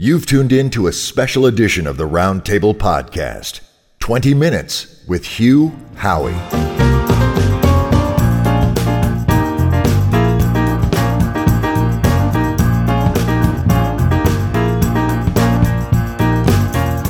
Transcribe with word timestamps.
You've 0.00 0.26
tuned 0.26 0.52
in 0.52 0.70
to 0.70 0.86
a 0.86 0.92
special 0.92 1.44
edition 1.44 1.88
of 1.88 1.96
the 1.96 2.06
Roundtable 2.06 2.72
Podcast 2.72 3.62
20 3.98 4.32
Minutes 4.32 5.04
with 5.08 5.24
Hugh 5.24 5.72
Howey. 5.96 6.87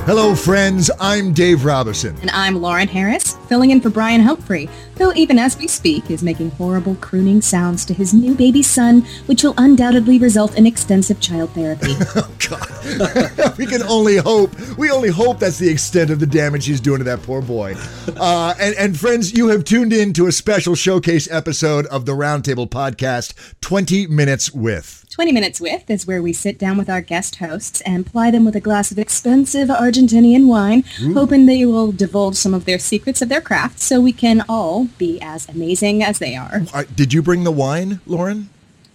Hello, 0.08 0.34
friends. 0.34 0.90
I'm 0.98 1.34
Dave 1.34 1.66
Robison. 1.66 2.16
And 2.22 2.30
I'm 2.30 2.62
Lauren 2.62 2.88
Harris, 2.88 3.36
filling 3.46 3.72
in 3.72 3.82
for 3.82 3.90
Brion 3.90 4.22
Humphrey, 4.22 4.70
who, 4.96 5.12
even 5.12 5.38
as 5.38 5.58
we 5.58 5.68
speak, 5.68 6.10
is 6.10 6.22
making 6.22 6.50
horrible 6.52 6.94
crooning 6.94 7.42
sounds 7.42 7.84
to 7.84 7.92
his 7.92 8.14
new 8.14 8.34
baby 8.34 8.62
son, 8.62 9.02
which 9.26 9.42
will 9.42 9.52
undoubtedly 9.58 10.18
result 10.18 10.56
in 10.56 10.66
extensive 10.66 11.20
child 11.20 11.50
therapy. 11.50 11.88
oh, 12.16 12.34
God. 12.48 13.56
we 13.58 13.66
can 13.66 13.82
only 13.82 14.16
hope. 14.16 14.58
We 14.78 14.90
only 14.90 15.10
hope 15.10 15.40
that's 15.40 15.58
the 15.58 15.68
extent 15.68 16.08
of 16.08 16.20
the 16.20 16.26
damage 16.26 16.64
he's 16.64 16.80
doing 16.80 17.00
to 17.00 17.04
that 17.04 17.22
poor 17.22 17.42
boy. 17.42 17.74
Uh, 18.16 18.54
and, 18.58 18.74
and, 18.76 18.98
friends, 18.98 19.34
you 19.34 19.48
have 19.48 19.62
tuned 19.64 19.92
in 19.92 20.14
to 20.14 20.26
a 20.26 20.32
special 20.32 20.74
showcase 20.74 21.30
episode 21.30 21.84
of 21.88 22.06
the 22.06 22.12
Roundtable 22.12 22.66
Podcast 22.66 23.34
20 23.60 24.06
Minutes 24.06 24.54
with. 24.54 25.04
20 25.18 25.32
Minutes 25.32 25.60
With 25.60 25.90
is 25.90 26.06
where 26.06 26.22
we 26.22 26.32
sit 26.32 26.60
down 26.60 26.78
with 26.78 26.88
our 26.88 27.00
guest 27.00 27.34
hosts 27.38 27.80
and 27.80 28.06
ply 28.06 28.30
them 28.30 28.44
with 28.44 28.54
a 28.54 28.60
glass 28.60 28.92
of 28.92 29.00
expensive 29.00 29.68
Argentinian 29.68 30.46
wine, 30.46 30.84
Ooh. 31.02 31.12
hoping 31.12 31.46
they 31.46 31.66
will 31.66 31.90
divulge 31.90 32.36
some 32.36 32.54
of 32.54 32.66
their 32.66 32.78
secrets 32.78 33.20
of 33.20 33.28
their 33.28 33.40
craft 33.40 33.80
so 33.80 34.00
we 34.00 34.12
can 34.12 34.44
all 34.48 34.84
be 34.96 35.20
as 35.20 35.48
amazing 35.48 36.04
as 36.04 36.20
they 36.20 36.36
are. 36.36 36.62
Uh, 36.72 36.84
did 36.94 37.12
you 37.12 37.20
bring 37.20 37.42
the 37.42 37.50
wine, 37.50 38.00
Lauren? 38.06 38.48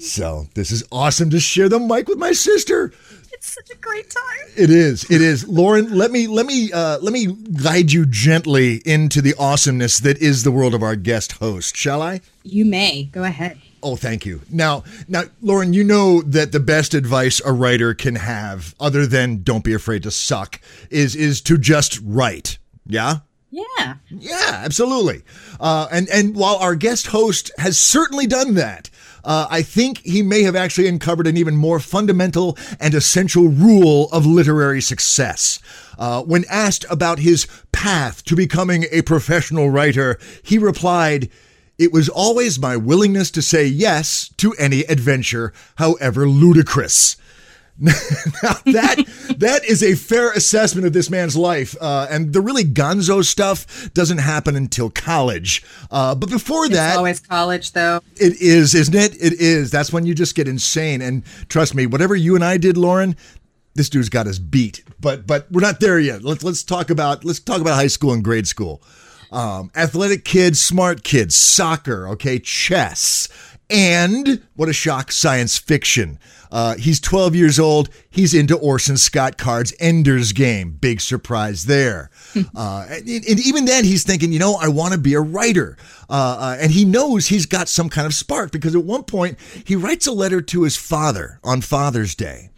So 0.00 0.46
this 0.54 0.70
is 0.70 0.82
awesome 0.90 1.30
to 1.30 1.40
share 1.40 1.68
the 1.68 1.78
mic 1.78 2.08
with 2.08 2.18
my 2.18 2.32
sister. 2.32 2.92
It's 3.32 3.54
such 3.54 3.70
a 3.70 3.76
great 3.76 4.10
time. 4.10 4.48
It 4.56 4.70
is. 4.70 5.04
It 5.10 5.22
is. 5.22 5.46
Lauren, 5.48 5.96
let 5.96 6.10
me 6.10 6.26
let 6.26 6.46
me 6.46 6.72
uh, 6.72 6.98
let 6.98 7.12
me 7.12 7.26
guide 7.62 7.92
you 7.92 8.04
gently 8.04 8.82
into 8.84 9.22
the 9.22 9.34
awesomeness 9.38 9.98
that 10.00 10.18
is 10.18 10.42
the 10.42 10.50
world 10.50 10.74
of 10.74 10.82
our 10.82 10.96
guest 10.96 11.32
host. 11.32 11.76
Shall 11.76 12.02
I? 12.02 12.20
You 12.42 12.64
may. 12.64 13.04
Go 13.04 13.24
ahead. 13.24 13.60
Oh, 13.82 13.96
thank 13.96 14.26
you. 14.26 14.42
Now, 14.50 14.84
now, 15.08 15.22
Lauren, 15.40 15.72
you 15.72 15.84
know 15.84 16.20
that 16.22 16.52
the 16.52 16.60
best 16.60 16.92
advice 16.92 17.40
a 17.44 17.52
writer 17.52 17.94
can 17.94 18.16
have, 18.16 18.74
other 18.78 19.06
than 19.06 19.42
don't 19.42 19.64
be 19.64 19.72
afraid 19.72 20.02
to 20.02 20.10
suck, 20.10 20.60
is 20.90 21.16
is 21.16 21.40
to 21.42 21.56
just 21.56 21.98
write. 22.04 22.58
Yeah. 22.86 23.20
Yeah. 23.50 23.94
Yeah, 24.10 24.60
absolutely. 24.64 25.22
Uh, 25.58 25.88
and 25.90 26.08
and 26.10 26.36
while 26.36 26.56
our 26.56 26.74
guest 26.74 27.08
host 27.08 27.50
has 27.58 27.78
certainly 27.78 28.26
done 28.26 28.54
that, 28.54 28.89
uh, 29.24 29.46
I 29.50 29.62
think 29.62 29.98
he 29.98 30.22
may 30.22 30.42
have 30.42 30.56
actually 30.56 30.88
uncovered 30.88 31.26
an 31.26 31.36
even 31.36 31.56
more 31.56 31.80
fundamental 31.80 32.56
and 32.78 32.94
essential 32.94 33.48
rule 33.48 34.08
of 34.12 34.26
literary 34.26 34.80
success. 34.80 35.58
Uh, 35.98 36.22
when 36.22 36.44
asked 36.48 36.84
about 36.90 37.18
his 37.18 37.46
path 37.72 38.24
to 38.24 38.36
becoming 38.36 38.86
a 38.90 39.02
professional 39.02 39.70
writer, 39.70 40.18
he 40.42 40.58
replied. 40.58 41.30
It 41.78 41.94
was 41.94 42.10
always 42.10 42.58
my 42.58 42.76
willingness 42.76 43.30
to 43.30 43.40
say 43.40 43.64
yes 43.64 44.28
to 44.36 44.52
any 44.58 44.80
adventure, 44.82 45.54
however 45.76 46.28
ludicrous. 46.28 47.16
now 48.42 48.52
that 48.66 49.34
that 49.38 49.64
is 49.64 49.82
a 49.82 49.94
fair 49.94 50.30
assessment 50.32 50.86
of 50.86 50.92
this 50.92 51.08
man's 51.08 51.34
life, 51.34 51.74
uh, 51.80 52.06
and 52.10 52.34
the 52.34 52.42
really 52.42 52.62
gonzo 52.62 53.24
stuff 53.24 53.90
doesn't 53.94 54.18
happen 54.18 54.54
until 54.54 54.90
college. 54.90 55.62
Uh, 55.90 56.14
but 56.14 56.28
before 56.28 56.66
it's 56.66 56.74
that, 56.74 56.98
always 56.98 57.20
college, 57.20 57.72
though. 57.72 58.00
It 58.16 58.38
is, 58.38 58.74
isn't 58.74 58.94
it? 58.94 59.14
It 59.14 59.40
is. 59.40 59.70
That's 59.70 59.94
when 59.94 60.04
you 60.04 60.14
just 60.14 60.34
get 60.34 60.46
insane. 60.46 61.00
And 61.00 61.24
trust 61.48 61.74
me, 61.74 61.86
whatever 61.86 62.14
you 62.14 62.34
and 62.34 62.44
I 62.44 62.58
did, 62.58 62.76
Lauren, 62.76 63.16
this 63.74 63.88
dude's 63.88 64.10
got 64.10 64.26
us 64.26 64.38
beat. 64.38 64.84
But 65.00 65.26
but 65.26 65.50
we're 65.50 65.62
not 65.62 65.80
there 65.80 65.98
yet. 65.98 66.22
Let's 66.22 66.44
let's 66.44 66.62
talk 66.62 66.90
about 66.90 67.24
let's 67.24 67.40
talk 67.40 67.62
about 67.62 67.76
high 67.76 67.86
school 67.86 68.12
and 68.12 68.22
grade 68.22 68.46
school. 68.46 68.82
Um, 69.32 69.70
athletic 69.74 70.26
kids, 70.26 70.60
smart 70.60 71.02
kids, 71.02 71.34
soccer, 71.34 72.06
okay, 72.08 72.38
chess, 72.40 73.28
and 73.70 74.42
what 74.56 74.68
a 74.68 74.72
shock, 74.74 75.12
science 75.12 75.56
fiction. 75.56 76.18
Uh, 76.50 76.76
he's 76.76 77.00
12 77.00 77.34
years 77.34 77.58
old. 77.58 77.88
He's 78.10 78.34
into 78.34 78.56
Orson 78.56 78.96
Scott 78.96 79.38
Card's 79.38 79.72
Ender's 79.78 80.32
Game. 80.32 80.72
Big 80.72 81.00
surprise 81.00 81.64
there. 81.64 82.10
uh, 82.56 82.86
and, 82.90 83.08
and, 83.08 83.40
even 83.40 83.64
then, 83.64 83.84
he's 83.84 84.04
thinking, 84.04 84.32
you 84.32 84.38
know, 84.38 84.56
I 84.60 84.68
want 84.68 84.92
to 84.92 84.98
be 84.98 85.14
a 85.14 85.20
writer. 85.20 85.76
Uh, 86.08 86.36
uh, 86.40 86.56
and 86.60 86.72
he 86.72 86.84
knows 86.84 87.28
he's 87.28 87.46
got 87.46 87.68
some 87.68 87.88
kind 87.88 88.06
of 88.06 88.14
spark 88.14 88.50
because 88.50 88.74
at 88.74 88.84
one 88.84 89.04
point 89.04 89.38
he 89.64 89.76
writes 89.76 90.06
a 90.06 90.12
letter 90.12 90.40
to 90.40 90.62
his 90.64 90.76
father 90.76 91.38
on 91.44 91.60
Father's 91.60 92.14
Day 92.14 92.50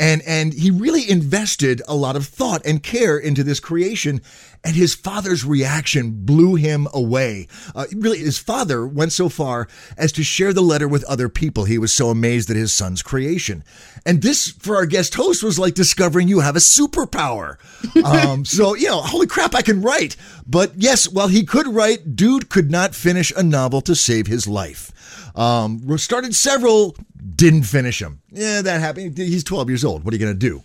and 0.00 0.22
and 0.26 0.54
he 0.54 0.70
really 0.70 1.08
invested 1.08 1.82
a 1.86 1.94
lot 1.94 2.16
of 2.16 2.26
thought 2.26 2.64
and 2.64 2.82
care 2.82 3.18
into 3.18 3.44
this 3.44 3.60
creation 3.60 4.22
and 4.62 4.76
his 4.76 4.94
father's 4.94 5.44
reaction 5.44 6.24
blew 6.24 6.54
him 6.54 6.86
away. 6.92 7.48
Uh, 7.74 7.86
really, 7.94 8.18
his 8.18 8.38
father 8.38 8.86
went 8.86 9.12
so 9.12 9.28
far 9.28 9.68
as 9.96 10.12
to 10.12 10.22
share 10.22 10.52
the 10.52 10.60
letter 10.60 10.86
with 10.86 11.04
other 11.04 11.28
people. 11.28 11.64
He 11.64 11.78
was 11.78 11.92
so 11.92 12.10
amazed 12.10 12.50
at 12.50 12.56
his 12.56 12.72
son's 12.72 13.02
creation. 13.02 13.64
And 14.04 14.22
this, 14.22 14.48
for 14.48 14.76
our 14.76 14.86
guest 14.86 15.14
host, 15.14 15.42
was 15.42 15.58
like 15.58 15.74
discovering 15.74 16.28
you 16.28 16.40
have 16.40 16.56
a 16.56 16.60
superpower. 16.60 17.56
Um, 18.10 18.44
so, 18.44 18.74
you 18.74 18.88
know, 18.88 19.00
holy 19.02 19.26
crap, 19.26 19.54
I 19.54 19.62
can 19.62 19.82
write. 19.82 20.16
But 20.46 20.72
yes, 20.76 21.08
while 21.08 21.28
he 21.28 21.44
could 21.44 21.68
write, 21.68 22.16
dude 22.16 22.48
could 22.48 22.70
not 22.70 22.94
finish 22.94 23.32
a 23.36 23.42
novel 23.42 23.80
to 23.82 23.94
save 23.94 24.26
his 24.26 24.48
life. 24.48 24.90
Um, 25.36 25.96
started 25.98 26.34
several, 26.34 26.96
didn't 27.36 27.64
finish 27.64 27.98
them. 27.98 28.20
Yeah, 28.30 28.62
that 28.62 28.80
happened. 28.80 29.16
He's 29.16 29.44
12 29.44 29.68
years 29.68 29.84
old. 29.84 30.04
What 30.04 30.12
are 30.12 30.16
you 30.16 30.24
going 30.24 30.38
to 30.38 30.38
do? 30.38 30.62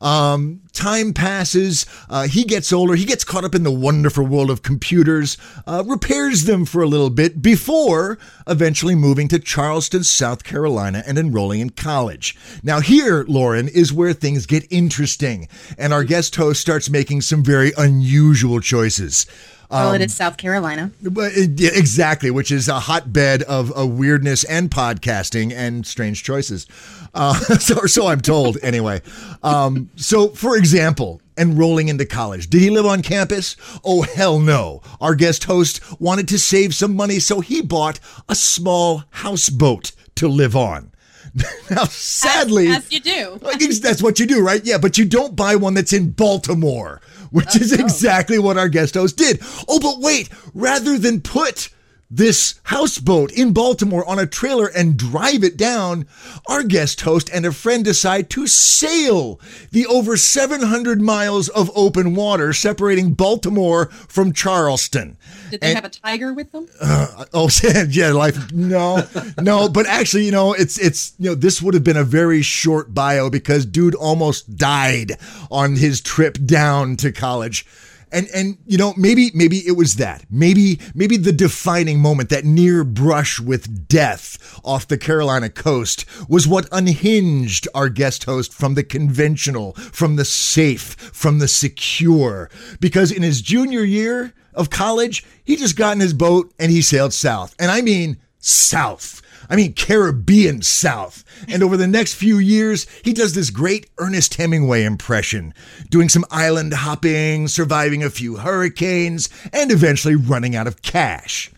Um, 0.00 0.60
time 0.72 1.12
passes. 1.12 1.86
Uh, 2.08 2.28
he 2.28 2.44
gets 2.44 2.72
older. 2.72 2.94
He 2.94 3.04
gets 3.04 3.24
caught 3.24 3.44
up 3.44 3.54
in 3.54 3.64
the 3.64 3.72
wonderful 3.72 4.24
world 4.24 4.50
of 4.50 4.62
computers, 4.62 5.36
uh, 5.66 5.82
repairs 5.86 6.44
them 6.44 6.64
for 6.64 6.82
a 6.82 6.86
little 6.86 7.10
bit 7.10 7.42
before 7.42 8.18
eventually 8.46 8.94
moving 8.94 9.28
to 9.28 9.38
Charleston, 9.38 10.04
South 10.04 10.44
Carolina, 10.44 11.02
and 11.06 11.18
enrolling 11.18 11.60
in 11.60 11.70
college. 11.70 12.36
Now, 12.62 12.80
here, 12.80 13.24
Lauren, 13.28 13.68
is 13.68 13.92
where 13.92 14.12
things 14.12 14.46
get 14.46 14.66
interesting, 14.70 15.48
and 15.76 15.92
our 15.92 16.04
guest 16.04 16.34
host 16.36 16.60
starts 16.60 16.88
making 16.88 17.22
some 17.22 17.42
very 17.42 17.72
unusual 17.76 18.60
choices. 18.60 19.26
Well, 19.70 19.90
um, 19.90 19.94
it 19.96 20.00
is 20.00 20.14
South 20.14 20.38
Carolina. 20.38 20.90
Yeah, 21.02 21.70
exactly, 21.74 22.30
which 22.30 22.50
is 22.50 22.68
a 22.68 22.80
hotbed 22.80 23.42
of, 23.42 23.70
of 23.72 23.90
weirdness 23.90 24.44
and 24.44 24.70
podcasting 24.70 25.52
and 25.52 25.86
strange 25.86 26.24
choices. 26.24 26.66
Uh, 27.12 27.34
so, 27.58 27.84
so 27.86 28.06
I'm 28.06 28.20
told, 28.20 28.56
anyway. 28.62 29.02
Um, 29.42 29.90
so, 29.96 30.28
for 30.28 30.56
example, 30.56 31.20
enrolling 31.36 31.88
into 31.88 32.06
college. 32.06 32.48
Did 32.48 32.62
he 32.62 32.70
live 32.70 32.86
on 32.86 33.02
campus? 33.02 33.56
Oh, 33.84 34.02
hell 34.02 34.38
no. 34.38 34.80
Our 35.00 35.14
guest 35.14 35.44
host 35.44 36.00
wanted 36.00 36.28
to 36.28 36.38
save 36.38 36.74
some 36.74 36.96
money, 36.96 37.18
so 37.18 37.40
he 37.40 37.60
bought 37.60 38.00
a 38.28 38.34
small 38.34 39.04
houseboat 39.10 39.92
to 40.14 40.28
live 40.28 40.56
on. 40.56 40.92
now, 41.70 41.84
sadly, 41.84 42.68
as, 42.68 42.76
as, 42.86 42.92
you 42.92 43.00
do, 43.00 43.38
that's 43.80 44.02
what 44.02 44.18
you 44.18 44.26
do, 44.26 44.42
right? 44.42 44.64
Yeah, 44.64 44.78
but 44.78 44.96
you 44.96 45.04
don't 45.04 45.36
buy 45.36 45.56
one 45.56 45.74
that's 45.74 45.92
in 45.92 46.10
Baltimore 46.10 47.00
which 47.30 47.56
is 47.56 47.72
exactly 47.72 48.38
what 48.38 48.58
our 48.58 48.68
guest 48.68 48.94
host 48.94 49.16
did. 49.16 49.40
Oh, 49.68 49.80
but 49.80 50.00
wait, 50.00 50.28
rather 50.54 50.98
than 50.98 51.20
put 51.20 51.70
this 52.10 52.58
houseboat 52.64 53.30
in 53.32 53.52
Baltimore 53.52 54.08
on 54.08 54.18
a 54.18 54.26
trailer 54.26 54.66
and 54.66 54.96
drive 54.96 55.44
it 55.44 55.56
down, 55.56 56.06
our 56.48 56.62
guest 56.62 57.02
host 57.02 57.28
and 57.32 57.44
a 57.44 57.52
friend 57.52 57.84
decide 57.84 58.30
to 58.30 58.46
sail 58.46 59.38
the 59.72 59.86
over 59.86 60.16
700 60.16 61.02
miles 61.02 61.48
of 61.50 61.70
open 61.74 62.14
water 62.14 62.52
separating 62.52 63.12
Baltimore 63.12 63.86
from 63.86 64.32
Charleston. 64.32 65.18
Did 65.50 65.60
they 65.60 65.68
and, 65.68 65.76
have 65.76 65.84
a 65.84 65.88
tiger 65.88 66.32
with 66.32 66.52
them? 66.52 66.68
Uh, 66.80 67.24
oh, 67.34 67.50
yeah, 67.88 68.12
life. 68.12 68.52
No, 68.52 69.06
no, 69.40 69.68
but 69.68 69.86
actually, 69.86 70.24
you 70.24 70.32
know, 70.32 70.52
it's, 70.52 70.78
it's, 70.78 71.14
you 71.18 71.30
know, 71.30 71.34
this 71.34 71.62
would 71.62 71.74
have 71.74 71.84
been 71.84 71.96
a 71.96 72.04
very 72.04 72.42
short 72.42 72.94
bio 72.94 73.30
because 73.30 73.66
dude 73.66 73.94
almost 73.94 74.56
died 74.56 75.12
on 75.50 75.76
his 75.76 76.00
trip 76.00 76.38
down 76.44 76.96
to 76.96 77.12
college 77.12 77.66
and 78.12 78.28
and 78.34 78.58
you 78.66 78.78
know 78.78 78.94
maybe 78.96 79.30
maybe 79.34 79.58
it 79.66 79.76
was 79.76 79.96
that 79.96 80.24
maybe 80.30 80.78
maybe 80.94 81.16
the 81.16 81.32
defining 81.32 82.00
moment 82.00 82.28
that 82.28 82.44
near 82.44 82.84
brush 82.84 83.38
with 83.40 83.88
death 83.88 84.60
off 84.64 84.88
the 84.88 84.98
Carolina 84.98 85.48
coast 85.48 86.04
was 86.28 86.46
what 86.46 86.68
unhinged 86.72 87.68
our 87.74 87.88
guest 87.88 88.24
host 88.24 88.52
from 88.52 88.74
the 88.74 88.82
conventional 88.82 89.72
from 89.74 90.16
the 90.16 90.24
safe 90.24 90.94
from 91.12 91.38
the 91.38 91.48
secure 91.48 92.50
because 92.80 93.12
in 93.12 93.22
his 93.22 93.42
junior 93.42 93.84
year 93.84 94.32
of 94.58 94.68
college 94.68 95.24
he 95.44 95.56
just 95.56 95.76
got 95.76 95.94
in 95.94 96.00
his 96.00 96.12
boat 96.12 96.52
and 96.58 96.70
he 96.70 96.82
sailed 96.82 97.14
south 97.14 97.54
and 97.58 97.70
I 97.70 97.80
mean 97.80 98.18
south 98.38 99.22
I 99.50 99.56
mean, 99.56 99.72
Caribbean 99.72 100.62
South. 100.62 101.24
And 101.48 101.62
over 101.62 101.76
the 101.76 101.86
next 101.86 102.14
few 102.14 102.38
years, 102.38 102.86
he 103.02 103.12
does 103.12 103.34
this 103.34 103.50
great 103.50 103.88
Ernest 103.98 104.34
Hemingway 104.34 104.84
impression, 104.84 105.54
doing 105.88 106.08
some 106.08 106.24
island 106.30 106.74
hopping, 106.74 107.48
surviving 107.48 108.02
a 108.02 108.10
few 108.10 108.36
hurricanes, 108.36 109.28
and 109.52 109.70
eventually 109.70 110.16
running 110.16 110.54
out 110.54 110.66
of 110.66 110.82
cash. 110.82 111.50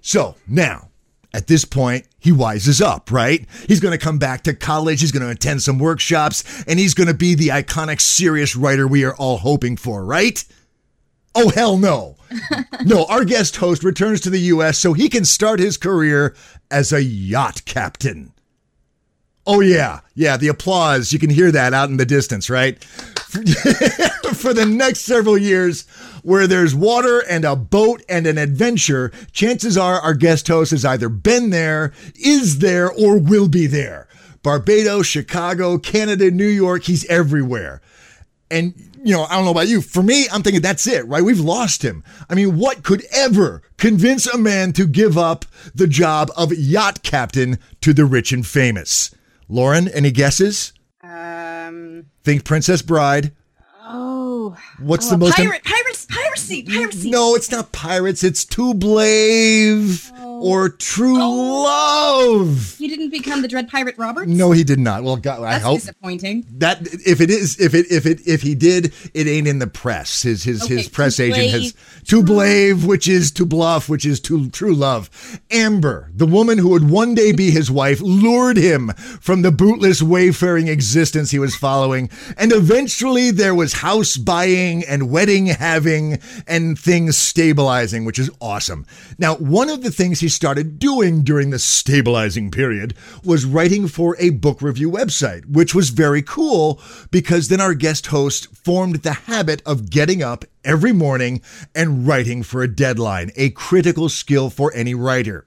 So 0.00 0.34
now, 0.48 0.88
at 1.32 1.46
this 1.46 1.64
point, 1.64 2.06
he 2.18 2.32
wises 2.32 2.80
up, 2.80 3.12
right? 3.12 3.46
He's 3.68 3.80
going 3.80 3.96
to 3.96 4.04
come 4.04 4.18
back 4.18 4.42
to 4.44 4.54
college, 4.54 5.00
he's 5.00 5.12
going 5.12 5.24
to 5.24 5.30
attend 5.30 5.62
some 5.62 5.78
workshops, 5.78 6.64
and 6.66 6.78
he's 6.78 6.94
going 6.94 7.08
to 7.08 7.14
be 7.14 7.34
the 7.34 7.48
iconic 7.48 8.00
serious 8.00 8.56
writer 8.56 8.88
we 8.88 9.04
are 9.04 9.14
all 9.14 9.38
hoping 9.38 9.76
for, 9.76 10.04
right? 10.04 10.44
Oh, 11.38 11.50
hell 11.50 11.76
no. 11.76 12.16
no, 12.84 13.04
our 13.04 13.24
guest 13.24 13.56
host 13.56 13.84
returns 13.84 14.22
to 14.22 14.30
the 14.30 14.40
U.S. 14.40 14.78
so 14.78 14.94
he 14.94 15.10
can 15.10 15.26
start 15.26 15.60
his 15.60 15.76
career 15.76 16.34
as 16.70 16.92
a 16.92 17.02
yacht 17.02 17.62
captain. 17.66 18.32
Oh, 19.46 19.60
yeah. 19.60 20.00
Yeah, 20.14 20.38
the 20.38 20.48
applause. 20.48 21.12
You 21.12 21.18
can 21.18 21.30
hear 21.30 21.52
that 21.52 21.74
out 21.74 21.90
in 21.90 21.98
the 21.98 22.06
distance, 22.06 22.48
right? 22.48 22.82
For 22.84 24.54
the 24.54 24.66
next 24.66 25.00
several 25.00 25.36
years, 25.36 25.86
where 26.22 26.46
there's 26.46 26.74
water 26.74 27.22
and 27.28 27.44
a 27.44 27.54
boat 27.54 28.02
and 28.08 28.26
an 28.26 28.38
adventure, 28.38 29.12
chances 29.30 29.76
are 29.76 30.00
our 30.00 30.14
guest 30.14 30.48
host 30.48 30.70
has 30.70 30.84
either 30.84 31.10
been 31.10 31.50
there, 31.50 31.92
is 32.16 32.58
there, 32.58 32.90
or 32.90 33.18
will 33.18 33.48
be 33.48 33.66
there. 33.66 34.08
Barbados, 34.42 35.06
Chicago, 35.06 35.76
Canada, 35.76 36.30
New 36.30 36.48
York, 36.48 36.84
he's 36.84 37.04
everywhere. 37.06 37.82
And 38.50 38.85
you 39.02 39.14
know, 39.14 39.24
I 39.24 39.34
don't 39.34 39.44
know 39.44 39.50
about 39.50 39.68
you. 39.68 39.80
For 39.80 40.02
me, 40.02 40.26
I'm 40.30 40.42
thinking 40.42 40.62
that's 40.62 40.86
it, 40.86 41.06
right? 41.06 41.22
We've 41.22 41.40
lost 41.40 41.82
him. 41.82 42.04
I 42.28 42.34
mean, 42.34 42.58
what 42.58 42.82
could 42.82 43.04
ever 43.12 43.62
convince 43.76 44.26
a 44.26 44.38
man 44.38 44.72
to 44.74 44.86
give 44.86 45.16
up 45.16 45.44
the 45.74 45.86
job 45.86 46.30
of 46.36 46.52
yacht 46.52 47.02
captain 47.02 47.58
to 47.80 47.92
the 47.92 48.04
rich 48.04 48.32
and 48.32 48.46
famous? 48.46 49.14
Lauren, 49.48 49.88
any 49.88 50.10
guesses? 50.10 50.72
Um, 51.02 52.06
think 52.24 52.44
Princess 52.44 52.82
Bride. 52.82 53.32
Oh, 53.82 54.56
what's 54.80 55.06
oh, 55.06 55.10
the 55.10 55.18
most 55.18 55.36
pirate, 55.36 55.62
pirates, 55.62 56.06
piracy, 56.06 56.64
piracy? 56.64 57.10
No, 57.10 57.34
it's 57.36 57.50
not 57.50 57.72
pirates. 57.72 58.24
It's 58.24 58.44
too 58.44 58.74
Blave 58.74 60.10
or 60.42 60.64
oh. 60.64 60.68
true 60.78 61.20
oh. 61.20 61.64
love. 61.64 62.76
He 62.78 62.88
didn't 62.88 63.10
become 63.10 63.42
the 63.42 63.48
Dread 63.48 63.68
Pirate 63.68 63.96
Roberts. 63.98 64.30
No, 64.30 64.52
he 64.52 64.64
did 64.64 64.78
not. 64.78 65.02
Well, 65.02 65.16
God, 65.16 65.42
That's 65.42 65.64
I 65.64 65.66
hope 65.66 65.80
disappointing. 65.80 66.46
That 66.58 66.86
if 67.06 67.20
it 67.20 67.30
is, 67.30 67.60
if 67.60 67.74
it 67.74 67.86
if 67.90 68.06
it 68.06 68.26
if 68.26 68.42
he 68.42 68.54
did, 68.54 68.92
it 69.14 69.26
ain't 69.26 69.46
in 69.46 69.58
the 69.58 69.66
press. 69.66 70.22
His 70.22 70.42
his 70.44 70.62
okay, 70.62 70.76
his 70.76 70.88
press 70.88 71.20
agent 71.20 71.50
has 71.50 71.74
to 72.06 72.22
blave, 72.22 72.84
which 72.84 73.08
is 73.08 73.30
to 73.32 73.46
bluff, 73.46 73.88
which 73.88 74.06
is 74.06 74.20
to 74.20 74.48
true 74.50 74.74
love. 74.74 75.40
Amber, 75.50 76.10
the 76.14 76.26
woman 76.26 76.58
who 76.58 76.70
would 76.70 76.88
one 76.88 77.14
day 77.14 77.32
be 77.32 77.50
his 77.50 77.70
wife, 77.70 78.00
lured 78.00 78.56
him 78.56 78.88
from 79.20 79.42
the 79.42 79.52
bootless 79.52 80.02
wayfaring 80.02 80.68
existence 80.68 81.30
he 81.30 81.38
was 81.38 81.56
following, 81.56 82.10
and 82.36 82.52
eventually 82.52 83.30
there 83.30 83.54
was 83.54 83.74
house 83.74 84.16
buying 84.16 84.84
and 84.84 85.10
wedding 85.10 85.46
having 85.46 86.18
and 86.46 86.78
things 86.78 87.16
stabilizing, 87.16 88.04
which 88.04 88.18
is 88.18 88.30
awesome. 88.40 88.86
Now, 89.18 89.36
one 89.36 89.68
of 89.68 89.82
the 89.82 89.90
things 89.90 90.20
he 90.20 90.25
started 90.28 90.78
doing 90.78 91.22
during 91.22 91.50
the 91.50 91.58
stabilizing 91.58 92.50
period 92.50 92.94
was 93.24 93.44
writing 93.44 93.88
for 93.88 94.16
a 94.18 94.30
book 94.30 94.62
review 94.62 94.90
website, 94.90 95.46
which 95.46 95.74
was 95.74 95.90
very 95.90 96.22
cool 96.22 96.80
because 97.10 97.48
then 97.48 97.60
our 97.60 97.74
guest 97.74 98.08
host 98.08 98.54
formed 98.54 98.96
the 98.96 99.12
habit 99.12 99.62
of 99.66 99.90
getting 99.90 100.22
up 100.22 100.44
every 100.64 100.92
morning 100.92 101.40
and 101.74 102.06
writing 102.06 102.42
for 102.42 102.62
a 102.62 102.68
deadline, 102.68 103.30
a 103.36 103.50
critical 103.50 104.08
skill 104.08 104.50
for 104.50 104.72
any 104.74 104.94
writer. 104.94 105.46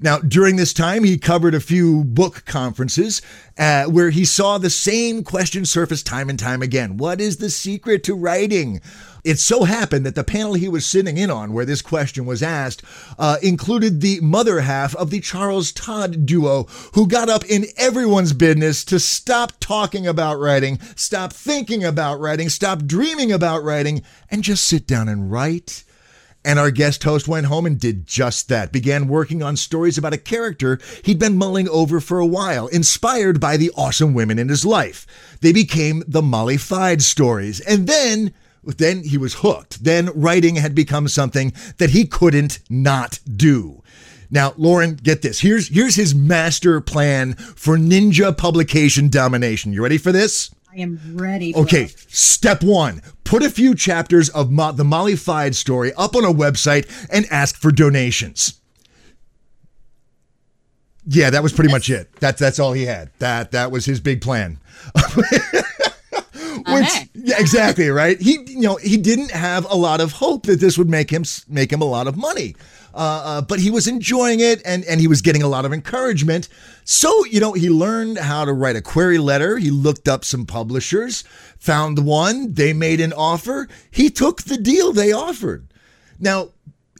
Now, 0.00 0.18
during 0.18 0.56
this 0.56 0.72
time, 0.72 1.04
he 1.04 1.18
covered 1.18 1.54
a 1.54 1.60
few 1.60 2.02
book 2.04 2.44
conferences 2.46 3.22
uh, 3.56 3.84
where 3.84 4.10
he 4.10 4.24
saw 4.24 4.58
the 4.58 4.70
same 4.70 5.22
question 5.22 5.64
surface 5.64 6.02
time 6.02 6.28
and 6.28 6.38
time 6.38 6.62
again. 6.62 6.96
What 6.96 7.20
is 7.20 7.36
the 7.36 7.48
secret 7.48 8.02
to 8.04 8.14
writing? 8.14 8.80
It 9.24 9.38
so 9.38 9.64
happened 9.64 10.04
that 10.04 10.14
the 10.14 10.22
panel 10.22 10.52
he 10.52 10.68
was 10.68 10.84
sitting 10.84 11.16
in 11.16 11.30
on, 11.30 11.54
where 11.54 11.64
this 11.64 11.80
question 11.80 12.26
was 12.26 12.42
asked, 12.42 12.82
uh, 13.18 13.38
included 13.42 14.02
the 14.02 14.20
mother 14.20 14.60
half 14.60 14.94
of 14.96 15.08
the 15.08 15.20
Charles 15.20 15.72
Todd 15.72 16.26
duo, 16.26 16.64
who 16.92 17.08
got 17.08 17.30
up 17.30 17.42
in 17.46 17.64
everyone's 17.78 18.34
business 18.34 18.84
to 18.84 19.00
stop 19.00 19.52
talking 19.60 20.06
about 20.06 20.38
writing, 20.38 20.78
stop 20.94 21.32
thinking 21.32 21.82
about 21.82 22.20
writing, 22.20 22.50
stop 22.50 22.84
dreaming 22.84 23.32
about 23.32 23.64
writing, 23.64 24.02
and 24.30 24.44
just 24.44 24.64
sit 24.64 24.86
down 24.86 25.08
and 25.08 25.32
write. 25.32 25.84
And 26.44 26.58
our 26.58 26.70
guest 26.70 27.02
host 27.04 27.26
went 27.26 27.46
home 27.46 27.64
and 27.64 27.80
did 27.80 28.06
just 28.06 28.50
that, 28.50 28.70
began 28.70 29.08
working 29.08 29.42
on 29.42 29.56
stories 29.56 29.96
about 29.96 30.12
a 30.12 30.18
character 30.18 30.78
he'd 31.02 31.18
been 31.18 31.38
mulling 31.38 31.70
over 31.70 31.98
for 31.98 32.18
a 32.18 32.26
while, 32.26 32.66
inspired 32.66 33.40
by 33.40 33.56
the 33.56 33.70
awesome 33.74 34.12
women 34.12 34.38
in 34.38 34.50
his 34.50 34.66
life. 34.66 35.06
They 35.40 35.54
became 35.54 36.02
the 36.06 36.20
Molly 36.20 36.58
Fyde 36.58 37.00
stories. 37.00 37.60
And 37.60 37.86
then 37.86 38.34
then 38.66 39.02
he 39.04 39.18
was 39.18 39.34
hooked. 39.34 39.84
Then 39.84 40.10
writing 40.14 40.56
had 40.56 40.74
become 40.74 41.08
something 41.08 41.52
that 41.78 41.90
he 41.90 42.06
couldn't 42.06 42.60
not 42.68 43.20
do. 43.36 43.82
Now, 44.30 44.52
Lauren, 44.56 44.94
get 44.94 45.22
this. 45.22 45.40
Here's 45.40 45.68
here's 45.68 45.94
his 45.94 46.14
master 46.14 46.80
plan 46.80 47.34
for 47.34 47.76
ninja 47.76 48.36
publication 48.36 49.08
domination. 49.08 49.72
You 49.72 49.82
ready 49.82 49.98
for 49.98 50.12
this? 50.12 50.52
I 50.72 50.80
am 50.80 50.98
ready. 51.14 51.54
Okay, 51.54 51.86
step 52.08 52.62
one: 52.62 53.00
put 53.22 53.42
a 53.42 53.50
few 53.50 53.74
chapters 53.74 54.28
of 54.30 54.50
Mo- 54.50 54.72
the 54.72 54.84
Molly 54.84 55.14
Fyde 55.14 55.54
story 55.54 55.92
up 55.94 56.16
on 56.16 56.24
a 56.24 56.32
website 56.32 56.90
and 57.10 57.26
ask 57.30 57.56
for 57.56 57.70
donations. 57.70 58.60
Yeah, 61.06 61.30
that 61.30 61.42
was 61.42 61.52
pretty 61.52 61.70
much 61.70 61.90
it. 61.90 62.10
That's 62.18 62.40
that's 62.40 62.58
all 62.58 62.72
he 62.72 62.86
had. 62.86 63.10
That 63.18 63.52
that 63.52 63.70
was 63.70 63.84
his 63.84 64.00
big 64.00 64.20
plan. 64.20 64.58
Which, 66.74 67.08
yeah, 67.14 67.36
exactly 67.38 67.88
right. 67.88 68.20
He, 68.20 68.38
you 68.46 68.60
know, 68.60 68.76
he 68.76 68.96
didn't 68.96 69.30
have 69.30 69.66
a 69.70 69.76
lot 69.76 70.00
of 70.00 70.12
hope 70.12 70.46
that 70.46 70.60
this 70.60 70.76
would 70.78 70.88
make 70.88 71.10
him 71.10 71.24
make 71.48 71.72
him 71.72 71.80
a 71.80 71.86
lot 71.86 72.06
of 72.06 72.16
money, 72.16 72.56
uh, 72.94 73.22
uh, 73.24 73.40
but 73.42 73.60
he 73.60 73.70
was 73.70 73.86
enjoying 73.86 74.40
it 74.40 74.62
and 74.64 74.84
and 74.84 75.00
he 75.00 75.08
was 75.08 75.22
getting 75.22 75.42
a 75.42 75.48
lot 75.48 75.64
of 75.64 75.72
encouragement. 75.72 76.48
So 76.84 77.24
you 77.26 77.40
know, 77.40 77.52
he 77.52 77.70
learned 77.70 78.18
how 78.18 78.44
to 78.44 78.52
write 78.52 78.76
a 78.76 78.82
query 78.82 79.18
letter. 79.18 79.58
He 79.58 79.70
looked 79.70 80.08
up 80.08 80.24
some 80.24 80.46
publishers, 80.46 81.22
found 81.58 82.04
one. 82.04 82.54
They 82.54 82.72
made 82.72 83.00
an 83.00 83.12
offer. 83.12 83.68
He 83.90 84.10
took 84.10 84.42
the 84.42 84.58
deal 84.58 84.92
they 84.92 85.12
offered. 85.12 85.66
Now, 86.20 86.50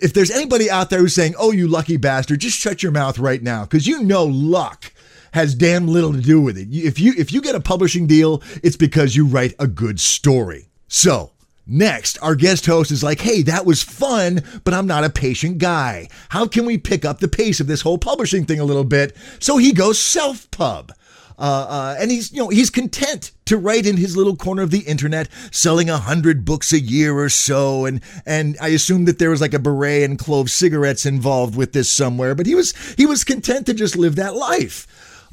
if 0.01 0.13
there's 0.13 0.31
anybody 0.31 0.71
out 0.71 0.91
there 0.91 1.01
who's 1.01 1.15
saying, 1.15 1.35
"Oh, 1.39 1.53
you 1.53 1.69
lucky 1.69 1.97
bastard," 1.97 2.41
just 2.41 2.59
shut 2.59 2.83
your 2.83 2.93
mouth 2.93 3.19
right 3.19 3.43
now 3.43 3.63
because 3.63 3.87
you 3.87 4.03
know 4.03 4.25
luck 4.25 4.93
has 5.35 5.55
damn 5.55 5.87
little 5.87 6.13
to 6.13 6.21
do 6.21 6.41
with 6.41 6.57
it. 6.57 6.69
If 6.71 6.99
you 6.99 7.13
if 7.19 7.33
you 7.33 7.43
get 7.43 7.55
a 7.55 7.61
publishing 7.61 8.07
deal, 8.07 8.43
it's 8.63 8.77
because 8.77 9.15
you 9.15 9.27
write 9.27 9.55
a 9.59 9.67
good 9.67 10.01
story. 10.01 10.69
So, 10.89 11.33
Next, 11.67 12.19
our 12.21 12.35
guest 12.35 12.67
host 12.67 12.91
is 12.91 13.03
like, 13.03 13.21
hey, 13.21 13.41
that 13.45 13.65
was 13.65 13.83
fun, 13.83 14.43
but 14.65 14.75
I'm 14.75 14.87
not 14.87 15.03
a 15.03 15.09
patient 15.09 15.57
guy. 15.57 16.09
How 16.29 16.47
can 16.47 16.67
we 16.67 16.77
pick 16.77 17.07
up 17.07 17.21
the 17.21 17.29
pace 17.29 17.59
of 17.59 17.67
this 17.67 17.81
whole 17.81 17.97
publishing 17.97 18.45
thing 18.45 18.61
a 18.61 18.67
little 18.67 18.85
bit? 18.85 19.17
So 19.41 19.57
he 19.57 19.73
goes 19.73 19.99
self 19.99 20.51
pub. 20.51 20.93
Uh, 21.39 21.67
uh, 21.69 21.97
and 21.99 22.11
he's, 22.11 22.33
you 22.33 22.39
know, 22.39 22.49
he's 22.49 22.71
content 22.71 23.33
to 23.47 23.57
write 23.57 23.87
in 23.87 23.97
his 23.97 24.17
little 24.17 24.37
corner 24.37 24.63
of 24.63 24.71
the 24.71 24.81
internet, 24.81 25.29
selling 25.51 25.91
a 25.91 25.97
hundred 25.97 26.45
books 26.45 26.73
a 26.73 26.79
year 26.79 27.19
or 27.19 27.29
so. 27.29 27.87
And, 27.87 28.03
and 28.25 28.57
I 28.61 28.69
assume 28.69 29.07
that 29.07 29.19
there 29.19 29.31
was 29.31 29.41
like 29.41 29.55
a 29.55 29.59
beret 29.59 30.05
and 30.05 30.19
clove 30.19 30.51
cigarettes 30.51 31.07
involved 31.07 31.57
with 31.57 31.73
this 31.73 31.91
somewhere, 31.91 32.35
but 32.35 32.47
he 32.47 32.55
was, 32.55 32.73
he 32.97 33.07
was 33.07 33.25
content 33.25 33.67
to 33.67 33.75
just 33.75 33.97
live 33.97 34.17
that 34.17 34.37
life. 34.37 34.87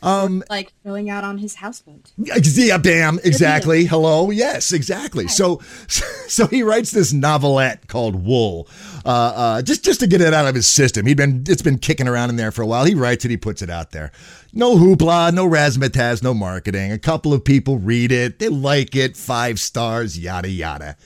Um, 0.03 0.43
like 0.50 0.74
going 0.84 1.10
out 1.10 1.24
on 1.24 1.38
his 1.38 1.55
houseboat. 1.55 2.12
Yeah, 2.17 2.77
bam, 2.77 3.20
exactly. 3.24 3.86
Hello, 3.86 4.31
yes, 4.31 4.72
exactly. 4.72 5.27
So, 5.27 5.62
so 5.88 6.48
he 6.48 6.63
writes 6.63 6.91
this 6.91 7.13
novelette 7.13 7.88
called 7.88 8.25
Wool, 8.25 8.67
uh, 9.05 9.10
uh, 9.10 9.62
just 9.62 9.86
just 9.86 10.00
to 10.00 10.08
get 10.08 10.22
it 10.22 10.34
out 10.34 10.48
of 10.48 10.55
his 10.55 10.67
system. 10.67 11.05
He'd 11.05 11.17
been 11.17 11.43
it's 11.48 11.62
been 11.62 11.77
kicking 11.77 12.08
around 12.08 12.31
in 12.31 12.36
there 12.36 12.51
for 12.51 12.63
a 12.63 12.67
while. 12.67 12.86
He 12.86 12.96
writes 12.96 13.25
it, 13.25 13.31
he 13.31 13.38
puts 13.38 13.62
it 13.62 13.70
out 13.70 13.91
there. 13.91 14.12
No 14.53 14.75
hoopla, 14.75 15.34
no 15.34 15.48
razzmatazz, 15.48 16.24
no 16.24 16.34
marketing. 16.34 16.91
A 16.91 17.00
couple 17.00 17.31
of 17.34 17.43
people 17.43 17.77
read 17.77 18.12
it, 18.12 18.39
they 18.39 18.50
like 18.50 18.96
it, 18.96 19.15
five 19.15 19.60
stars, 19.60 20.17
yada 20.17 20.50
yada. 20.50 20.98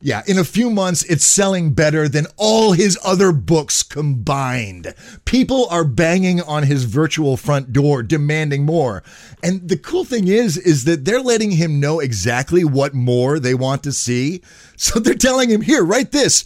Yeah, 0.00 0.22
in 0.28 0.38
a 0.38 0.44
few 0.44 0.70
months, 0.70 1.02
it's 1.04 1.24
selling 1.24 1.72
better 1.72 2.08
than 2.08 2.26
all 2.36 2.70
his 2.70 2.96
other 3.04 3.32
books 3.32 3.82
combined. 3.82 4.94
People 5.24 5.66
are 5.70 5.82
banging 5.82 6.40
on 6.40 6.62
his 6.62 6.84
virtual 6.84 7.36
front 7.36 7.72
door 7.72 8.04
demanding 8.04 8.64
more. 8.64 9.02
And 9.42 9.68
the 9.68 9.76
cool 9.76 10.04
thing 10.04 10.28
is, 10.28 10.56
is 10.56 10.84
that 10.84 11.04
they're 11.04 11.20
letting 11.20 11.50
him 11.50 11.80
know 11.80 11.98
exactly 11.98 12.64
what 12.64 12.94
more 12.94 13.40
they 13.40 13.54
want 13.54 13.82
to 13.82 13.92
see. 13.92 14.40
So 14.76 15.00
they're 15.00 15.14
telling 15.14 15.50
him, 15.50 15.62
here, 15.62 15.82
write 15.82 16.12
this. 16.12 16.44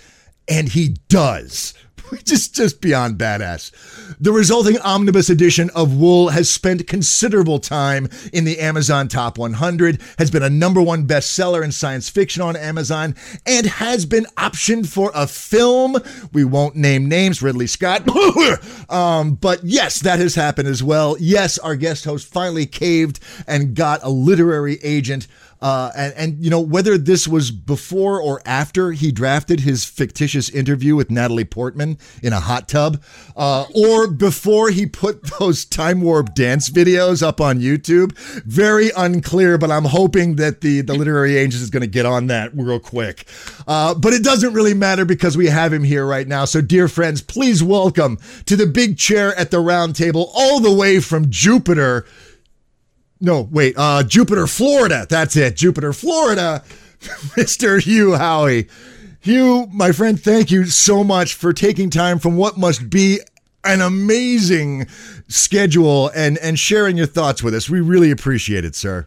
And 0.48 0.70
he 0.70 0.96
does. 1.08 1.74
Just 2.18 2.54
just 2.54 2.80
beyond 2.80 3.18
badass. 3.18 3.70
The 4.18 4.32
resulting 4.32 4.78
omnibus 4.78 5.30
edition 5.30 5.70
of 5.74 5.96
Wool 5.96 6.28
has 6.30 6.50
spent 6.50 6.86
considerable 6.86 7.58
time 7.58 8.08
in 8.32 8.44
the 8.44 8.58
Amazon 8.60 9.08
Top 9.08 9.38
100, 9.38 10.00
has 10.18 10.30
been 10.30 10.42
a 10.42 10.50
number 10.50 10.82
one 10.82 11.06
bestseller 11.06 11.64
in 11.64 11.72
science 11.72 12.08
fiction 12.08 12.42
on 12.42 12.56
Amazon, 12.56 13.14
and 13.46 13.66
has 13.66 14.06
been 14.06 14.24
optioned 14.36 14.86
for 14.86 15.10
a 15.14 15.26
film. 15.26 15.96
We 16.32 16.44
won't 16.44 16.76
name 16.76 17.08
names, 17.08 17.42
Ridley 17.42 17.66
Scott. 17.66 18.06
um, 18.90 19.34
but 19.34 19.64
yes, 19.64 20.00
that 20.00 20.18
has 20.18 20.34
happened 20.34 20.68
as 20.68 20.82
well. 20.82 21.16
Yes, 21.18 21.58
our 21.58 21.76
guest 21.76 22.04
host 22.04 22.26
finally 22.26 22.66
caved 22.66 23.20
and 23.46 23.74
got 23.74 24.00
a 24.02 24.10
literary 24.10 24.78
agent 24.82 25.26
uh, 25.62 25.92
and, 25.96 26.12
and, 26.14 26.44
you 26.44 26.50
know, 26.50 26.60
whether 26.60 26.98
this 26.98 27.28
was 27.28 27.52
before 27.52 28.20
or 28.20 28.42
after 28.44 28.90
he 28.90 29.12
drafted 29.12 29.60
his 29.60 29.84
fictitious 29.84 30.50
interview 30.50 30.96
with 30.96 31.08
Natalie 31.08 31.44
Portman 31.44 31.98
in 32.20 32.32
a 32.32 32.40
hot 32.40 32.68
tub, 32.68 33.00
uh, 33.36 33.66
or 33.72 34.08
before 34.08 34.70
he 34.70 34.86
put 34.86 35.22
those 35.38 35.64
time 35.64 36.00
warp 36.00 36.34
dance 36.34 36.68
videos 36.68 37.22
up 37.22 37.40
on 37.40 37.60
YouTube, 37.60 38.18
very 38.44 38.90
unclear, 38.96 39.56
but 39.56 39.70
I'm 39.70 39.84
hoping 39.84 40.34
that 40.36 40.62
the, 40.62 40.80
the 40.80 40.94
literary 40.94 41.36
agent 41.36 41.62
is 41.62 41.70
going 41.70 41.82
to 41.82 41.86
get 41.86 42.06
on 42.06 42.26
that 42.26 42.50
real 42.54 42.80
quick. 42.80 43.24
Uh, 43.68 43.94
but 43.94 44.12
it 44.12 44.24
doesn't 44.24 44.54
really 44.54 44.74
matter 44.74 45.04
because 45.04 45.36
we 45.36 45.46
have 45.46 45.72
him 45.72 45.84
here 45.84 46.04
right 46.04 46.26
now. 46.26 46.44
So, 46.44 46.60
dear 46.60 46.88
friends, 46.88 47.22
please 47.22 47.62
welcome 47.62 48.18
to 48.46 48.56
the 48.56 48.66
big 48.66 48.98
chair 48.98 49.32
at 49.38 49.52
the 49.52 49.60
round 49.60 49.94
table, 49.94 50.32
all 50.34 50.58
the 50.58 50.72
way 50.72 50.98
from 50.98 51.30
Jupiter. 51.30 52.04
No, 53.22 53.48
wait, 53.52 53.74
uh, 53.78 54.02
Jupiter, 54.02 54.48
Florida. 54.48 55.06
That's 55.08 55.36
it. 55.36 55.54
Jupiter, 55.54 55.92
Florida. 55.92 56.64
Mr. 57.00 57.80
Hugh 57.80 58.10
Howey. 58.10 58.68
Hugh, 59.20 59.68
my 59.72 59.92
friend, 59.92 60.20
thank 60.20 60.50
you 60.50 60.64
so 60.66 61.04
much 61.04 61.34
for 61.34 61.52
taking 61.52 61.88
time 61.88 62.18
from 62.18 62.36
what 62.36 62.58
must 62.58 62.90
be 62.90 63.20
an 63.62 63.80
amazing 63.80 64.88
schedule 65.28 66.10
and, 66.16 66.36
and 66.38 66.58
sharing 66.58 66.96
your 66.96 67.06
thoughts 67.06 67.44
with 67.44 67.54
us. 67.54 67.70
We 67.70 67.80
really 67.80 68.10
appreciate 68.10 68.64
it, 68.64 68.74
sir. 68.74 69.06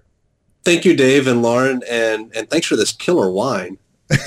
Thank 0.63 0.85
you, 0.85 0.95
Dave 0.95 1.27
and 1.27 1.41
Lauren, 1.41 1.83
and, 1.89 2.33
and 2.33 2.49
thanks 2.49 2.67
for 2.67 2.77
this 2.77 2.93
killer 2.93 3.29
wine. 3.29 3.77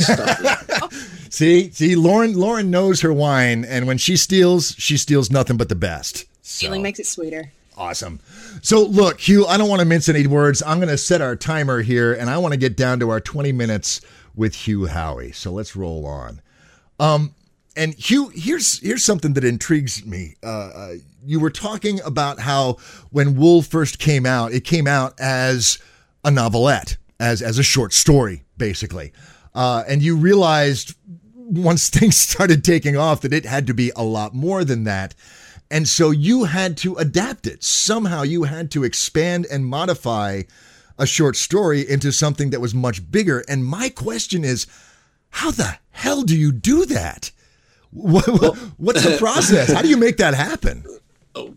see, 1.30 1.70
see, 1.70 1.96
Lauren, 1.96 2.34
Lauren 2.34 2.70
knows 2.70 3.00
her 3.00 3.12
wine, 3.12 3.64
and 3.64 3.86
when 3.86 3.96
she 3.96 4.18
steals, 4.18 4.74
she 4.76 4.98
steals 4.98 5.30
nothing 5.30 5.56
but 5.56 5.70
the 5.70 5.74
best. 5.74 6.26
Stealing 6.42 6.82
makes 6.82 6.98
it 6.98 7.06
sweeter. 7.06 7.52
Awesome. 7.78 8.18
So, 8.60 8.82
look, 8.82 9.20
Hugh, 9.20 9.46
I 9.46 9.56
don't 9.56 9.68
want 9.68 9.80
to 9.80 9.86
mince 9.86 10.08
any 10.08 10.26
words. 10.26 10.62
I'm 10.66 10.78
going 10.78 10.88
to 10.88 10.98
set 10.98 11.22
our 11.22 11.36
timer 11.36 11.80
here, 11.80 12.12
and 12.12 12.28
I 12.28 12.36
want 12.38 12.52
to 12.52 12.58
get 12.58 12.76
down 12.76 12.98
to 13.00 13.10
our 13.10 13.20
20 13.20 13.52
minutes 13.52 14.00
with 14.34 14.54
Hugh 14.54 14.88
Howey. 14.88 15.34
So 15.34 15.52
let's 15.52 15.76
roll 15.76 16.04
on. 16.04 16.40
Um, 16.98 17.34
and 17.76 17.94
Hugh, 17.94 18.30
here's 18.34 18.80
here's 18.80 19.04
something 19.04 19.34
that 19.34 19.44
intrigues 19.44 20.04
me. 20.04 20.34
Uh, 20.42 20.46
uh, 20.46 20.94
you 21.24 21.38
were 21.38 21.50
talking 21.50 22.00
about 22.00 22.40
how 22.40 22.78
when 23.10 23.36
Wool 23.36 23.62
first 23.62 23.98
came 23.98 24.26
out, 24.26 24.52
it 24.52 24.64
came 24.64 24.86
out 24.86 25.14
as 25.20 25.78
a 26.24 26.30
novelette, 26.30 26.96
as 27.20 27.42
as 27.42 27.58
a 27.58 27.62
short 27.62 27.92
story, 27.92 28.42
basically, 28.56 29.12
uh, 29.54 29.84
and 29.86 30.02
you 30.02 30.16
realized 30.16 30.94
once 31.34 31.88
things 31.90 32.16
started 32.16 32.64
taking 32.64 32.96
off 32.96 33.20
that 33.20 33.32
it 33.32 33.44
had 33.44 33.66
to 33.68 33.74
be 33.74 33.92
a 33.94 34.02
lot 34.02 34.34
more 34.34 34.64
than 34.64 34.84
that. 34.84 35.14
And 35.70 35.86
so 35.86 36.10
you 36.10 36.44
had 36.44 36.76
to 36.78 36.94
adapt 36.96 37.46
it. 37.46 37.62
Somehow 37.62 38.22
you 38.22 38.44
had 38.44 38.70
to 38.72 38.84
expand 38.84 39.46
and 39.50 39.66
modify 39.66 40.42
a 40.98 41.06
short 41.06 41.36
story 41.36 41.88
into 41.88 42.10
something 42.10 42.50
that 42.50 42.60
was 42.60 42.74
much 42.74 43.10
bigger. 43.10 43.44
And 43.48 43.64
my 43.64 43.88
question 43.88 44.44
is, 44.44 44.66
how 45.30 45.50
the 45.50 45.78
hell 45.90 46.22
do 46.22 46.36
you 46.36 46.52
do 46.52 46.86
that? 46.86 47.30
what's 47.90 49.04
the 49.04 49.16
process? 49.18 49.72
How 49.72 49.82
do 49.82 49.88
you 49.88 49.96
make 49.96 50.16
that 50.18 50.34
happen? 50.34 50.84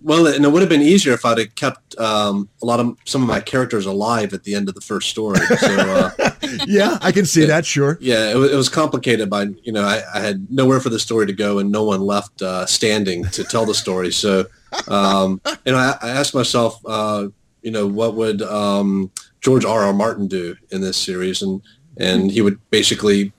well, 0.01 0.27
and 0.27 0.45
it 0.45 0.51
would 0.51 0.61
have 0.61 0.69
been 0.69 0.81
easier 0.81 1.13
if 1.13 1.25
I'd 1.25 1.37
have 1.37 1.55
kept 1.55 1.97
um, 1.99 2.49
a 2.61 2.65
lot 2.65 2.79
of 2.79 2.97
some 3.05 3.21
of 3.21 3.27
my 3.27 3.39
characters 3.39 3.85
alive 3.85 4.33
at 4.33 4.43
the 4.43 4.55
end 4.55 4.69
of 4.69 4.75
the 4.75 4.81
first 4.81 5.09
story. 5.09 5.39
So, 5.39 6.11
uh, 6.19 6.31
yeah, 6.67 6.97
I 7.01 7.11
can 7.11 7.25
see 7.25 7.45
that. 7.45 7.65
Sure. 7.65 7.97
Yeah, 8.01 8.31
it, 8.31 8.37
it, 8.37 8.55
was 8.55 8.69
complicated 8.69 9.29
by 9.29 9.47
you 9.63 9.71
know 9.71 9.83
I, 9.83 10.01
I, 10.13 10.19
had 10.19 10.49
nowhere 10.51 10.79
for 10.79 10.89
the 10.89 10.99
story 10.99 11.25
to 11.27 11.33
go 11.33 11.59
and 11.59 11.71
no 11.71 11.83
one 11.83 12.01
left 12.01 12.41
uh, 12.41 12.65
standing 12.65 13.25
to 13.25 13.43
tell 13.43 13.65
the 13.65 13.73
story. 13.73 14.11
So, 14.11 14.45
um, 14.87 15.41
know, 15.65 15.75
I, 15.75 15.97
I 16.01 16.09
asked 16.09 16.33
myself, 16.33 16.81
uh, 16.85 17.27
you 17.61 17.71
know, 17.71 17.87
what 17.87 18.15
would 18.15 18.41
um, 18.41 19.11
George 19.41 19.65
R. 19.65 19.83
R. 19.83 19.93
Martin 19.93 20.27
do 20.27 20.55
in 20.71 20.81
this 20.81 20.97
series, 20.97 21.41
and 21.41 21.61
and 21.97 22.31
he 22.31 22.41
would 22.41 22.59
basically 22.69 23.33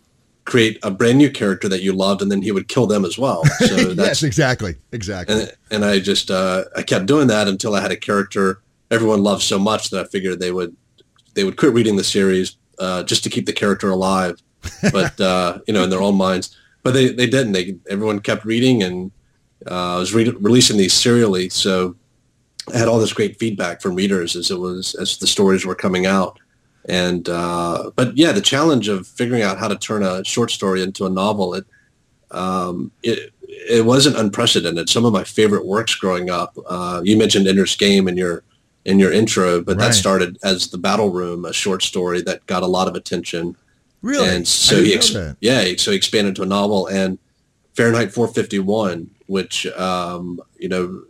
create 0.45 0.79
a 0.83 0.91
brand 0.91 1.19
new 1.19 1.31
character 1.31 1.69
that 1.69 1.83
you 1.83 1.93
loved, 1.93 2.21
and 2.23 2.31
then 2.31 2.43
he 2.43 2.53
would 2.53 2.69
kill 2.69 2.87
them 2.87 3.05
as 3.05 3.19
well. 3.19 3.43
So 3.67 3.77
yes, 3.77 4.23
exactly, 4.23 4.77
exactly. 4.91 5.41
And, 5.41 5.53
and 5.71 5.85
I 5.85 6.01
just 6.01 6.31
uh, 6.31 6.65
I 6.77 6.83
kept 6.83 7.07
doing 7.07 7.29
that 7.29 7.49
until 7.49 7.75
I 7.75 7.81
had 7.81 7.93
a 7.93 7.97
character 7.97 8.61
everyone 8.93 9.23
loved 9.23 9.43
so 9.43 9.59
much 9.59 9.91
that 9.91 10.05
I 10.05 10.09
figured 10.09 10.39
they 10.39 10.53
would 10.53 10.77
they 11.35 11.45
would 11.45 11.57
quit 11.57 11.73
reading 11.73 11.97
the 11.97 12.05
series 12.05 12.57
uh, 12.79 13.03
just 13.05 13.25
to 13.25 13.31
keep 13.31 13.47
the 13.47 13.53
character 13.53 13.91
alive, 13.91 14.41
but 14.93 15.19
uh, 15.21 15.59
you 15.67 15.75
know 15.75 15.85
in 15.85 15.91
their 15.91 16.03
own 16.03 16.17
minds. 16.17 16.57
But 16.83 16.95
they, 16.95 17.11
they 17.11 17.27
didn't. 17.27 17.53
They 17.53 17.77
everyone 17.89 18.21
kept 18.21 18.45
reading, 18.45 18.83
and 18.83 19.13
uh, 19.71 19.97
I 19.97 19.99
was 19.99 20.13
re- 20.13 20.37
releasing 20.41 20.77
these 20.77 20.95
serially, 20.95 21.49
so 21.49 21.95
I 22.73 22.79
had 22.79 22.89
all 22.89 22.99
this 22.99 23.13
great 23.13 23.39
feedback 23.39 23.81
from 23.81 23.95
readers 23.95 24.37
as 24.37 24.51
it 24.51 24.59
was 24.59 24.95
as 24.97 25.19
the 25.19 25.27
stories 25.27 25.65
were 25.65 25.75
coming 25.75 26.07
out. 26.07 26.39
And 26.89 27.29
uh, 27.29 27.93
but 27.95 28.17
yeah, 28.17 28.33
the 28.33 28.41
challenge 28.41 28.89
of 28.89 29.07
figuring 29.07 29.43
out 29.43 29.59
how 29.59 29.69
to 29.69 29.77
turn 29.77 30.03
a 30.03 30.25
short 30.25 30.51
story 30.51 30.83
into 30.83 31.07
a 31.07 31.11
novel 31.11 31.55
it 31.55 31.65
um, 32.33 32.91
it 33.03 33.33
it 33.49 33.85
wasn't 33.85 34.17
unprecedented. 34.17 34.89
Some 34.89 35.05
of 35.05 35.13
my 35.13 35.25
favorite 35.25 35.67
works 35.67 35.95
growing 35.95 36.31
up. 36.31 36.57
Uh, 36.67 37.01
you 37.05 37.17
mentioned 37.17 37.47
Ender's 37.47 37.77
Game 37.77 38.09
in 38.09 38.17
your 38.17 38.43
in 38.85 38.99
your 38.99 39.13
intro, 39.13 39.63
but 39.63 39.77
right. 39.77 39.87
that 39.87 39.95
started 39.95 40.39
as 40.43 40.69
the 40.69 40.79
Battle 40.79 41.11
Room, 41.11 41.45
a 41.45 41.53
short 41.53 41.83
story 41.83 42.21
that 42.23 42.45
got 42.47 42.63
a 42.63 42.67
lot 42.67 42.89
of 42.89 42.95
attention. 42.95 43.57
Really? 44.01 44.29
And 44.29 44.47
so 44.49 44.83
he 44.83 44.95
ex- 44.95 45.15
yeah, 45.41 45.75
so 45.77 45.93
he 45.93 45.97
expanded 45.97 46.35
to 46.37 46.43
a 46.43 46.47
novel 46.47 46.89
and 46.89 47.19
Fahrenheit 47.75 48.13
451, 48.13 49.11
which 49.27 49.67
um, 49.67 50.41
you 50.59 50.69
know 50.69 51.03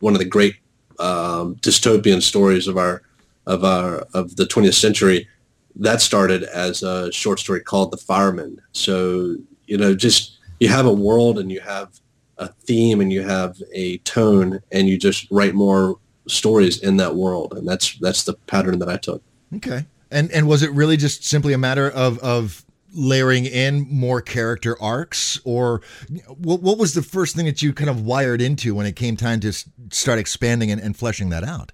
one 0.00 0.14
of 0.14 0.18
the 0.18 0.24
great 0.24 0.56
um, 0.98 1.56
dystopian 1.56 2.22
stories 2.22 2.68
of 2.68 2.76
our 2.76 3.02
of 3.46 3.64
our 3.64 4.06
of 4.14 4.36
the 4.36 4.44
20th 4.44 4.74
century 4.74 5.28
that 5.76 6.00
started 6.00 6.42
as 6.44 6.82
a 6.82 7.10
short 7.12 7.38
story 7.38 7.60
called 7.60 7.90
the 7.90 7.96
fireman 7.96 8.60
so 8.72 9.36
you 9.66 9.76
know 9.78 9.94
just 9.94 10.38
you 10.60 10.68
have 10.68 10.86
a 10.86 10.92
world 10.92 11.38
and 11.38 11.50
you 11.50 11.60
have 11.60 12.00
a 12.38 12.48
theme 12.48 13.00
and 13.00 13.12
you 13.12 13.22
have 13.22 13.56
a 13.72 13.98
tone 13.98 14.60
and 14.72 14.88
you 14.88 14.98
just 14.98 15.26
write 15.30 15.54
more 15.54 15.98
stories 16.28 16.78
in 16.82 16.96
that 16.96 17.14
world 17.14 17.54
and 17.54 17.66
that's 17.66 17.96
that's 17.98 18.24
the 18.24 18.34
pattern 18.46 18.78
that 18.78 18.88
i 18.88 18.96
took 18.96 19.22
okay 19.54 19.84
and 20.10 20.30
and 20.30 20.46
was 20.46 20.62
it 20.62 20.70
really 20.72 20.96
just 20.96 21.24
simply 21.24 21.52
a 21.52 21.58
matter 21.58 21.90
of 21.90 22.18
of 22.20 22.64
layering 22.94 23.44
in 23.44 23.86
more 23.90 24.22
character 24.22 24.74
arcs 24.80 25.38
or 25.44 25.82
what, 26.38 26.62
what 26.62 26.78
was 26.78 26.94
the 26.94 27.02
first 27.02 27.36
thing 27.36 27.44
that 27.44 27.60
you 27.60 27.72
kind 27.72 27.90
of 27.90 28.00
wired 28.00 28.40
into 28.40 28.74
when 28.74 28.86
it 28.86 28.96
came 28.96 29.14
time 29.14 29.38
to 29.38 29.52
start 29.90 30.18
expanding 30.18 30.70
and, 30.70 30.80
and 30.80 30.96
fleshing 30.96 31.28
that 31.28 31.44
out 31.44 31.70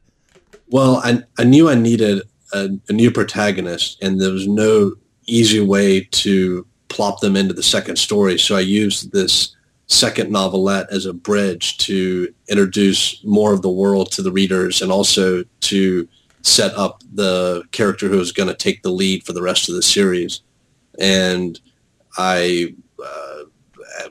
well, 0.69 0.97
I, 1.05 1.23
I 1.39 1.45
knew 1.45 1.69
I 1.69 1.75
needed 1.75 2.23
a, 2.53 2.71
a 2.89 2.93
new 2.93 3.11
protagonist, 3.11 4.03
and 4.03 4.21
there 4.21 4.33
was 4.33 4.49
no 4.49 4.95
easy 5.27 5.61
way 5.61 6.03
to 6.11 6.67
plop 6.89 7.21
them 7.21 7.37
into 7.37 7.55
the 7.55 7.63
second 7.63 7.97
story. 7.97 8.39
So 8.39 8.57
I 8.57 8.61
used 8.61 9.13
this 9.13 9.54
second 9.87 10.31
novelette 10.31 10.87
as 10.91 11.07
a 11.07 11.13
bridge 11.13 11.77
to 11.79 12.33
introduce 12.49 13.23
more 13.25 13.53
of 13.53 13.63
the 13.63 13.71
world 13.71 14.11
to 14.13 14.23
the 14.23 14.33
readers 14.33 14.81
and 14.81 14.91
also 14.91 15.45
to 15.61 16.09
set 16.43 16.75
up 16.75 17.03
the 17.13 17.63
character 17.73 18.09
who 18.09 18.21
is 18.21 18.33
going 18.33 18.49
to 18.49 18.55
take 18.55 18.83
the 18.83 18.91
lead 18.91 19.25
for 19.25 19.33
the 19.33 19.43
rest 19.43 19.69
of 19.69 19.75
the 19.75 19.83
series. 19.83 20.41
And 20.99 21.59
I 22.17 22.75
uh, 23.03 23.45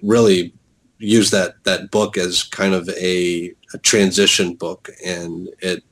really 0.02 0.54
use 0.98 1.32
that 1.32 1.64
that 1.64 1.92
book 1.92 2.18
as 2.18 2.44
kind 2.44 2.74
of 2.74 2.90
a, 2.90 3.54
a 3.74 3.78
transition 3.80 4.56
book, 4.56 4.90
and 5.06 5.50
it 5.60 5.84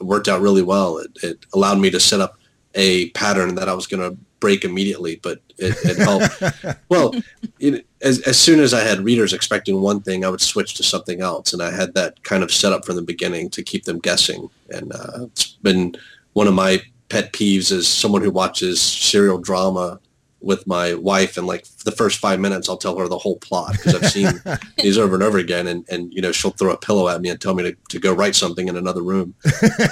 worked 0.00 0.28
out 0.28 0.40
really 0.40 0.62
well. 0.62 0.98
It, 0.98 1.10
it 1.22 1.46
allowed 1.54 1.78
me 1.78 1.90
to 1.90 2.00
set 2.00 2.20
up 2.20 2.38
a 2.74 3.10
pattern 3.10 3.54
that 3.56 3.68
I 3.68 3.74
was 3.74 3.86
going 3.86 4.10
to 4.10 4.16
break 4.38 4.64
immediately, 4.64 5.20
but 5.22 5.40
it, 5.58 5.76
it 5.84 5.98
helped. 5.98 6.78
well, 6.88 7.14
it, 7.58 7.86
as, 8.02 8.20
as 8.20 8.38
soon 8.38 8.60
as 8.60 8.72
I 8.72 8.80
had 8.80 9.00
readers 9.00 9.32
expecting 9.32 9.80
one 9.80 10.00
thing, 10.00 10.24
I 10.24 10.30
would 10.30 10.40
switch 10.40 10.74
to 10.74 10.82
something 10.82 11.20
else. 11.20 11.52
And 11.52 11.62
I 11.62 11.70
had 11.70 11.94
that 11.94 12.22
kind 12.22 12.42
of 12.42 12.52
set 12.52 12.72
up 12.72 12.84
from 12.84 12.96
the 12.96 13.02
beginning 13.02 13.50
to 13.50 13.62
keep 13.62 13.84
them 13.84 13.98
guessing. 13.98 14.48
And 14.70 14.92
uh, 14.92 15.26
it's 15.26 15.52
been 15.62 15.94
one 16.32 16.46
of 16.46 16.54
my 16.54 16.82
pet 17.08 17.32
peeves 17.32 17.70
as 17.72 17.86
someone 17.86 18.22
who 18.22 18.30
watches 18.30 18.80
serial 18.80 19.38
drama 19.38 20.00
with 20.40 20.66
my 20.66 20.94
wife. 20.94 21.36
And 21.36 21.46
like 21.46 21.66
the 21.84 21.92
first 21.92 22.18
five 22.18 22.40
minutes 22.40 22.68
I'll 22.68 22.78
tell 22.78 22.96
her 22.96 23.08
the 23.08 23.18
whole 23.18 23.36
plot 23.36 23.72
because 23.72 23.94
I've 23.94 24.10
seen 24.10 24.40
these 24.78 24.96
over 24.96 25.14
and 25.14 25.22
over 25.22 25.38
again. 25.38 25.66
And, 25.66 25.84
and 25.90 26.12
you 26.14 26.22
know 26.22 26.32
she'll 26.32 26.52
throw 26.52 26.72
a 26.72 26.78
pillow 26.78 27.08
at 27.08 27.20
me 27.20 27.28
and 27.28 27.40
tell 27.40 27.54
me 27.54 27.64
to, 27.64 27.76
to 27.90 27.98
go 27.98 28.14
write 28.14 28.34
something 28.34 28.68
in 28.68 28.76
another 28.76 29.02
room. 29.02 29.34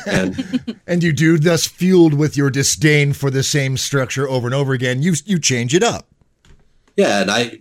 And 0.06 0.80
and 0.86 1.02
you 1.02 1.12
do 1.12 1.38
thus 1.38 1.66
fueled 1.66 2.14
with 2.14 2.36
your 2.36 2.48
disdain 2.48 3.12
for 3.12 3.30
the 3.30 3.42
same 3.42 3.76
structure 3.76 4.28
over 4.28 4.46
and 4.46 4.54
over 4.54 4.72
again. 4.72 5.02
You 5.02 5.14
you 5.26 5.38
change 5.38 5.74
it 5.74 5.82
up. 5.82 6.08
Yeah 6.96 7.20
and 7.20 7.30
I 7.30 7.60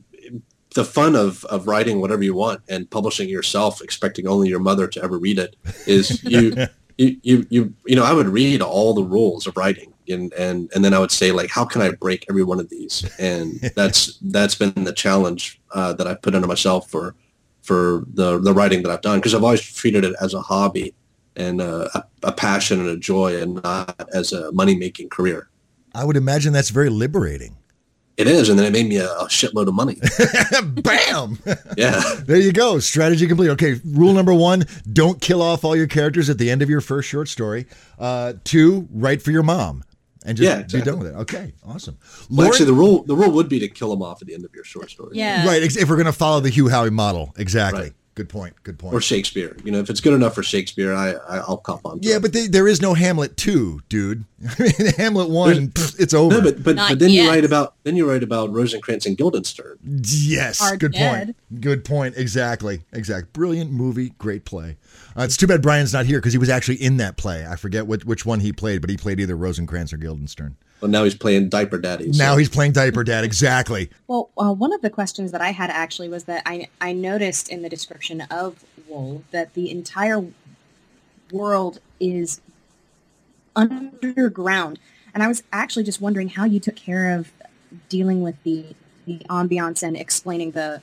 the 0.78 0.86
fun 0.86 1.16
of 1.16 1.44
of 1.46 1.68
writing 1.68 2.00
whatever 2.00 2.24
you 2.24 2.36
want 2.36 2.62
and 2.70 2.88
publishing 2.90 3.28
yourself 3.28 3.82
expecting 3.82 4.28
only 4.28 4.48
your 4.48 4.60
mother 4.60 4.88
to 4.88 5.04
ever 5.04 5.18
read 5.18 5.40
it 5.40 5.56
is 5.88 6.24
you 6.36 6.68
you, 6.98 7.18
you 7.24 7.48
you 7.50 7.74
you 7.86 7.96
know 7.96 8.04
I 8.04 8.14
would 8.14 8.28
read 8.28 8.62
all 8.62 8.94
the 8.94 9.04
rules 9.04 9.48
of 9.48 9.58
writing 9.58 9.92
and 10.08 10.32
and 10.34 10.70
and 10.74 10.86
then 10.86 10.94
I 10.94 11.00
would 11.00 11.12
say 11.12 11.32
like, 11.32 11.50
how 11.50 11.66
can 11.66 11.82
I 11.82 11.90
break 11.92 12.26
every 12.30 12.44
one 12.44 12.60
of 12.60 12.70
these? 12.70 13.10
And 13.18 13.60
that's 13.76 14.18
that's 14.22 14.54
been 14.54 14.84
the 14.84 14.94
challenge 14.94 15.60
uh, 15.74 15.94
that 15.94 16.06
I've 16.08 16.22
put 16.22 16.36
into 16.36 16.48
myself 16.48 16.90
for 16.90 17.16
for 17.64 18.04
the 18.14 18.40
the 18.40 18.54
writing 18.54 18.84
that 18.84 18.92
I've 18.92 19.02
done 19.02 19.18
because 19.18 19.34
I've 19.34 19.44
always 19.44 19.62
treated 19.62 20.06
it 20.06 20.16
as 20.22 20.36
a 20.36 20.42
hobby 20.42 20.94
and 21.36 21.60
uh, 21.60 21.90
a, 21.94 22.04
a 22.24 22.32
passion 22.32 22.80
and 22.80 22.90
a 22.90 22.98
joy, 22.98 23.40
and 23.42 23.62
not 23.64 24.10
as 24.14 24.32
a 24.32 24.52
money 24.52 24.76
making 24.76 25.10
career. 25.10 25.50
I 25.94 26.04
would 26.04 26.18
imagine 26.18 26.54
that's 26.54 26.70
very 26.70 26.90
liberating. 26.90 27.58
It 28.18 28.28
is, 28.28 28.50
and 28.50 28.58
then 28.58 28.66
it 28.66 28.74
made 28.74 28.88
me 28.90 28.98
a, 28.98 29.06
a 29.06 29.26
shitload 29.26 29.68
of 29.68 29.76
money. 29.76 29.98
Bam! 30.82 31.38
Yeah. 31.78 32.02
There 32.26 32.40
you 32.40 32.52
go. 32.52 32.80
Strategy 32.80 33.28
complete. 33.28 33.50
Okay, 33.50 33.80
rule 33.86 34.14
number 34.14 34.34
one: 34.34 34.66
don't 34.92 35.22
kill 35.22 35.42
off 35.42 35.64
all 35.64 35.76
your 35.76 35.86
characters 35.86 36.28
at 36.30 36.40
the 36.40 36.50
end 36.50 36.64
of 36.64 36.70
your 36.70 36.82
first 36.82 37.08
short 37.08 37.28
story. 37.28 37.68
Uh, 38.00 38.34
two, 38.44 38.88
write 38.92 39.22
for 39.22 39.30
your 39.30 39.44
mom 39.44 39.84
and 40.28 40.38
just 40.38 40.46
yeah, 40.46 40.60
exactly. 40.60 40.80
be 40.82 40.86
done 40.86 41.00
with 41.00 41.08
it. 41.08 41.16
Okay, 41.22 41.54
awesome. 41.66 41.98
Well, 42.02 42.38
Lauren, 42.38 42.52
actually, 42.52 42.66
the 42.66 42.74
rule 42.74 43.04
the 43.04 43.16
rule 43.16 43.32
would 43.32 43.50
be 43.50 43.60
to 43.60 43.68
kill 43.68 43.90
them 43.90 44.02
off 44.02 44.22
at 44.22 44.28
the 44.28 44.34
end 44.34 44.46
of 44.46 44.54
your 44.54 44.64
short 44.64 44.90
story. 44.90 45.12
Yeah, 45.14 45.48
right. 45.48 45.64
If 45.64 45.90
we're 45.90 45.96
going 45.96 46.06
to 46.06 46.14
follow 46.14 46.40
the 46.40 46.50
Hugh 46.50 46.66
Howey 46.66 46.92
model, 46.92 47.34
exactly. 47.38 47.82
Right. 47.82 47.94
Good 48.18 48.30
point. 48.30 48.56
Good 48.64 48.80
point. 48.80 48.96
Or 48.96 49.00
Shakespeare. 49.00 49.56
You 49.64 49.72
know, 49.72 49.78
if 49.78 49.92
it's 49.92 50.02
good 50.02 50.14
enough 50.16 50.34
for 50.34 50.42
Shakespeare, 50.42 50.92
I, 50.92 51.12
I 51.12 51.48
will 51.48 51.58
cop 51.58 51.86
on. 51.86 52.00
yeah, 52.02 52.16
it. 52.16 52.24
but 52.24 52.34
they, 52.34 52.48
there 52.48 52.68
is 52.68 52.82
no 52.82 52.96
Hamlet 52.96 53.38
two, 53.38 53.84
dude. 53.90 54.26
I 54.60 54.64
mean, 54.64 54.94
Hamlet 54.98 55.30
one, 55.30 55.68
pff, 55.68 56.00
it's 56.00 56.16
over. 56.16 56.38
No, 56.38 56.42
but 56.42 56.64
but, 56.64 56.78
but 56.78 56.98
then 56.98 57.12
yet. 57.12 57.26
you 57.26 57.30
write 57.30 57.46
about 57.46 57.76
then 57.84 57.96
you 57.96 58.10
write 58.10 58.24
about 58.24 58.52
Rosencrantz 58.52 59.06
and 59.06 59.16
Guildenstern. 59.16 59.78
Yes, 59.84 60.64
Are 60.64 60.76
good 60.78 60.94
dead. 60.94 61.36
point. 61.52 61.62
Good 61.62 61.86
point. 61.86 62.18
Exactly. 62.18 62.82
Exact. 62.92 63.34
Brilliant 63.34 63.72
movie. 63.72 64.16
Great 64.18 64.46
play. 64.46 64.78
Uh, 65.16 65.22
it's 65.22 65.38
too 65.38 65.46
bad 65.46 65.62
Brion's 65.62 65.94
not 65.94 66.08
here 66.08 66.18
because 66.18 66.34
he 66.34 66.40
was 66.40 66.50
actually 66.50 66.82
in 66.82 66.98
that 66.98 67.18
play. 67.18 67.46
I 67.46 67.56
forget 67.56 67.86
which 67.86 68.04
which 68.04 68.26
one 68.26 68.40
he 68.40 68.52
played, 68.52 68.82
but 68.82 68.90
he 68.90 68.98
played 68.98 69.20
either 69.20 69.38
Rosencrantz 69.38 69.94
or 69.94 69.98
Guildenstern. 69.98 70.58
Well, 70.80 70.92
now 70.92 71.04
he's 71.04 71.16
playing 71.16 71.50
Diaper 71.50 71.80
Daddy. 71.80 72.14
So. 72.14 72.24
Now 72.24 72.38
he's 72.38 72.50
playing 72.50 72.74
Diaper 72.74 73.04
Dad, 73.04 73.24
exactly. 73.24 73.90
well, 74.08 74.30
uh, 74.38 74.54
one 74.54 74.74
of 74.74 74.82
the 74.82 74.90
questions 74.90 75.32
that 75.32 75.42
I 75.42 75.50
had 75.50 75.70
actually 75.70 76.10
was 76.10 76.26
that 76.26 76.44
I, 76.46 76.68
I 76.80 76.94
noticed 76.94 77.50
in 77.50 77.64
the 77.64 77.70
description 77.70 78.22
of 78.22 78.64
Wool 78.88 79.24
that 79.32 79.54
the 79.54 79.72
entire 79.72 80.26
world 81.32 81.80
is 82.00 82.42
underground. 83.56 84.80
And 85.14 85.24
I 85.24 85.28
was 85.28 85.42
actually 85.52 85.84
just 85.84 86.00
wondering 86.00 86.30
how 86.30 86.46
you 86.46 86.60
took 86.60 86.76
care 86.76 87.18
of 87.18 87.32
dealing 87.90 88.22
with 88.22 88.42
the, 88.44 88.76
the 89.06 89.20
ambiance 89.30 89.82
and 89.82 89.98
explaining 89.98 90.52
the, 90.52 90.82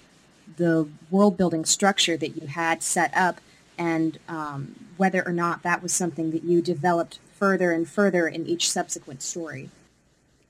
the 0.56 0.88
world 1.10 1.36
building 1.36 1.64
structure 1.64 2.16
that 2.16 2.30
you 2.30 2.48
had 2.48 2.82
set 2.82 3.16
up 3.16 3.40
and 3.78 4.18
um, 4.28 4.74
whether 4.96 5.26
or 5.26 5.32
not 5.32 5.62
that 5.62 5.82
was 5.82 5.92
something 5.92 6.30
that 6.32 6.44
you 6.44 6.60
developed 6.60 7.18
further 7.32 7.72
and 7.72 7.88
further 7.88 8.26
in 8.28 8.46
each 8.46 8.70
subsequent 8.70 9.22
story. 9.22 9.70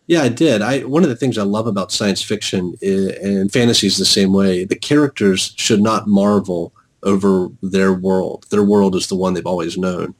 Yeah, 0.06 0.22
I 0.22 0.28
did. 0.28 0.60
I 0.60 0.80
one 0.80 1.02
of 1.02 1.08
the 1.08 1.16
things 1.16 1.38
I 1.38 1.44
love 1.44 1.66
about 1.66 1.92
science 1.92 2.22
fiction 2.22 2.74
is, 2.80 3.16
and 3.18 3.50
fantasy 3.50 3.86
is 3.86 3.96
the 3.96 4.04
same 4.04 4.32
way. 4.32 4.64
The 4.64 4.76
characters 4.76 5.54
should 5.56 5.80
not 5.80 6.06
marvel 6.06 6.72
over 7.02 7.48
their 7.62 7.92
world. 7.92 8.46
Their 8.50 8.64
world 8.64 8.94
is 8.94 9.06
the 9.06 9.16
one 9.16 9.34
they've 9.34 9.46
always 9.46 9.78
known. 9.78 10.14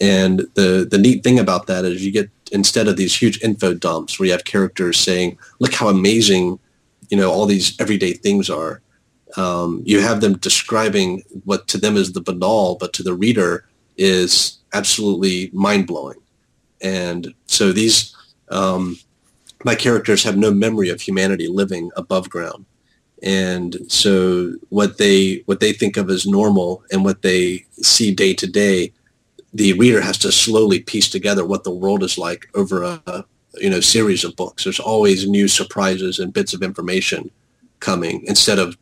And 0.00 0.40
the 0.54 0.86
the 0.90 0.98
neat 0.98 1.22
thing 1.22 1.38
about 1.38 1.66
that 1.68 1.84
is 1.84 2.04
you 2.04 2.12
get 2.12 2.30
instead 2.50 2.88
of 2.88 2.96
these 2.96 3.16
huge 3.16 3.42
info 3.42 3.72
dumps 3.72 4.18
where 4.18 4.26
you 4.26 4.32
have 4.32 4.44
characters 4.44 4.98
saying, 4.98 5.38
"Look 5.60 5.72
how 5.72 5.88
amazing, 5.88 6.58
you 7.08 7.16
know, 7.16 7.30
all 7.30 7.46
these 7.46 7.80
everyday 7.80 8.12
things 8.12 8.50
are." 8.50 8.82
Um, 9.36 9.82
you 9.86 10.00
have 10.00 10.20
them 10.20 10.36
describing 10.36 11.22
what 11.44 11.66
to 11.68 11.78
them 11.78 11.96
is 11.96 12.12
the 12.12 12.20
banal, 12.20 12.76
but 12.78 12.92
to 12.94 13.02
the 13.02 13.14
reader 13.14 13.64
is 13.96 14.58
absolutely 14.74 15.50
mind 15.54 15.86
blowing. 15.86 16.18
And 16.82 17.32
so 17.46 17.72
these 17.72 18.14
um, 18.50 18.98
my 19.64 19.74
characters 19.74 20.22
have 20.24 20.36
no 20.36 20.50
memory 20.50 20.88
of 20.88 21.00
humanity 21.00 21.48
living 21.48 21.90
above 21.96 22.30
ground. 22.30 22.64
And 23.22 23.78
so 23.88 24.54
what 24.70 24.98
they 24.98 25.42
what 25.46 25.60
they 25.60 25.72
think 25.72 25.96
of 25.96 26.10
as 26.10 26.26
normal 26.26 26.82
and 26.90 27.04
what 27.04 27.22
they 27.22 27.64
see 27.80 28.12
day 28.12 28.34
to 28.34 28.46
day 28.46 28.92
the 29.54 29.74
reader 29.74 30.00
has 30.00 30.16
to 30.18 30.32
slowly 30.32 30.80
piece 30.80 31.10
together 31.10 31.44
what 31.44 31.62
the 31.62 31.70
world 31.70 32.02
is 32.02 32.16
like 32.16 32.48
over 32.54 32.82
a 32.82 33.24
you 33.58 33.70
know 33.70 33.80
series 33.80 34.24
of 34.24 34.34
books. 34.34 34.64
There's 34.64 34.80
always 34.80 35.28
new 35.28 35.46
surprises 35.46 36.18
and 36.18 36.32
bits 36.32 36.54
of 36.54 36.62
information 36.62 37.30
coming 37.80 38.24
instead 38.26 38.58
of 38.58 38.76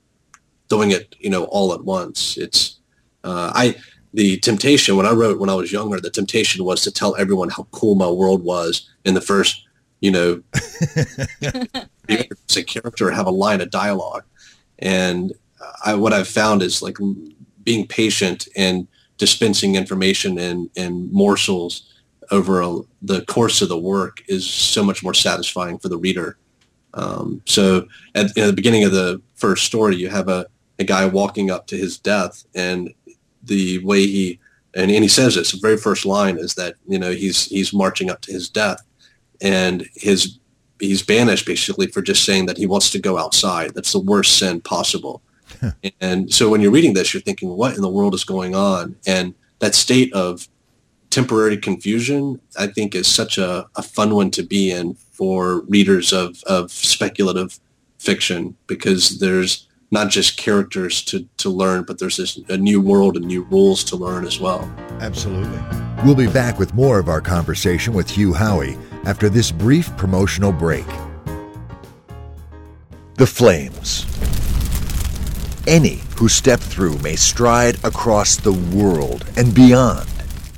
doing 0.68 0.92
it 0.92 1.16
you 1.18 1.28
know 1.28 1.44
all 1.44 1.74
at 1.74 1.84
once. 1.84 2.36
It's 2.36 2.78
uh, 3.24 3.52
i 3.54 3.76
the 4.12 4.38
temptation 4.38 4.96
when 4.96 5.06
i 5.06 5.12
wrote 5.12 5.38
when 5.38 5.50
i 5.50 5.54
was 5.54 5.70
younger 5.70 6.00
the 6.00 6.10
temptation 6.10 6.64
was 6.64 6.82
to 6.82 6.90
tell 6.90 7.14
everyone 7.16 7.48
how 7.48 7.64
cool 7.70 7.94
my 7.94 8.08
world 8.08 8.42
was 8.42 8.90
in 9.04 9.14
the 9.14 9.20
first 9.20 9.66
you 10.00 10.10
know, 10.10 10.42
right. 12.08 12.28
a 12.56 12.62
character 12.62 13.10
have 13.10 13.26
a 13.26 13.30
line 13.30 13.60
of 13.60 13.70
dialogue. 13.70 14.24
And 14.78 15.32
I, 15.84 15.94
what 15.94 16.12
I've 16.12 16.28
found 16.28 16.62
is 16.62 16.82
like 16.82 16.96
being 17.62 17.86
patient 17.86 18.48
and 18.56 18.88
dispensing 19.18 19.74
information 19.74 20.38
and, 20.38 20.70
and 20.76 21.12
morsels 21.12 21.92
over 22.30 22.62
a, 22.62 22.80
the 23.02 23.22
course 23.26 23.60
of 23.60 23.68
the 23.68 23.78
work 23.78 24.22
is 24.28 24.48
so 24.48 24.82
much 24.82 25.02
more 25.02 25.14
satisfying 25.14 25.78
for 25.78 25.88
the 25.88 25.98
reader. 25.98 26.38
Um, 26.94 27.42
so 27.44 27.86
at, 28.14 28.26
at, 28.38 28.46
the 28.46 28.52
beginning 28.52 28.84
of 28.84 28.92
the 28.92 29.20
first 29.34 29.66
story, 29.66 29.96
you 29.96 30.08
have 30.08 30.28
a, 30.28 30.46
a 30.78 30.84
guy 30.84 31.04
walking 31.04 31.50
up 31.50 31.66
to 31.68 31.76
his 31.76 31.98
death 31.98 32.44
and 32.54 32.92
the 33.42 33.78
way 33.84 34.06
he, 34.06 34.40
and, 34.74 34.90
and 34.90 35.02
he 35.02 35.08
says 35.08 35.34
this, 35.34 35.52
the 35.52 35.58
very 35.58 35.76
first 35.76 36.06
line 36.06 36.38
is 36.38 36.54
that, 36.54 36.76
you 36.86 36.98
know, 36.98 37.10
he's, 37.10 37.46
he's 37.46 37.74
marching 37.74 38.08
up 38.08 38.20
to 38.22 38.32
his 38.32 38.48
death 38.48 38.82
and 39.40 39.88
his 39.94 40.38
he's 40.80 41.02
banished 41.02 41.46
basically 41.46 41.86
for 41.86 42.02
just 42.02 42.24
saying 42.24 42.46
that 42.46 42.56
he 42.56 42.66
wants 42.66 42.90
to 42.90 42.98
go 42.98 43.18
outside. 43.18 43.74
That's 43.74 43.92
the 43.92 44.00
worst 44.00 44.38
sin 44.38 44.60
possible. 44.60 45.22
and 46.00 46.32
so 46.32 46.48
when 46.48 46.60
you're 46.60 46.70
reading 46.70 46.94
this, 46.94 47.12
you're 47.12 47.20
thinking, 47.20 47.50
what 47.50 47.76
in 47.76 47.82
the 47.82 47.88
world 47.88 48.14
is 48.14 48.24
going 48.24 48.54
on? 48.54 48.96
And 49.06 49.34
that 49.58 49.74
state 49.74 50.12
of 50.12 50.48
temporary 51.10 51.56
confusion, 51.56 52.40
I 52.58 52.68
think, 52.68 52.94
is 52.94 53.06
such 53.06 53.36
a, 53.36 53.68
a 53.76 53.82
fun 53.82 54.14
one 54.14 54.30
to 54.32 54.42
be 54.42 54.70
in 54.70 54.94
for 54.94 55.60
readers 55.62 56.12
of, 56.12 56.42
of 56.44 56.70
speculative 56.70 57.60
fiction 57.98 58.56
because 58.66 59.18
there's 59.18 59.66
not 59.90 60.08
just 60.08 60.36
characters 60.36 61.02
to, 61.02 61.28
to 61.38 61.50
learn, 61.50 61.82
but 61.82 61.98
there's 61.98 62.16
this 62.16 62.38
a 62.48 62.56
new 62.56 62.80
world 62.80 63.16
and 63.16 63.26
new 63.26 63.42
rules 63.42 63.82
to 63.84 63.96
learn 63.96 64.24
as 64.24 64.38
well. 64.38 64.72
Absolutely. 65.00 65.60
We'll 66.04 66.14
be 66.14 66.28
back 66.28 66.58
with 66.58 66.72
more 66.74 67.00
of 67.00 67.08
our 67.08 67.20
conversation 67.20 67.92
with 67.92 68.08
Hugh 68.08 68.32
Howey 68.32 68.78
after 69.04 69.28
this 69.28 69.50
brief 69.50 69.96
promotional 69.96 70.52
break. 70.52 70.86
The 73.14 73.26
Flames. 73.26 74.06
Any 75.66 76.00
who 76.16 76.28
step 76.28 76.60
through 76.60 76.98
may 76.98 77.16
stride 77.16 77.82
across 77.84 78.36
the 78.36 78.52
world 78.52 79.24
and 79.36 79.54
beyond. 79.54 80.08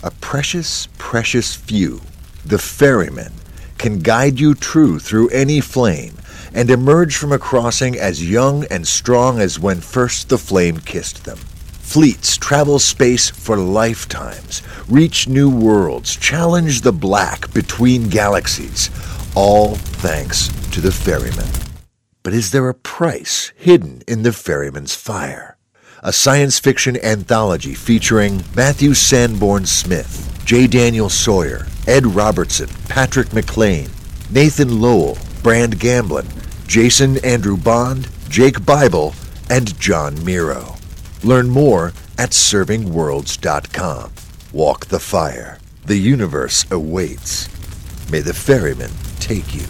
A 0.02 0.10
precious, 0.10 0.88
precious 0.98 1.54
few, 1.54 2.00
the 2.44 2.58
ferrymen, 2.58 3.32
can 3.78 3.98
guide 3.98 4.40
you 4.40 4.54
true 4.54 4.98
through 4.98 5.28
any 5.28 5.60
flame 5.60 6.16
and 6.54 6.70
emerge 6.70 7.16
from 7.16 7.32
a 7.32 7.38
crossing 7.38 7.98
as 7.98 8.28
young 8.28 8.64
and 8.66 8.86
strong 8.86 9.40
as 9.40 9.58
when 9.58 9.80
first 9.80 10.28
the 10.28 10.38
flame 10.38 10.78
kissed 10.78 11.24
them. 11.24 11.38
Fleets 11.92 12.38
travel 12.38 12.78
space 12.78 13.28
for 13.28 13.58
lifetimes, 13.58 14.62
reach 14.88 15.28
new 15.28 15.50
worlds, 15.50 16.16
challenge 16.16 16.80
the 16.80 16.90
black 16.90 17.52
between 17.52 18.08
galaxies, 18.08 18.88
all 19.34 19.74
thanks 20.00 20.48
to 20.70 20.80
the 20.80 20.90
ferryman. 20.90 21.52
But 22.22 22.32
is 22.32 22.50
there 22.50 22.70
a 22.70 22.74
price 22.74 23.52
hidden 23.56 24.00
in 24.08 24.22
the 24.22 24.32
ferryman's 24.32 24.94
fire? 24.94 25.58
a 26.02 26.12
science 26.12 26.58
fiction 26.58 26.96
anthology 27.04 27.74
featuring 27.74 28.42
Matthew 28.56 28.94
Sanborn 28.94 29.66
Smith, 29.66 30.42
J. 30.46 30.66
Daniel 30.66 31.10
Sawyer, 31.10 31.66
Ed 31.86 32.06
Robertson, 32.06 32.68
Patrick 32.88 33.34
McLean, 33.34 33.88
Nathan 34.30 34.80
Lowell, 34.80 35.18
Brand 35.42 35.78
Gamblin, 35.78 36.26
Jason 36.66 37.18
Andrew 37.24 37.58
Bond, 37.58 38.08
Jake 38.30 38.64
Bible, 38.64 39.14
and 39.50 39.78
John 39.78 40.24
Miro. 40.24 40.76
Learn 41.24 41.48
more 41.48 41.92
at 42.18 42.30
servingworlds.com. 42.30 44.12
Walk 44.52 44.86
the 44.86 45.00
fire. 45.00 45.58
The 45.86 45.96
universe 45.96 46.64
awaits. 46.70 47.48
May 48.10 48.20
the 48.20 48.34
ferryman 48.34 48.90
take 49.20 49.54
you. 49.54 49.66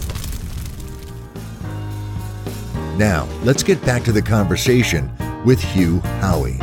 Now, 2.97 3.27
let's 3.43 3.63
get 3.63 3.83
back 3.85 4.03
to 4.03 4.11
the 4.11 4.21
conversation 4.21 5.11
with 5.45 5.61
Hugh 5.61 5.99
Howey. 6.21 6.59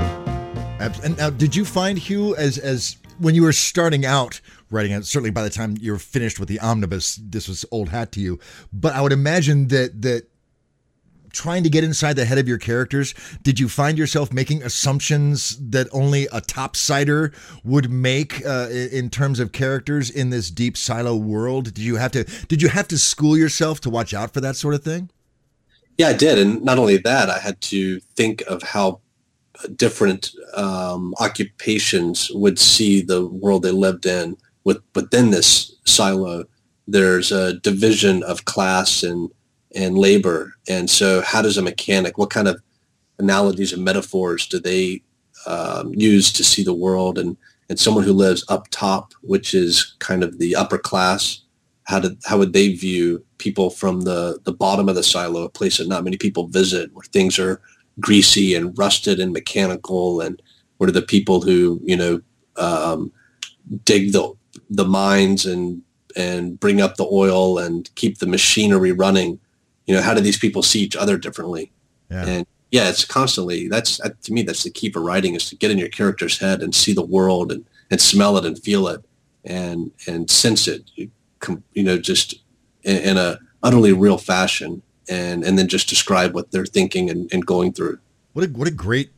And 0.79 1.17
now, 1.17 1.31
did 1.31 1.55
you 1.55 1.65
find 1.65 1.99
Hugh 1.99 2.35
as 2.37 2.57
as 2.57 2.97
when 3.19 3.35
you 3.35 3.43
were 3.43 3.53
starting 3.53 4.07
out 4.07 4.41
writing 4.71 4.93
it? 4.93 5.05
Certainly, 5.05 5.31
by 5.31 5.43
the 5.43 5.51
time 5.51 5.77
you're 5.81 5.99
finished 5.99 6.39
with 6.39 6.49
the 6.49 6.61
omnibus, 6.61 7.19
this 7.23 7.49
was 7.49 7.65
old 7.71 7.91
hat 7.91 8.13
to 8.13 8.21
you. 8.21 8.39
But 8.73 8.95
I 8.95 9.03
would 9.03 9.13
imagine 9.13 9.69
that 9.69 10.03
that 10.03 10.27
trying 11.33 11.63
to 11.63 11.71
get 11.71 11.85
inside 11.85 12.15
the 12.15 12.25
head 12.25 12.39
of 12.39 12.49
your 12.49 12.59
characters, 12.59 13.15
did 13.43 13.59
you 13.59 13.69
find 13.69 13.99
yourself 13.99 14.33
making 14.33 14.63
assumptions 14.63 15.57
that 15.71 15.89
only 15.93 16.27
a 16.27 16.41
topsider 16.41 17.33
would 17.65 17.91
make 17.91 18.45
uh, 18.47 18.69
in 18.71 19.11
terms 19.11 19.41
of 19.41 19.53
characters 19.53 20.11
in 20.11 20.31
this 20.31 20.51
deep 20.51 20.77
silo 20.77 21.17
world? 21.17 21.67
Did 21.75 21.79
you 21.79 21.97
have 21.97 22.13
to 22.13 22.25
did 22.49 22.63
you 22.63 22.69
have 22.69 22.89
to 22.89 22.99
school 22.99 23.37
yourself 23.37 23.81
to 23.81 23.91
watch 23.91 24.15
out 24.15 24.33
for 24.33 24.41
that 24.41 24.57
sort 24.57 24.75
of 24.75 24.83
thing? 24.83 25.11
Yeah, 25.99 26.09
I 26.09 26.13
did, 26.15 26.39
and 26.39 26.63
not 26.63 26.79
only 26.79 26.97
that, 26.97 27.29
I 27.29 27.39
had 27.39 27.61
to 27.63 28.01
think 28.17 28.43
of 28.49 28.63
how 28.63 29.01
different 29.77 30.31
um, 30.55 31.15
occupations 31.21 32.31
would 32.33 32.59
see 32.59 33.03
the 33.03 33.27
world 33.27 33.63
they 33.63 33.71
lived 33.71 34.07
in. 34.07 34.37
With 34.65 34.83
within 34.95 35.31
this 35.31 35.75
silo, 35.85 36.45
there's 36.87 37.33
a 37.33 37.55
division 37.55 38.23
of 38.23 38.45
class 38.45 39.03
and 39.03 39.31
and 39.75 39.99
labor. 39.99 40.55
And 40.69 40.89
so 40.91 41.23
how 41.23 41.43
does 41.43 41.59
a 41.59 41.63
mechanic, 41.63 42.19
what 42.19 42.31
kind 42.31 42.49
of 42.49 42.61
analogies 43.19 43.73
and 43.73 43.85
metaphors 43.85 44.47
do 44.47 44.59
they 44.59 45.03
um, 45.47 45.93
use 45.95 46.33
to 46.33 46.45
see 46.45 46.63
the 46.63 46.75
world? 46.75 47.19
And, 47.19 47.37
and 47.69 47.79
someone 47.79 48.05
who 48.05 48.13
lives 48.13 48.45
up 48.49 48.69
top, 48.71 49.13
which 49.23 49.55
is 49.55 49.95
kind 50.01 50.25
of 50.25 50.39
the 50.39 50.57
upper 50.57 50.79
class, 50.79 51.43
how, 51.85 52.01
did, 52.01 52.19
how 52.25 52.39
would 52.39 52.53
they 52.53 52.75
view 52.75 53.25
people 53.39 53.71
from 53.71 54.03
the, 54.03 54.41
the 54.45 54.53
bottom 54.53 54.89
of 54.89 54.97
the 54.97 55.03
silo, 55.03 55.43
a 55.43 55.49
place 55.49 55.79
that 55.79 55.89
not 55.89 56.05
many 56.05 56.17
people 56.17 56.49
visit, 56.49 56.93
where 56.93 57.05
things 57.05 57.39
are 57.39 57.61
greasy 58.01 58.55
and 58.55 58.77
rusted 58.77 59.21
and 59.21 59.33
mechanical? 59.33 60.21
And 60.21 60.41
what 60.79 60.89
are 60.89 60.93
the 60.93 61.03
people 61.03 61.41
who, 61.41 61.81
you 61.85 61.97
know, 61.97 62.21
um, 62.57 63.13
dig 63.85 64.13
the, 64.13 64.33
the 64.69 64.85
mines 64.85 65.47
and 65.47 65.83
and 66.17 66.59
bring 66.59 66.81
up 66.81 66.97
the 66.97 67.09
oil 67.11 67.59
and 67.59 67.95
keep 67.95 68.19
the 68.19 68.27
machinery 68.27 68.93
running 68.93 69.39
you 69.91 69.97
know, 69.97 70.03
how 70.03 70.15
do 70.15 70.21
these 70.21 70.39
people 70.39 70.63
see 70.63 70.79
each 70.79 70.95
other 70.95 71.19
differently? 71.19 71.73
Yeah. 72.13 72.25
And 72.25 72.47
yeah, 72.71 72.89
it's 72.89 73.05
constantly, 73.05 73.67
that's, 73.67 74.01
uh, 74.01 74.11
to 74.23 74.33
me, 74.33 74.43
that's 74.43 74.63
the 74.63 74.71
key 74.71 74.93
for 74.93 75.01
writing 75.01 75.35
is 75.35 75.49
to 75.49 75.57
get 75.57 75.73
in 75.73 75.79
your 75.79 75.89
character's 75.89 76.39
head 76.39 76.63
and 76.63 76.73
see 76.73 76.93
the 76.93 77.03
world 77.03 77.51
and, 77.51 77.65
and 77.91 78.01
smell 78.01 78.37
it 78.37 78.45
and 78.45 78.57
feel 78.57 78.87
it 78.87 79.05
and, 79.45 79.91
and 80.07 80.31
sense 80.31 80.69
it, 80.69 80.89
you, 80.95 81.11
you 81.73 81.83
know, 81.83 81.99
just 81.99 82.37
in, 82.85 82.99
in 82.99 83.17
a 83.19 83.41
utterly 83.65 83.93
real 83.93 84.17
fashion 84.17 84.81
and, 85.09 85.43
and 85.43 85.59
then 85.59 85.67
just 85.67 85.89
describe 85.89 86.35
what 86.35 86.53
they're 86.53 86.65
thinking 86.65 87.11
and, 87.11 87.29
and 87.33 87.45
going 87.45 87.73
through. 87.73 87.99
What 88.35 88.45
a, 88.45 88.49
what 88.53 88.69
a 88.69 88.71
great 88.71 89.11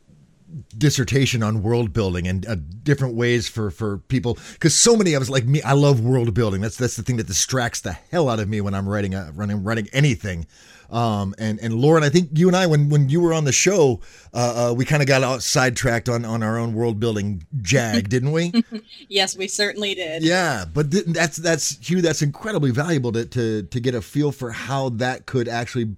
dissertation 0.77 1.43
on 1.43 1.63
world 1.63 1.93
building 1.93 2.27
and 2.27 2.45
uh, 2.45 2.55
different 2.83 3.15
ways 3.15 3.47
for 3.49 3.71
for 3.71 3.97
people 3.97 4.37
because 4.53 4.75
so 4.75 4.95
many 4.95 5.13
of 5.13 5.21
us 5.21 5.29
like 5.29 5.45
me 5.45 5.61
I 5.61 5.73
love 5.73 6.01
world 6.01 6.33
building. 6.33 6.61
That's 6.61 6.77
that's 6.77 6.95
the 6.95 7.03
thing 7.03 7.17
that 7.17 7.27
distracts 7.27 7.81
the 7.81 7.93
hell 7.93 8.29
out 8.29 8.39
of 8.39 8.47
me 8.49 8.61
when 8.61 8.73
I'm 8.73 8.87
writing 8.87 9.13
a, 9.15 9.31
running 9.33 9.63
writing 9.63 9.87
anything. 9.93 10.47
Um, 10.89 11.33
and 11.39 11.59
and 11.59 11.73
Lauren 11.73 12.03
I 12.03 12.09
think 12.09 12.29
you 12.33 12.47
and 12.47 12.55
I 12.55 12.67
when 12.67 12.89
when 12.89 13.09
you 13.09 13.19
were 13.19 13.33
on 13.33 13.45
the 13.45 13.51
show 13.51 14.01
uh, 14.33 14.69
uh, 14.69 14.73
we 14.73 14.85
kind 14.85 15.01
of 15.01 15.07
got 15.07 15.23
out 15.23 15.41
sidetracked 15.41 16.07
on 16.07 16.23
on 16.23 16.43
our 16.43 16.57
own 16.57 16.73
world 16.73 16.99
building 16.99 17.45
jag 17.61 18.09
didn't 18.09 18.31
we? 18.31 18.51
Yes 19.09 19.35
we 19.35 19.47
certainly 19.47 19.95
did. 19.95 20.23
Yeah 20.23 20.65
but 20.71 20.91
th- 20.91 21.05
that's 21.07 21.37
that's 21.37 21.77
Hugh 21.89 22.01
that's 22.01 22.21
incredibly 22.21 22.69
valuable 22.69 23.11
to, 23.13 23.25
to 23.25 23.63
to 23.63 23.79
get 23.79 23.95
a 23.95 24.01
feel 24.01 24.31
for 24.31 24.51
how 24.51 24.89
that 24.89 25.25
could 25.25 25.47
actually 25.47 25.95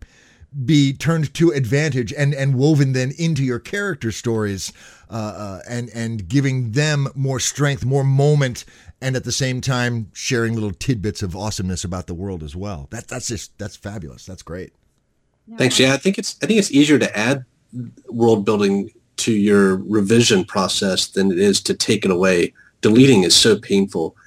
be 0.63 0.93
turned 0.93 1.33
to 1.33 1.51
advantage 1.51 2.13
and 2.13 2.33
and 2.33 2.55
woven 2.55 2.93
then 2.93 3.11
into 3.17 3.43
your 3.43 3.59
character 3.59 4.11
stories 4.11 4.71
uh, 5.09 5.13
uh, 5.13 5.59
and 5.69 5.89
and 5.93 6.27
giving 6.27 6.71
them 6.71 7.07
more 7.15 7.39
strength 7.39 7.83
more 7.83 8.03
moment 8.03 8.63
and 9.01 9.15
at 9.15 9.23
the 9.23 9.31
same 9.31 9.59
time 9.59 10.09
sharing 10.13 10.53
little 10.53 10.71
tidbits 10.71 11.21
of 11.21 11.35
awesomeness 11.35 11.83
about 11.83 12.07
the 12.07 12.13
world 12.13 12.41
as 12.43 12.55
well. 12.55 12.87
That 12.91 13.07
that's 13.07 13.27
just 13.27 13.57
that's 13.57 13.75
fabulous. 13.75 14.25
That's 14.25 14.43
great. 14.43 14.73
Thanks 15.57 15.79
yeah 15.79 15.93
i 15.93 15.97
think 15.97 16.17
it's 16.17 16.37
i 16.41 16.47
think 16.47 16.57
it's 16.57 16.71
easier 16.71 16.97
to 16.97 17.15
add 17.15 17.45
world 18.09 18.45
building 18.45 18.89
to 19.17 19.31
your 19.31 19.77
revision 19.77 20.45
process 20.45 21.07
than 21.07 21.31
it 21.31 21.39
is 21.39 21.61
to 21.61 21.73
take 21.73 22.05
it 22.05 22.11
away. 22.11 22.53
Deleting 22.81 23.23
is 23.23 23.35
so 23.35 23.57
painful. 23.57 24.15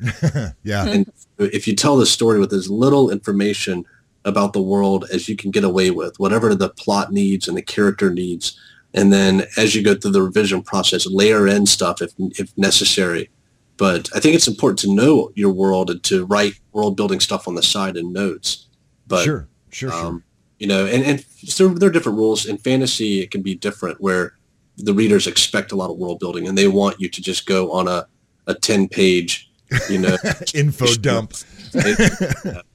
Yeah. 0.65 0.87
And 0.87 1.11
if 1.39 1.69
you 1.69 1.75
tell 1.75 1.97
the 1.97 2.05
story 2.05 2.41
with 2.41 2.53
as 2.53 2.69
little 2.69 3.11
information 3.11 3.85
about 4.29 4.53
the 4.53 4.63
world 4.63 5.07
as 5.13 5.29
you 5.29 5.37
can 5.37 5.51
get 5.51 5.65
away 5.65 5.91
with, 5.91 6.21
whatever 6.21 6.55
the 6.55 6.69
plot 6.69 7.11
needs 7.11 7.49
and 7.49 7.57
the 7.57 7.63
character 7.63 8.11
needs. 8.11 8.59
And 8.95 9.13
then 9.13 9.47
as 9.57 9.75
you 9.75 9.83
go 9.83 9.95
through 9.95 10.13
the 10.13 10.23
revision 10.23 10.63
process, 10.63 11.07
layer 11.07 11.47
in 11.47 11.67
stuff 11.67 12.01
if, 12.03 12.13
if 12.19 12.57
necessary. 12.57 13.31
But 13.79 14.09
I 14.15 14.21
think 14.21 14.35
it's 14.35 14.49
important 14.49 14.81
to 14.81 14.95
know 14.95 15.31
your 15.35 15.53
world 15.53 15.89
and 15.89 16.03
to 16.05 16.27
write 16.27 16.55
world 16.73 16.97
building 16.97 17.21
stuff 17.21 17.49
on 17.49 17.55
the 17.55 17.63
side 17.63 17.97
in 17.97 18.13
notes. 18.13 18.67
But 19.07 19.25
sure, 19.25 19.49
sure, 19.71 19.93
um, 19.93 19.99
sure. 19.99 20.23
You 20.59 20.67
know, 20.67 20.87
and, 20.87 21.05
and 21.05 21.25
so 21.25 21.69
there 21.69 21.89
are 21.89 21.93
different 21.93 22.19
rules. 22.19 22.45
In 22.45 22.59
fantasy, 22.59 23.21
it 23.21 23.31
can 23.31 23.43
be 23.43 23.55
different 23.55 24.01
where 24.01 24.35
the 24.77 24.93
readers 24.93 25.27
expect 25.27 25.73
a 25.73 25.77
lot 25.77 25.91
of 25.91 25.97
world 25.97 26.19
building 26.19 26.47
and 26.47 26.59
they 26.59 26.69
want 26.69 27.01
you 27.01 27.09
to 27.09 27.23
just 27.23 27.47
go 27.47 27.73
on 27.73 27.89
a, 27.89 28.07
a 28.47 28.55
10 28.55 28.89
page, 28.89 29.51
you 29.89 29.99
know, 29.99 30.17
info 30.55 30.93
dump. 30.95 31.35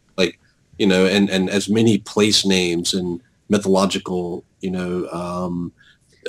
you 0.77 0.87
know, 0.87 1.05
and, 1.05 1.29
and 1.29 1.49
as 1.49 1.69
many 1.69 1.97
place 1.97 2.45
names 2.45 2.93
and 2.93 3.21
mythological, 3.49 4.43
you 4.61 4.71
know, 4.71 5.07
um, 5.09 5.71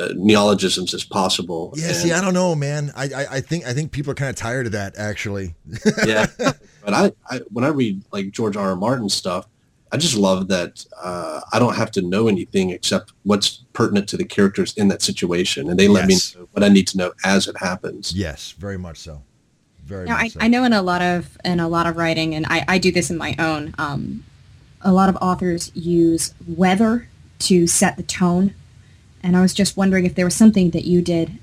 uh, 0.01 0.09
neologisms 0.17 0.93
as 0.93 1.05
possible. 1.05 1.73
Yeah, 1.77 1.89
and, 1.89 1.97
see, 1.97 2.13
I 2.13 2.21
don't 2.21 2.35
know, 2.35 2.55
man. 2.55 2.93
I, 2.97 3.05
I, 3.05 3.27
I 3.37 3.41
think 3.41 3.67
I 3.67 3.73
think 3.73 3.93
people 3.93 4.11
are 4.11 4.17
kind 4.17 4.31
of 4.31 4.37
tired 4.37 4.67
of 4.67 4.73
that, 4.73 4.97
actually. 4.99 5.55
yeah, 6.07 6.27
but 6.37 6.95
I, 6.95 7.13
I 7.31 7.41
when 7.51 7.65
I 7.65 7.69
read 7.69 8.03
like 8.13 8.31
George 8.31 8.57
R. 8.57 8.71
R. 8.71 8.77
Martin 8.77 9.09
stuff, 9.09 9.47
I 9.93 9.97
just 9.97 10.17
love 10.17 10.49
that 10.49 10.85
uh, 11.01 11.41
I 11.53 11.59
don't 11.61 11.77
have 11.77 11.93
to 11.93 12.03
know 12.03 12.27
anything 12.27 12.71
except 12.71 13.13
what's 13.23 13.65
pertinent 13.73 14.09
to 14.09 14.17
the 14.17 14.25
characters 14.25 14.75
in 14.77 14.89
that 14.89 15.03
situation, 15.03 15.71
and 15.71 15.79
they 15.79 15.87
let 15.87 16.09
yes. 16.09 16.35
me 16.35 16.41
know 16.41 16.49
what 16.53 16.65
I 16.65 16.69
need 16.69 16.89
to 16.89 16.99
know 16.99 17.13
as 17.25 17.47
it 17.47 17.57
happens. 17.59 18.13
Yes, 18.13 18.53
very 18.53 18.77
much 18.77 18.99
so. 18.99 19.23
Very 19.85 20.07
now, 20.07 20.15
much 20.15 20.25
I, 20.25 20.29
so. 20.29 20.41
I 20.41 20.49
know 20.49 20.65
in 20.65 20.73
a 20.73 20.83
lot 20.83 21.03
of 21.03 21.39
in 21.45 21.61
a 21.61 21.69
lot 21.69 21.87
of 21.87 21.97
writing, 21.97 22.35
and 22.35 22.47
I, 22.49 22.65
I 22.67 22.79
do 22.79 22.91
this 22.91 23.11
in 23.11 23.17
my 23.17 23.37
own. 23.39 23.75
Um, 23.79 24.25
a 24.85 24.93
lot 24.93 25.09
of 25.09 25.17
authors 25.17 25.73
use 25.75 26.35
weather 26.47 27.09
to 27.41 27.67
set 27.67 27.97
the 27.97 28.03
tone. 28.03 28.55
And 29.23 29.37
I 29.37 29.41
was 29.41 29.55
just 29.55 29.77
wondering 29.77 30.05
if 30.05 30.15
there 30.15 30.25
was 30.25 30.35
something 30.35 30.71
that 30.71 30.85
you 30.85 31.03
did 31.03 31.39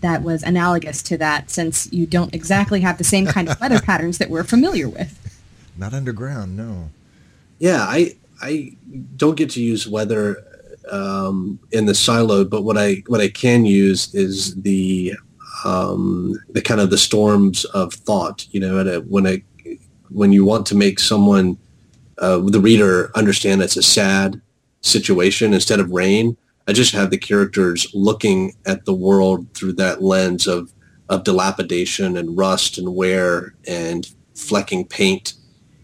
that 0.00 0.22
was 0.22 0.42
analogous 0.42 1.02
to 1.02 1.18
that 1.18 1.50
since 1.50 1.92
you 1.92 2.06
don't 2.06 2.34
exactly 2.34 2.80
have 2.80 2.98
the 2.98 3.04
same 3.04 3.26
kind 3.26 3.48
of 3.48 3.60
weather 3.60 3.80
patterns 3.84 4.18
that 4.18 4.30
we're 4.30 4.44
familiar 4.44 4.88
with. 4.88 5.40
Not 5.76 5.92
underground, 5.92 6.56
no. 6.56 6.90
Yeah, 7.58 7.82
I 7.82 8.16
I 8.40 8.72
don't 9.16 9.36
get 9.36 9.50
to 9.50 9.62
use 9.62 9.86
weather 9.86 10.44
um, 10.90 11.58
in 11.72 11.86
the 11.86 11.94
silo, 11.94 12.44
but 12.44 12.62
what 12.62 12.78
I 12.78 13.02
what 13.06 13.20
I 13.20 13.28
can 13.28 13.64
use 13.64 14.14
is 14.14 14.54
the 14.62 15.14
um, 15.64 16.38
the 16.50 16.62
kind 16.62 16.80
of 16.80 16.90
the 16.90 16.98
storms 16.98 17.64
of 17.66 17.92
thought. 17.92 18.46
You 18.52 18.60
know, 18.60 18.78
a, 18.78 19.00
when 19.00 19.26
I 19.26 19.42
when 20.10 20.32
you 20.32 20.44
want 20.44 20.66
to 20.66 20.76
make 20.76 21.00
someone 21.00 21.58
uh, 22.18 22.38
the 22.38 22.60
reader 22.60 23.10
understand 23.14 23.62
it's 23.62 23.76
a 23.76 23.82
sad 23.82 24.40
situation 24.80 25.54
instead 25.54 25.80
of 25.80 25.90
rain. 25.90 26.36
I 26.66 26.72
just 26.72 26.92
have 26.92 27.10
the 27.10 27.18
characters 27.18 27.86
looking 27.94 28.54
at 28.66 28.84
the 28.84 28.94
world 28.94 29.52
through 29.54 29.74
that 29.74 30.02
lens 30.02 30.46
of 30.46 30.72
of 31.08 31.24
dilapidation 31.24 32.18
and 32.18 32.36
rust 32.36 32.76
and 32.76 32.94
wear 32.94 33.54
and 33.66 34.10
flecking 34.34 34.86
paint 34.86 35.32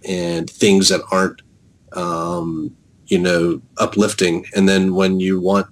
and 0.07 0.51
things 0.51 0.91
that 0.91 1.01
aren't 1.11 1.41
um, 1.95 2.77
you 3.07 3.19
know 3.19 3.63
uplifting. 3.79 4.47
And 4.55 4.69
then 4.69 4.95
when 4.95 5.21
you 5.21 5.41
want 5.41 5.67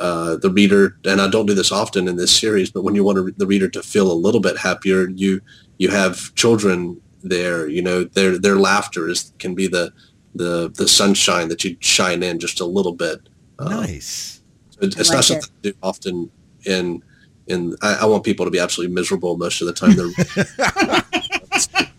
uh, 0.00 0.36
the 0.36 0.50
reader, 0.50 0.96
and 1.04 1.20
I 1.20 1.28
don't 1.28 1.46
do 1.46 1.54
this 1.54 1.70
often 1.70 2.08
in 2.08 2.16
this 2.16 2.36
series, 2.36 2.70
but 2.70 2.82
when 2.82 2.96
you 2.96 3.04
want 3.04 3.38
the 3.38 3.46
reader 3.46 3.68
to 3.68 3.82
feel 3.82 4.10
a 4.10 4.14
little 4.14 4.40
bit 4.40 4.58
happier, 4.58 5.08
you 5.10 5.40
you 5.78 5.90
have 5.90 6.34
children 6.34 7.00
there. 7.22 7.66
You 7.68 7.82
know, 7.82 8.04
their 8.04 8.38
their 8.38 8.56
laughter 8.56 9.08
is 9.08 9.32
can 9.38 9.54
be 9.54 9.66
the 9.66 9.92
the 10.34 10.70
the 10.74 10.88
sunshine 10.88 11.48
that 11.48 11.64
you 11.64 11.76
shine 11.80 12.22
in 12.22 12.38
just 12.38 12.60
a 12.60 12.66
little 12.66 12.92
bit. 12.92 13.28
Um, 13.58 13.70
nice. 13.70 14.40
It, 14.80 14.98
it's 14.98 15.10
like 15.10 15.16
not 15.16 15.24
something 15.24 15.50
I 15.50 15.62
do 15.62 15.72
often 15.82 16.30
in 16.64 17.02
in. 17.46 17.76
I, 17.82 17.94
I 18.02 18.04
want 18.06 18.24
people 18.24 18.44
to 18.44 18.50
be 18.50 18.58
absolutely 18.58 18.94
miserable 18.94 19.36
most 19.36 19.60
of 19.60 19.66
the 19.66 19.72
time. 19.72 19.96
They're 19.96 21.02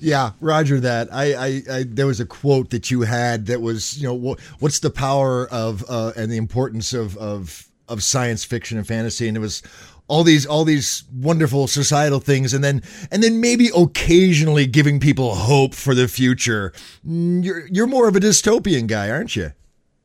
Yeah, 0.00 0.32
Roger. 0.40 0.80
That 0.80 1.12
I, 1.12 1.34
I, 1.34 1.62
I, 1.70 1.82
there 1.84 2.06
was 2.06 2.20
a 2.20 2.26
quote 2.26 2.70
that 2.70 2.90
you 2.90 3.02
had 3.02 3.46
that 3.46 3.60
was, 3.60 3.98
you 3.98 4.06
know, 4.06 4.14
what, 4.14 4.40
what's 4.60 4.78
the 4.78 4.90
power 4.90 5.48
of 5.48 5.84
uh, 5.88 6.12
and 6.16 6.30
the 6.30 6.36
importance 6.36 6.92
of 6.92 7.16
of 7.16 7.66
of 7.88 8.02
science 8.02 8.44
fiction 8.44 8.78
and 8.78 8.86
fantasy, 8.86 9.26
and 9.26 9.36
it 9.36 9.40
was 9.40 9.62
all 10.08 10.24
these 10.24 10.46
all 10.46 10.64
these 10.64 11.04
wonderful 11.12 11.68
societal 11.68 12.18
things, 12.20 12.52
and 12.52 12.64
then 12.64 12.82
and 13.10 13.22
then 13.22 13.40
maybe 13.40 13.68
occasionally 13.76 14.66
giving 14.66 14.98
people 14.98 15.34
hope 15.34 15.74
for 15.74 15.94
the 15.94 16.08
future. 16.08 16.72
Mm, 17.06 17.44
You're 17.44 17.66
you're 17.68 17.86
more 17.86 18.08
of 18.08 18.16
a 18.16 18.20
dystopian 18.20 18.86
guy, 18.86 19.10
aren't 19.10 19.36
you? 19.36 19.52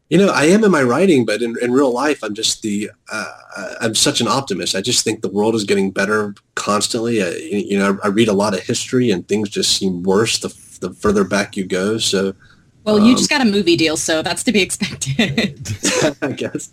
You 0.10 0.20
know, 0.20 0.28
I 0.28 0.44
am 0.46 0.64
in 0.64 0.70
my 0.70 0.84
writing, 0.84 1.26
but 1.26 1.42
in, 1.42 1.56
in 1.60 1.72
real 1.72 1.92
life, 1.92 2.24
I'm 2.24 2.36
just 2.36 2.62
the, 2.62 2.92
uh, 3.12 3.32
I'm 3.82 3.96
such 3.96 4.22
an 4.22 4.28
optimist. 4.28 4.76
I 4.76 4.82
just 4.82 5.04
think 5.04 5.22
the 5.22 5.30
world 5.30 5.56
is 5.56 5.64
getting 5.64 5.90
better 5.90 6.36
constantly. 6.54 7.24
I, 7.24 7.30
you 7.32 7.80
know, 7.80 7.98
I 8.04 8.10
read 8.10 8.28
a 8.28 8.34
lot 8.34 8.54
of 8.54 8.60
history 8.60 9.10
and 9.10 9.28
things 9.28 9.50
just 9.50 9.76
seem 9.76 10.04
worse 10.04 10.38
the, 10.38 10.54
the 10.82 10.94
further 10.94 11.24
back 11.24 11.58
you 11.58 11.66
go. 11.66 11.98
So, 11.98 12.36
Well, 12.84 13.00
you 13.00 13.16
just 13.16 13.30
got 13.30 13.42
a 13.42 13.46
movie 13.46 13.78
deal, 13.78 13.96
so 13.96 14.22
that's 14.22 14.44
to 14.44 14.52
be 14.52 14.62
expected. 14.62 15.70
I 16.22 16.32
guess. 16.34 16.68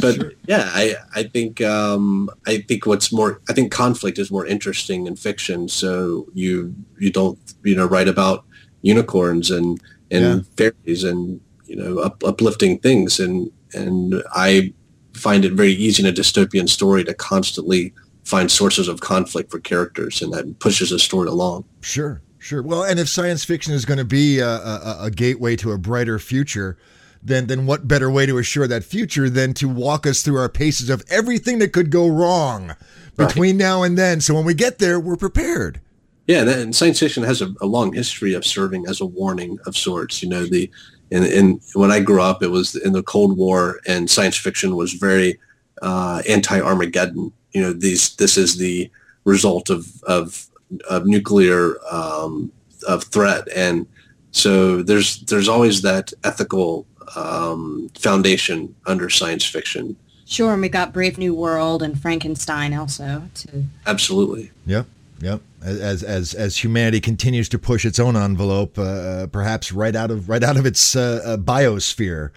But 0.00 0.34
yeah, 0.46 0.68
I, 0.72 0.96
I 1.14 1.22
think, 1.22 1.60
um, 1.62 2.28
I 2.46 2.58
think 2.58 2.84
what's 2.84 3.12
more, 3.12 3.40
I 3.48 3.54
think 3.54 3.72
conflict 3.72 4.18
is 4.18 4.30
more 4.30 4.46
interesting 4.46 5.06
in 5.06 5.16
fiction. 5.16 5.68
So 5.68 6.26
you, 6.34 6.74
you 6.98 7.10
don't, 7.10 7.38
you 7.64 7.74
know, 7.74 7.86
write 7.86 8.08
about 8.08 8.44
unicorns 8.82 9.50
and, 9.50 9.80
and 10.10 10.46
fairies 10.58 11.04
and, 11.04 11.40
you 11.64 11.76
know, 11.76 11.98
up, 11.98 12.22
uplifting 12.24 12.78
things. 12.78 13.18
And, 13.18 13.50
and 13.72 14.22
I 14.34 14.74
find 15.14 15.44
it 15.44 15.52
very 15.52 15.72
easy 15.72 16.02
in 16.02 16.08
a 16.08 16.12
dystopian 16.12 16.68
story 16.68 17.04
to 17.04 17.14
constantly 17.14 17.94
find 18.24 18.50
sources 18.50 18.88
of 18.88 19.00
conflict 19.00 19.50
for 19.50 19.58
characters 19.58 20.22
and 20.22 20.32
that 20.32 20.58
pushes 20.58 20.92
a 20.92 20.98
story 20.98 21.28
along. 21.28 21.64
Sure, 21.80 22.20
sure. 22.42 22.62
Well, 22.62 22.82
and 22.82 22.98
if 22.98 23.08
science 23.08 23.44
fiction 23.44 23.72
is 23.72 23.84
going 23.84 23.98
to 23.98 24.04
be 24.04 24.40
a, 24.40 24.48
a, 24.48 24.96
a 25.02 25.10
gateway 25.10 25.56
to 25.56 25.72
a 25.72 25.78
brighter 25.78 26.18
future, 26.18 26.76
then 27.22 27.46
then 27.46 27.66
what 27.66 27.86
better 27.86 28.10
way 28.10 28.26
to 28.26 28.38
assure 28.38 28.66
that 28.66 28.84
future 28.84 29.30
than 29.30 29.54
to 29.54 29.68
walk 29.68 30.06
us 30.06 30.22
through 30.22 30.38
our 30.38 30.48
paces 30.48 30.90
of 30.90 31.04
everything 31.08 31.60
that 31.60 31.72
could 31.72 31.90
go 31.90 32.08
wrong 32.08 32.74
between 33.16 33.56
now 33.56 33.82
and 33.82 33.96
then? 33.96 34.20
So 34.20 34.34
when 34.34 34.44
we 34.44 34.54
get 34.54 34.78
there, 34.78 34.98
we're 34.98 35.16
prepared. 35.16 35.80
Yeah, 36.26 36.48
and, 36.48 36.74
science 36.74 37.00
fiction 37.00 37.22
has 37.24 37.42
a, 37.42 37.52
a 37.60 37.66
long 37.66 37.92
history 37.92 38.34
of 38.34 38.44
serving 38.44 38.86
as 38.88 39.00
a 39.00 39.06
warning 39.06 39.58
of 39.66 39.76
sorts. 39.76 40.22
You 40.22 40.28
know, 40.28 40.46
the 40.46 40.70
and, 41.10 41.24
and 41.24 41.60
when 41.74 41.92
I 41.92 42.00
grew 42.00 42.22
up, 42.22 42.42
it 42.42 42.48
was 42.48 42.74
in 42.74 42.92
the 42.92 43.02
Cold 43.02 43.36
War, 43.36 43.80
and 43.86 44.10
science 44.10 44.36
fiction 44.36 44.76
was 44.76 44.94
very 44.94 45.38
uh, 45.82 46.22
anti-Armageddon. 46.28 47.32
You 47.52 47.62
know, 47.62 47.72
these 47.72 48.16
this 48.16 48.36
is 48.36 48.56
the 48.56 48.90
result 49.24 49.68
of 49.68 50.02
of, 50.04 50.48
of 50.88 51.06
nuclear 51.06 51.74
um, 51.90 52.52
of 52.88 53.04
threat, 53.04 53.46
and 53.54 53.86
so 54.30 54.82
there's 54.82 55.20
there's 55.22 55.48
always 55.48 55.82
that 55.82 56.12
ethical 56.24 56.86
um, 57.16 57.90
foundation 57.98 58.74
under 58.86 59.10
science 59.10 59.44
fiction. 59.44 59.96
sure, 60.26 60.52
and 60.52 60.62
we 60.62 60.68
got 60.68 60.92
Brave 60.92 61.18
New 61.18 61.34
World 61.34 61.82
and 61.82 62.00
Frankenstein 62.00 62.74
also. 62.74 63.22
To 63.34 63.64
Absolutely. 63.86 64.50
Yep. 64.66 64.86
Yep. 65.20 65.40
As 65.62 66.02
as 66.02 66.34
as 66.34 66.56
humanity 66.56 67.00
continues 67.00 67.48
to 67.50 67.58
push 67.58 67.84
its 67.84 68.00
own 68.00 68.16
envelope, 68.16 68.76
uh, 68.76 69.28
perhaps 69.28 69.70
right 69.70 69.94
out 69.94 70.10
of 70.10 70.28
right 70.28 70.42
out 70.42 70.56
of 70.56 70.66
its 70.66 70.96
uh, 70.96 71.20
uh, 71.24 71.36
biosphere. 71.36 72.30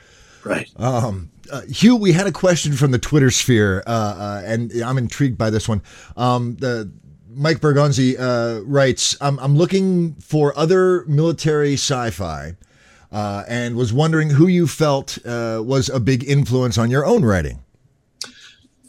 Right. 0.43 0.69
Um, 0.78 1.32
uh, 1.52 1.62
Hugh, 1.62 1.95
we 1.95 2.12
had 2.12 2.28
a 2.28 2.32
question 2.32 2.74
from 2.74 2.91
the 2.91 3.00
Twitter 3.00 3.32
sphere, 3.32 3.84
uh, 3.88 3.89
uh, 3.89 4.41
and 4.45 4.71
I'm 4.84 5.00
intrigued 5.00 5.38
by 5.38 5.50
this 5.50 5.67
one. 5.67 5.82
Um, 6.15 6.56
the 6.58 6.91
Mike 7.36 7.60
Bergonzi 7.60 8.15
uh, 8.17 8.63
writes, 8.63 9.15
I'm, 9.21 9.39
"I'm 9.39 9.56
looking 9.56 10.15
for 10.15 10.58
other 10.58 11.06
military 11.06 11.74
sci-fi, 11.74 12.56
uh, 13.12 13.43
and 13.48 13.76
was 13.76 13.93
wondering 13.93 14.32
who 14.32 14.48
you 14.48 14.67
felt 14.67 15.19
uh, 15.26 15.62
was 15.63 15.89
a 15.89 16.00
big 16.00 16.24
influence 16.24 16.78
on 16.78 16.89
your 16.89 17.06
own 17.06 17.24
writing." 17.24 17.60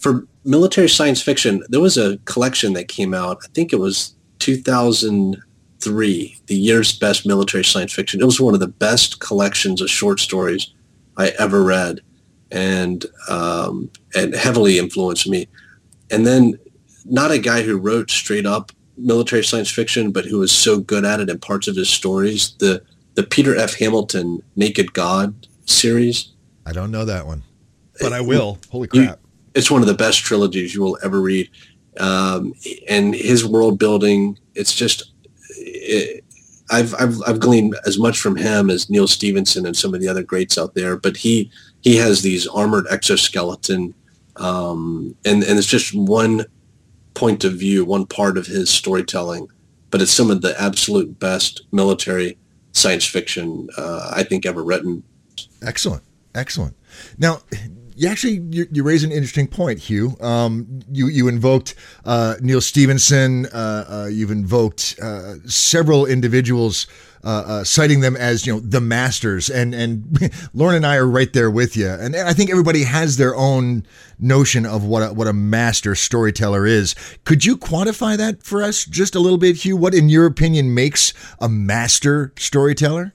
for 0.07 0.25
military 0.45 0.89
science 0.89 1.21
fiction, 1.21 1.65
there 1.69 1.81
was 1.81 1.97
a 1.97 2.17
collection 2.27 2.75
that 2.75 2.87
came 2.87 3.13
out. 3.13 3.39
I 3.43 3.49
think 3.55 3.73
it 3.73 3.81
was 3.81 4.15
2003, 4.39 6.39
the 6.47 6.55
year's 6.55 6.97
best 6.97 7.27
military 7.27 7.65
science 7.65 7.93
fiction. 7.93 8.21
It 8.21 8.25
was 8.25 8.41
one 8.41 8.55
of 8.55 8.61
the 8.61 8.69
best 8.69 9.19
collections 9.21 9.83
of 9.83 9.91
short 9.91 10.21
stories 10.21 10.73
I 11.17 11.33
ever 11.41 11.65
read, 11.65 12.03
and 12.53 13.05
um, 13.29 13.91
and 14.15 14.33
heavily 14.35 14.79
influenced 14.79 15.29
me. 15.29 15.49
And 16.11 16.25
then, 16.25 16.57
not 17.09 17.31
a 17.31 17.39
guy 17.39 17.63
who 17.63 17.77
wrote 17.79 18.11
straight 18.11 18.47
up 18.47 18.73
military 18.97 19.45
science 19.45 19.71
fiction, 19.71 20.11
but 20.13 20.25
who 20.25 20.39
was 20.39 20.53
so 20.53 20.79
good 20.79 21.05
at 21.05 21.21
it 21.21 21.29
in 21.29 21.39
parts 21.39 21.69
of 21.69 21.77
his 21.77 21.89
stories. 21.91 22.55
The 22.59 22.83
the 23.15 23.23
Peter 23.23 23.57
F. 23.57 23.75
Hamilton 23.79 24.43
Naked 24.57 24.93
God 24.93 25.47
series. 25.67 26.33
I 26.67 26.73
don't 26.73 26.91
know 26.91 27.05
that 27.05 27.27
one, 27.27 27.43
but 28.01 28.13
I 28.13 28.21
will. 28.21 28.59
Holy 28.71 28.89
You- 28.93 29.07
crap! 29.07 29.21
it's 29.55 29.71
one 29.71 29.81
of 29.81 29.89
the 29.89 29.95
best 29.95 30.21
trilogies 30.21 30.75
you 30.75 30.83
will 30.83 30.99
ever 31.03 31.21
read. 31.21 31.49
Um, 31.99 32.53
and 32.89 33.15
his 33.15 33.43
world 33.47 33.79
building, 33.79 34.39
it's 34.55 34.75
just, 34.75 35.13
it, 35.57 36.23
I've, 36.71 36.95
I've, 36.97 37.17
I've 37.27 37.41
gleaned 37.41 37.75
as 37.87 37.99
much 37.99 38.19
from 38.21 38.37
him 38.37 38.69
as 38.69 38.91
Neal 38.91 39.09
Stephenson 39.09 39.65
and 39.65 39.75
some 39.75 39.95
of 39.95 40.03
the 40.03 40.09
other 40.09 40.23
greats 40.23 40.59
out 40.59 40.75
there, 40.75 40.99
but 40.99 41.17
he, 41.17 41.51
he 41.81 41.97
has 41.97 42.21
these 42.21 42.47
armored 42.47 42.87
exoskeleton, 42.91 43.95
um, 44.37 45.17
and, 45.25 45.43
and 45.43 45.59
it's 45.59 45.67
just 45.67 45.95
one 45.95 46.45
point 47.17 47.43
of 47.43 47.55
view, 47.55 47.85
one 47.85 48.07
part 48.07 48.39
of 48.39 48.47
his 48.47 48.71
storytelling, 48.71 49.49
but 49.91 50.01
it's 50.01 50.13
some 50.13 50.31
of 50.31 50.43
the 50.43 50.61
absolute 50.61 51.19
best 51.19 51.63
military 51.73 52.39
science 52.73 53.07
fiction, 53.07 53.69
uh, 53.77 54.13
I 54.15 54.23
think 54.23 54.47
ever 54.47 54.63
written. 54.63 55.03
Excellent, 55.63 56.05
excellent. 56.35 56.77
Now, 57.19 57.41
you 57.97 58.09
actually 58.09 58.41
you, 58.51 58.67
you 58.71 58.83
raise 58.83 59.03
an 59.05 59.11
interesting 59.11 59.47
point, 59.47 59.79
Hugh. 59.79 60.17
Um, 60.21 60.81
you 60.93 61.09
you 61.09 61.29
invoked 61.29 61.75
uh, 62.05 62.35
Neal 62.41 62.61
Stephenson. 62.61 63.47
Uh, 63.47 63.85
uh, 63.89 64.09
you've 64.11 64.31
invoked 64.31 64.97
uh, 65.03 65.37
several 65.47 66.05
individuals, 66.05 66.87
uh, 67.25 67.45
uh, 67.47 67.65
citing 67.65 68.01
them 68.01 68.15
as 68.15 68.47
you 68.47 68.53
know 68.53 68.61
the 68.61 68.83
masters. 68.83 69.49
And 69.49 69.75
and 69.75 70.19
Lauren 70.55 70.77
and 70.77 70.87
I 70.87 70.97
are 70.97 71.07
right 71.07 71.33
there 71.33 71.51
with 71.51 71.75
you. 71.75 71.89
And 71.89 72.15
I 72.15 72.35
think 72.35 72.51
everybody 72.51 72.85
has 72.85 73.17
their 73.17 73.35
own 73.35 73.87
notion 74.19 74.67
of 74.67 74.85
what 74.85 75.01
a, 75.01 75.13
what 75.15 75.27
a 75.27 75.33
master 75.33 75.95
storyteller 75.95 76.67
is. 76.67 76.95
Could 77.25 77.47
you 77.47 77.57
quantify 77.57 78.17
that 78.19 78.43
for 78.43 78.63
us 78.63 78.85
just 78.85 79.15
a 79.15 79.21
little 79.21 79.39
bit, 79.39 79.57
Hugh? 79.65 79.77
What, 79.77 79.95
in 79.95 80.11
your 80.11 80.27
opinion, 80.27 80.75
makes 80.75 81.15
a 81.41 81.49
master 81.49 82.35
storyteller? 82.37 83.15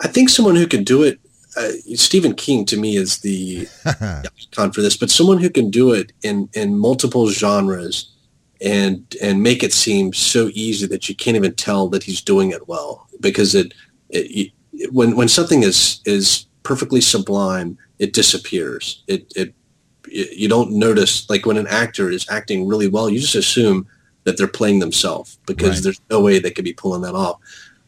I 0.00 0.08
think 0.08 0.28
someone 0.28 0.56
who 0.56 0.66
can 0.66 0.84
do 0.84 1.02
it, 1.02 1.18
uh, 1.56 1.70
Stephen 1.94 2.34
King 2.34 2.64
to 2.66 2.76
me 2.76 2.96
is 2.96 3.18
the 3.18 3.66
icon 3.86 4.72
for 4.72 4.82
this, 4.82 4.96
but 4.96 5.10
someone 5.10 5.38
who 5.38 5.50
can 5.50 5.70
do 5.70 5.92
it 5.92 6.12
in, 6.22 6.48
in 6.54 6.78
multiple 6.78 7.28
genres 7.30 8.12
and 8.60 9.16
and 9.22 9.40
make 9.42 9.62
it 9.62 9.72
seem 9.72 10.12
so 10.12 10.50
easy 10.52 10.86
that 10.86 11.08
you 11.08 11.14
can't 11.14 11.36
even 11.36 11.54
tell 11.54 11.88
that 11.88 12.02
he's 12.02 12.20
doing 12.20 12.50
it 12.50 12.66
well 12.66 13.06
because 13.20 13.54
it, 13.54 13.72
it, 14.10 14.52
it 14.72 14.92
when 14.92 15.16
when 15.16 15.28
something 15.28 15.62
is 15.62 16.00
is 16.04 16.46
perfectly 16.64 17.00
sublime, 17.00 17.78
it 17.98 18.12
disappears. 18.12 19.04
It 19.06 19.32
it 19.36 19.54
you 20.10 20.48
don't 20.48 20.72
notice 20.72 21.28
like 21.30 21.46
when 21.46 21.56
an 21.56 21.66
actor 21.68 22.10
is 22.10 22.26
acting 22.30 22.66
really 22.66 22.88
well, 22.88 23.08
you 23.08 23.20
just 23.20 23.34
assume 23.34 23.86
that 24.24 24.36
they're 24.36 24.48
playing 24.48 24.78
themselves 24.80 25.38
because 25.46 25.76
Right. 25.76 25.82
there's 25.84 26.00
no 26.10 26.20
way 26.20 26.38
they 26.38 26.50
could 26.50 26.64
be 26.64 26.72
pulling 26.72 27.02
that 27.02 27.14
off. 27.14 27.38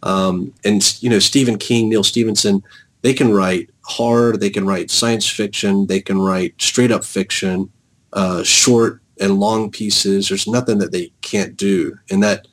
Um, 0.03 0.53
and 0.65 1.03
you 1.03 1.11
know, 1.11 1.19
Stephen 1.19 1.59
King, 1.59 1.89
Neal 1.89 2.05
Stephenson, 2.05 2.63
they 3.03 3.15
can 3.15 3.33
write 3.33 3.71
horror, 3.83 4.37
they 4.37 4.51
can 4.51 4.67
write 4.67 4.91
science 4.91 5.29
fiction, 5.29 5.87
they 5.87 6.01
can 6.01 6.21
write 6.21 6.61
straight 6.61 6.93
up 6.93 7.05
fiction, 7.05 7.71
uh, 8.13 8.43
short 8.43 9.01
and 9.21 9.39
long 9.39 9.71
pieces. 9.71 10.29
There's 10.29 10.47
nothing 10.47 10.79
that 10.79 10.93
they 10.93 11.13
can't 11.23 11.57
do, 11.57 11.97
and 12.11 12.23
that 12.23 12.47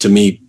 to 0.00 0.08
me 0.08 0.42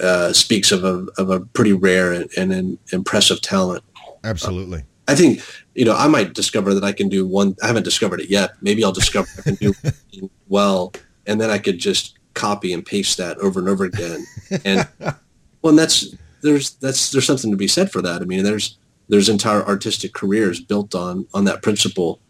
uh, 0.00 0.32
speaks 0.32 0.72
of 0.72 0.84
a 0.84 1.06
of 1.18 1.30
a 1.30 1.40
pretty 1.40 1.72
rare 1.72 2.12
and, 2.12 2.30
and 2.36 2.52
an 2.52 2.78
impressive 2.92 3.40
talent. 3.40 3.84
Absolutely. 4.24 4.84
I 5.08 5.14
think 5.14 5.42
you 5.74 5.84
know 5.84 5.94
I 5.94 6.06
might 6.08 6.34
discover 6.34 6.74
that 6.74 6.84
I 6.84 6.92
can 6.92 7.08
do 7.08 7.26
one. 7.26 7.56
I 7.62 7.66
haven't 7.66 7.84
discovered 7.84 8.20
it 8.20 8.30
yet. 8.30 8.52
Maybe 8.60 8.84
I'll 8.84 8.92
discover 8.92 9.28
I 9.38 9.42
can 9.42 9.54
do 9.56 9.74
well, 10.48 10.92
and 11.26 11.40
then 11.40 11.50
I 11.50 11.58
could 11.58 11.78
just 11.78 12.18
copy 12.34 12.72
and 12.72 12.84
paste 12.84 13.18
that 13.18 13.38
over 13.38 13.60
and 13.60 13.68
over 13.68 13.84
again. 13.84 14.24
And 14.64 14.88
well, 15.00 15.70
and 15.70 15.78
that's 15.78 16.14
there's 16.42 16.70
that's 16.74 17.10
there's 17.10 17.26
something 17.26 17.50
to 17.50 17.56
be 17.56 17.68
said 17.68 17.90
for 17.90 18.02
that. 18.02 18.22
I 18.22 18.24
mean, 18.24 18.44
there's 18.44 18.78
there's 19.08 19.28
entire 19.28 19.62
artistic 19.62 20.12
careers 20.12 20.60
built 20.60 20.94
on 20.94 21.26
on 21.34 21.44
that 21.44 21.62
principle, 21.62 22.20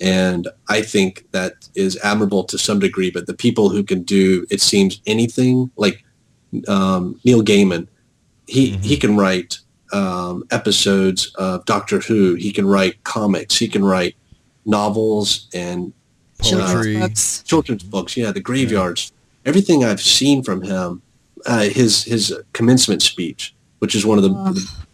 and 0.00 0.48
I 0.68 0.82
think 0.82 1.30
that 1.32 1.68
is 1.74 1.98
admirable 2.02 2.44
to 2.44 2.58
some 2.58 2.78
degree. 2.78 3.10
But 3.10 3.26
the 3.26 3.34
people 3.34 3.68
who 3.68 3.82
can 3.82 4.02
do 4.02 4.46
it 4.50 4.60
seems 4.60 5.00
anything 5.06 5.70
like 5.76 6.04
um, 6.68 7.20
Neil 7.24 7.42
Gaiman, 7.42 7.88
he 8.46 8.76
he 8.78 8.96
can 8.96 9.16
write 9.16 9.58
um, 9.92 10.44
episodes 10.50 11.32
of 11.36 11.64
Doctor 11.64 12.00
Who. 12.00 12.34
He 12.34 12.52
can 12.52 12.66
write 12.66 13.04
comics. 13.04 13.58
He 13.58 13.68
can 13.68 13.84
write 13.84 14.16
novels 14.64 15.48
and 15.54 15.92
Poetry. 16.38 16.98
books. 16.98 17.42
children's 17.44 17.82
books. 17.84 18.16
Yeah, 18.16 18.32
the 18.32 18.40
graveyards. 18.40 19.12
Everything 19.44 19.84
I've 19.84 20.00
seen 20.00 20.42
from 20.42 20.62
him, 20.62 21.02
uh, 21.46 21.62
his 21.62 22.04
his 22.04 22.34
commencement 22.52 23.02
speech, 23.02 23.54
which 23.82 23.96
is 23.96 24.06
one 24.06 24.16
of 24.16 24.22
the, 24.22 24.28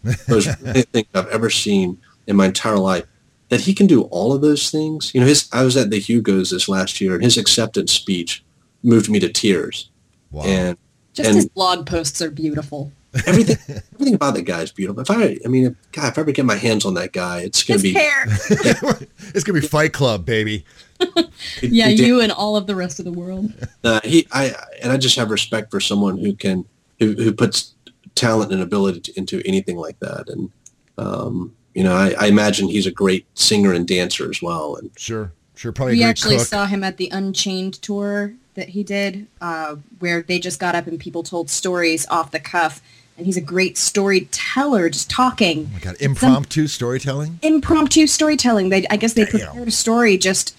the 0.01 0.17
most 0.27 0.59
brilliant 0.63 0.89
things 0.89 1.07
I've 1.13 1.27
ever 1.27 1.51
seen 1.51 1.99
in 2.25 2.35
my 2.35 2.47
entire 2.47 2.77
life. 2.79 3.05
That 3.49 3.61
he 3.61 3.75
can 3.75 3.85
do 3.85 4.01
all 4.05 4.33
of 4.33 4.41
those 4.41 4.71
things. 4.71 5.13
You 5.13 5.21
know, 5.21 5.27
his 5.27 5.47
I 5.53 5.63
was 5.63 5.77
at 5.77 5.91
the 5.91 5.99
Hugos 5.99 6.49
this 6.49 6.67
last 6.67 6.99
year, 6.99 7.13
and 7.13 7.23
his 7.23 7.37
acceptance 7.37 7.91
speech 7.91 8.43
moved 8.83 9.09
me 9.11 9.19
to 9.19 9.29
tears. 9.29 9.91
Wow. 10.31 10.43
And 10.45 10.77
Just 11.13 11.27
And- 11.29 11.35
his 11.35 11.47
blog 11.49 11.85
posts 11.85 12.19
are 12.23 12.31
beautiful. 12.31 12.91
everything 13.27 13.57
everything 13.93 14.13
about 14.15 14.33
that 14.35 14.43
guy 14.43 14.61
is 14.61 14.71
beautiful. 14.71 15.01
If 15.01 15.09
I, 15.11 15.37
I 15.45 15.47
mean, 15.47 15.65
if, 15.67 15.73
God, 15.91 16.09
if 16.11 16.17
I 16.17 16.21
ever 16.21 16.31
get 16.31 16.45
my 16.45 16.55
hands 16.55 16.83
on 16.85 16.93
that 16.95 17.11
guy, 17.13 17.39
it's 17.41 17.63
gonna 17.63 17.75
His 17.79 17.83
be 17.83 17.93
hair. 17.93 18.25
it's 19.33 19.43
gonna 19.43 19.59
be 19.59 19.65
Fight 19.67 19.93
Club, 19.93 20.25
baby. 20.25 20.65
it- 20.99 21.29
yeah, 21.61 21.87
it- 21.89 21.99
you 21.99 22.21
and 22.21 22.31
all 22.31 22.55
of 22.55 22.65
the 22.67 22.75
rest 22.75 22.97
of 22.99 23.05
the 23.05 23.11
world. 23.11 23.51
Uh, 23.83 23.99
he, 24.03 24.27
I, 24.31 24.53
and 24.81 24.91
I 24.91 24.97
just 24.97 25.15
have 25.17 25.29
respect 25.31 25.71
for 25.71 25.79
someone 25.79 26.17
who 26.19 26.33
can, 26.35 26.65
who, 26.99 27.13
who 27.13 27.33
puts 27.33 27.73
talent 28.19 28.51
and 28.51 28.61
ability 28.61 28.99
to, 29.01 29.17
into 29.17 29.41
anything 29.45 29.77
like 29.77 29.99
that. 29.99 30.29
And, 30.29 30.51
um, 30.97 31.55
you 31.73 31.83
know, 31.83 31.95
I, 31.95 32.13
I 32.19 32.25
imagine 32.27 32.67
he's 32.67 32.85
a 32.85 32.91
great 32.91 33.25
singer 33.33 33.73
and 33.73 33.87
dancer 33.87 34.29
as 34.29 34.41
well. 34.41 34.75
And 34.75 34.91
Sure, 34.97 35.31
sure. 35.55 35.71
Probably 35.71 35.93
a 35.93 35.95
We 35.95 35.99
great 35.99 36.09
actually 36.09 36.37
cook. 36.37 36.47
saw 36.47 36.65
him 36.65 36.83
at 36.83 36.97
the 36.97 37.09
Unchained 37.11 37.81
tour 37.81 38.33
that 38.55 38.69
he 38.69 38.83
did, 38.83 39.27
uh, 39.39 39.77
where 39.99 40.21
they 40.21 40.37
just 40.39 40.59
got 40.59 40.75
up 40.75 40.85
and 40.87 40.99
people 40.99 41.23
told 41.23 41.49
stories 41.49 42.05
off 42.09 42.31
the 42.31 42.39
cuff. 42.39 42.81
And 43.17 43.25
he's 43.25 43.37
a 43.37 43.41
great 43.41 43.77
storyteller, 43.77 44.89
just 44.89 45.09
talking. 45.09 45.67
Oh 45.69 45.73
my 45.73 45.79
God, 45.79 45.95
impromptu 45.99 46.67
storytelling. 46.67 47.39
impromptu 47.41 48.07
storytelling. 48.07 48.69
They, 48.69 48.87
I 48.89 48.95
guess 48.95 49.13
they 49.13 49.25
Damn. 49.25 49.41
prepared 49.41 49.67
a 49.67 49.71
story 49.71 50.17
just 50.17 50.55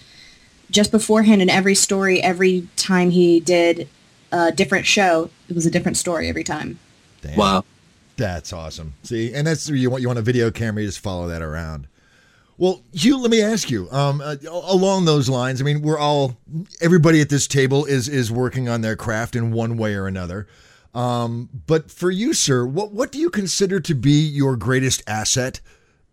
just 0.69 0.91
beforehand, 0.91 1.41
and 1.41 1.49
every 1.51 1.75
story, 1.75 2.21
every 2.21 2.67
time 2.77 3.09
he 3.09 3.39
did 3.39 3.89
a 4.31 4.51
different 4.51 4.85
show, 4.85 5.29
it 5.49 5.55
was 5.55 5.65
a 5.65 5.71
different 5.71 5.97
story 5.97 6.29
every 6.29 6.43
time. 6.43 6.79
Damn. 7.21 7.35
wow, 7.35 7.65
That's 8.17 8.51
awesome. 8.53 8.93
See, 9.03 9.33
and 9.33 9.45
that's 9.45 9.69
you 9.69 9.89
want 9.89 10.01
you 10.01 10.07
want 10.07 10.19
a 10.19 10.23
video 10.23 10.51
camera, 10.51 10.81
you 10.81 10.87
just 10.87 10.99
follow 10.99 11.27
that 11.27 11.41
around. 11.41 11.87
Well, 12.57 12.83
Hugh, 12.93 13.17
let 13.17 13.31
me 13.31 13.41
ask 13.41 13.71
you. 13.71 13.89
Um, 13.91 14.21
uh, 14.21 14.35
along 14.47 15.05
those 15.05 15.27
lines, 15.27 15.61
I 15.61 15.63
mean, 15.63 15.81
we're 15.81 15.97
all 15.97 16.37
everybody 16.79 17.19
at 17.19 17.29
this 17.29 17.47
table 17.47 17.85
is 17.85 18.07
is 18.07 18.31
working 18.31 18.69
on 18.69 18.81
their 18.81 18.95
craft 18.95 19.35
in 19.35 19.51
one 19.51 19.77
way 19.77 19.95
or 19.95 20.05
another. 20.07 20.47
Um, 20.93 21.49
but 21.65 21.89
for 21.89 22.11
you, 22.11 22.33
sir, 22.33 22.65
what 22.65 22.91
what 22.91 23.11
do 23.11 23.19
you 23.19 23.29
consider 23.29 23.79
to 23.79 23.95
be 23.95 24.21
your 24.21 24.55
greatest 24.55 25.01
asset 25.07 25.59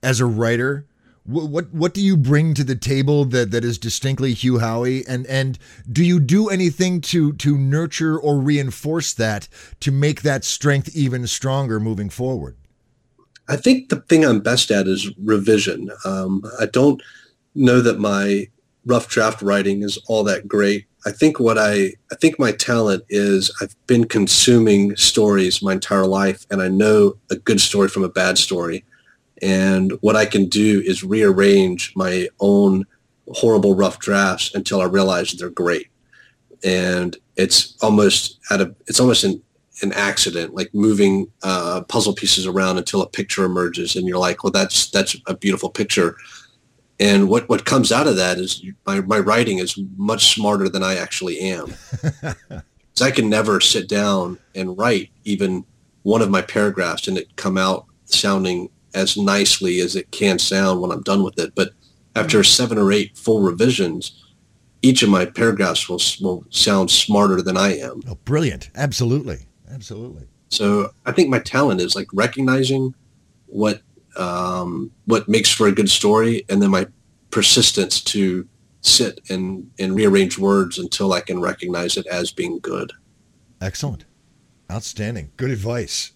as 0.02 0.20
a 0.20 0.26
writer? 0.26 0.86
What 1.28 1.50
what, 1.50 1.74
what 1.74 1.94
do 1.94 2.00
you 2.00 2.16
bring 2.16 2.54
to 2.54 2.64
the 2.64 2.74
table 2.74 3.26
that, 3.26 3.50
that 3.50 3.62
is 3.62 3.76
distinctly 3.76 4.32
Hugh 4.32 4.54
Howey? 4.54 5.04
And 5.06 5.26
and 5.26 5.58
do 5.90 6.02
you 6.02 6.20
do 6.20 6.48
anything 6.48 7.02
to 7.02 7.34
to 7.34 7.58
nurture 7.58 8.18
or 8.18 8.38
reinforce 8.38 9.12
that 9.14 9.46
to 9.80 9.92
make 9.92 10.22
that 10.22 10.44
strength 10.44 10.96
even 10.96 11.26
stronger 11.26 11.78
moving 11.78 12.08
forward? 12.08 12.56
I 13.48 13.56
think 13.56 13.90
the 13.90 14.00
thing 14.00 14.24
I'm 14.24 14.40
best 14.40 14.70
at 14.70 14.86
is 14.86 15.10
revision. 15.18 15.90
Um, 16.04 16.42
I 16.58 16.66
don't 16.66 17.02
know 17.54 17.80
that 17.80 17.98
my 17.98 18.48
rough 18.86 19.08
draft 19.08 19.42
writing 19.42 19.82
is 19.82 19.98
all 20.06 20.24
that 20.24 20.48
great. 20.48 20.86
I 21.06 21.10
think 21.10 21.38
what 21.38 21.58
I, 21.58 21.92
I 22.10 22.14
think 22.20 22.38
my 22.38 22.52
talent 22.52 23.04
is 23.08 23.54
I've 23.60 23.74
been 23.86 24.06
consuming 24.06 24.96
stories 24.96 25.62
my 25.62 25.74
entire 25.74 26.06
life 26.06 26.44
and 26.50 26.60
I 26.60 26.68
know 26.68 27.16
a 27.30 27.36
good 27.36 27.60
story 27.60 27.88
from 27.88 28.04
a 28.04 28.08
bad 28.08 28.36
story. 28.36 28.84
And 29.42 29.92
what 30.00 30.16
I 30.16 30.26
can 30.26 30.46
do 30.46 30.82
is 30.84 31.04
rearrange 31.04 31.92
my 31.94 32.28
own 32.40 32.86
horrible 33.34 33.74
rough 33.74 33.98
drafts 33.98 34.54
until 34.54 34.80
I 34.80 34.84
realize 34.84 35.32
they're 35.32 35.50
great. 35.50 35.88
And 36.64 37.16
it's 37.36 37.76
almost 37.82 38.38
at 38.50 38.60
a, 38.60 38.74
it's 38.86 38.98
almost 38.98 39.24
an, 39.24 39.42
an 39.82 39.92
accident, 39.92 40.54
like 40.54 40.74
moving 40.74 41.30
uh, 41.42 41.82
puzzle 41.82 42.14
pieces 42.14 42.46
around 42.46 42.78
until 42.78 43.00
a 43.00 43.08
picture 43.08 43.44
emerges, 43.44 43.94
and 43.94 44.08
you're 44.08 44.18
like, 44.18 44.42
"Well, 44.42 44.50
that's 44.50 44.90
that's 44.90 45.16
a 45.26 45.36
beautiful 45.36 45.70
picture." 45.70 46.16
And 46.98 47.28
what 47.28 47.48
what 47.48 47.64
comes 47.64 47.92
out 47.92 48.08
of 48.08 48.16
that 48.16 48.38
is 48.38 48.64
my 48.86 49.00
my 49.02 49.20
writing 49.20 49.58
is 49.58 49.78
much 49.96 50.34
smarter 50.34 50.68
than 50.68 50.82
I 50.82 50.96
actually 50.96 51.38
am. 51.38 51.74
so 52.94 53.04
I 53.04 53.12
can 53.12 53.28
never 53.30 53.60
sit 53.60 53.88
down 53.88 54.38
and 54.56 54.76
write 54.76 55.10
even 55.24 55.64
one 56.02 56.22
of 56.22 56.30
my 56.30 56.42
paragraphs 56.42 57.06
and 57.06 57.16
it 57.16 57.36
come 57.36 57.56
out 57.56 57.86
sounding 58.06 58.70
as 58.94 59.16
nicely 59.16 59.80
as 59.80 59.96
it 59.96 60.10
can 60.10 60.38
sound 60.38 60.80
when 60.80 60.90
I'm 60.90 61.02
done 61.02 61.22
with 61.22 61.38
it. 61.38 61.54
But 61.54 61.72
after 62.16 62.42
seven 62.42 62.78
or 62.78 62.92
eight 62.92 63.16
full 63.16 63.40
revisions, 63.40 64.24
each 64.82 65.02
of 65.02 65.08
my 65.08 65.24
paragraphs 65.24 65.88
will 65.88 66.00
will 66.20 66.44
sound 66.50 66.90
smarter 66.90 67.42
than 67.42 67.56
I 67.56 67.78
am. 67.78 68.02
Oh, 68.08 68.18
brilliant! 68.24 68.70
Absolutely, 68.74 69.46
absolutely. 69.70 70.26
So 70.50 70.92
I 71.04 71.12
think 71.12 71.28
my 71.28 71.38
talent 71.38 71.80
is 71.80 71.94
like 71.94 72.08
recognizing 72.12 72.94
what 73.46 73.82
um, 74.16 74.90
what 75.06 75.28
makes 75.28 75.50
for 75.50 75.66
a 75.66 75.72
good 75.72 75.90
story, 75.90 76.44
and 76.48 76.62
then 76.62 76.70
my 76.70 76.86
persistence 77.30 78.00
to 78.02 78.48
sit 78.80 79.20
and 79.28 79.70
and 79.78 79.94
rearrange 79.94 80.38
words 80.38 80.78
until 80.78 81.12
I 81.12 81.20
can 81.20 81.40
recognize 81.40 81.96
it 81.96 82.06
as 82.06 82.32
being 82.32 82.58
good. 82.60 82.92
Excellent, 83.60 84.04
outstanding, 84.70 85.32
good 85.36 85.50
advice. 85.50 86.12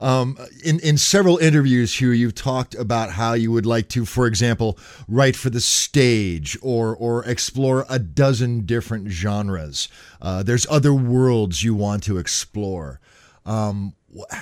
Um, 0.00 0.38
in 0.64 0.78
in 0.80 0.96
several 0.96 1.38
interviews, 1.38 2.00
Hugh, 2.00 2.10
you've 2.10 2.34
talked 2.34 2.74
about 2.74 3.10
how 3.10 3.32
you 3.32 3.50
would 3.50 3.66
like 3.66 3.88
to, 3.90 4.04
for 4.04 4.26
example, 4.26 4.78
write 5.08 5.34
for 5.36 5.50
the 5.50 5.60
stage 5.60 6.56
or 6.62 6.94
or 6.96 7.24
explore 7.24 7.84
a 7.88 7.98
dozen 7.98 8.64
different 8.64 9.08
genres. 9.08 9.88
Uh, 10.22 10.42
there's 10.42 10.66
other 10.70 10.94
worlds 10.94 11.64
you 11.64 11.74
want 11.74 12.02
to 12.04 12.18
explore. 12.18 13.00
Um, 13.44 13.94
wh- 14.16 14.34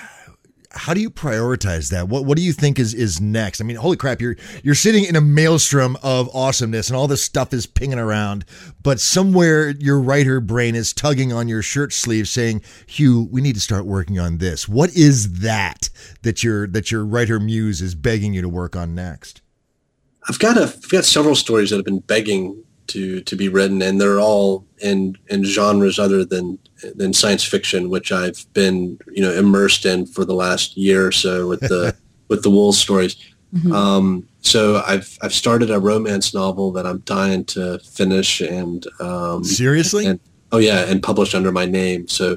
how 0.76 0.94
do 0.94 1.00
you 1.00 1.10
prioritize 1.10 1.90
that? 1.90 2.08
What 2.08 2.24
what 2.24 2.36
do 2.36 2.42
you 2.42 2.52
think 2.52 2.78
is 2.78 2.94
is 2.94 3.20
next? 3.20 3.60
I 3.60 3.64
mean, 3.64 3.76
holy 3.76 3.96
crap, 3.96 4.20
you're 4.20 4.36
you're 4.62 4.74
sitting 4.74 5.04
in 5.04 5.16
a 5.16 5.20
maelstrom 5.20 5.96
of 6.02 6.28
awesomeness 6.34 6.88
and 6.88 6.96
all 6.96 7.08
this 7.08 7.22
stuff 7.22 7.52
is 7.52 7.66
pinging 7.66 7.98
around, 7.98 8.44
but 8.82 9.00
somewhere 9.00 9.70
your 9.70 10.00
writer 10.00 10.40
brain 10.40 10.74
is 10.74 10.92
tugging 10.92 11.32
on 11.32 11.48
your 11.48 11.62
shirt 11.62 11.92
sleeve 11.92 12.28
saying, 12.28 12.62
"Hugh, 12.86 13.28
we 13.30 13.40
need 13.40 13.54
to 13.54 13.60
start 13.60 13.86
working 13.86 14.18
on 14.18 14.38
this." 14.38 14.68
What 14.68 14.94
is 14.94 15.40
that 15.40 15.88
that 16.22 16.44
your 16.44 16.66
that 16.68 16.90
your 16.90 17.04
writer 17.04 17.40
muse 17.40 17.80
is 17.80 17.94
begging 17.94 18.34
you 18.34 18.42
to 18.42 18.48
work 18.48 18.76
on 18.76 18.94
next? 18.94 19.42
I've 20.28 20.38
got 20.38 20.56
a 20.56 20.64
I've 20.64 20.88
got 20.88 21.04
several 21.04 21.34
stories 21.34 21.70
that 21.70 21.76
have 21.76 21.84
been 21.84 22.00
begging 22.00 22.62
to 22.88 23.20
to 23.20 23.36
be 23.36 23.48
written, 23.48 23.82
and 23.82 24.00
they're 24.00 24.20
all 24.20 24.64
in 24.78 25.16
in 25.28 25.44
genres 25.44 25.98
other 25.98 26.24
than 26.24 26.58
than 26.94 27.12
science 27.12 27.44
fiction, 27.44 27.90
which 27.90 28.12
I've 28.12 28.46
been 28.52 28.98
you 29.12 29.22
know 29.22 29.32
immersed 29.32 29.86
in 29.86 30.06
for 30.06 30.24
the 30.24 30.34
last 30.34 30.76
year 30.76 31.06
or 31.06 31.12
so 31.12 31.48
with 31.48 31.60
the 31.60 31.96
with 32.28 32.42
the 32.42 32.50
Wool 32.50 32.72
stories. 32.72 33.16
Um, 33.72 34.28
so 34.40 34.82
I've 34.86 35.18
I've 35.22 35.32
started 35.32 35.70
a 35.70 35.80
romance 35.80 36.34
novel 36.34 36.72
that 36.72 36.86
I'm 36.86 36.98
dying 37.00 37.44
to 37.46 37.78
finish, 37.78 38.40
and 38.40 38.86
um, 39.00 39.44
Seriously? 39.44 40.06
and 40.06 40.20
oh 40.52 40.58
yeah, 40.58 40.80
and 40.80 41.02
published 41.02 41.34
under 41.34 41.52
my 41.52 41.64
name. 41.64 42.06
So 42.08 42.36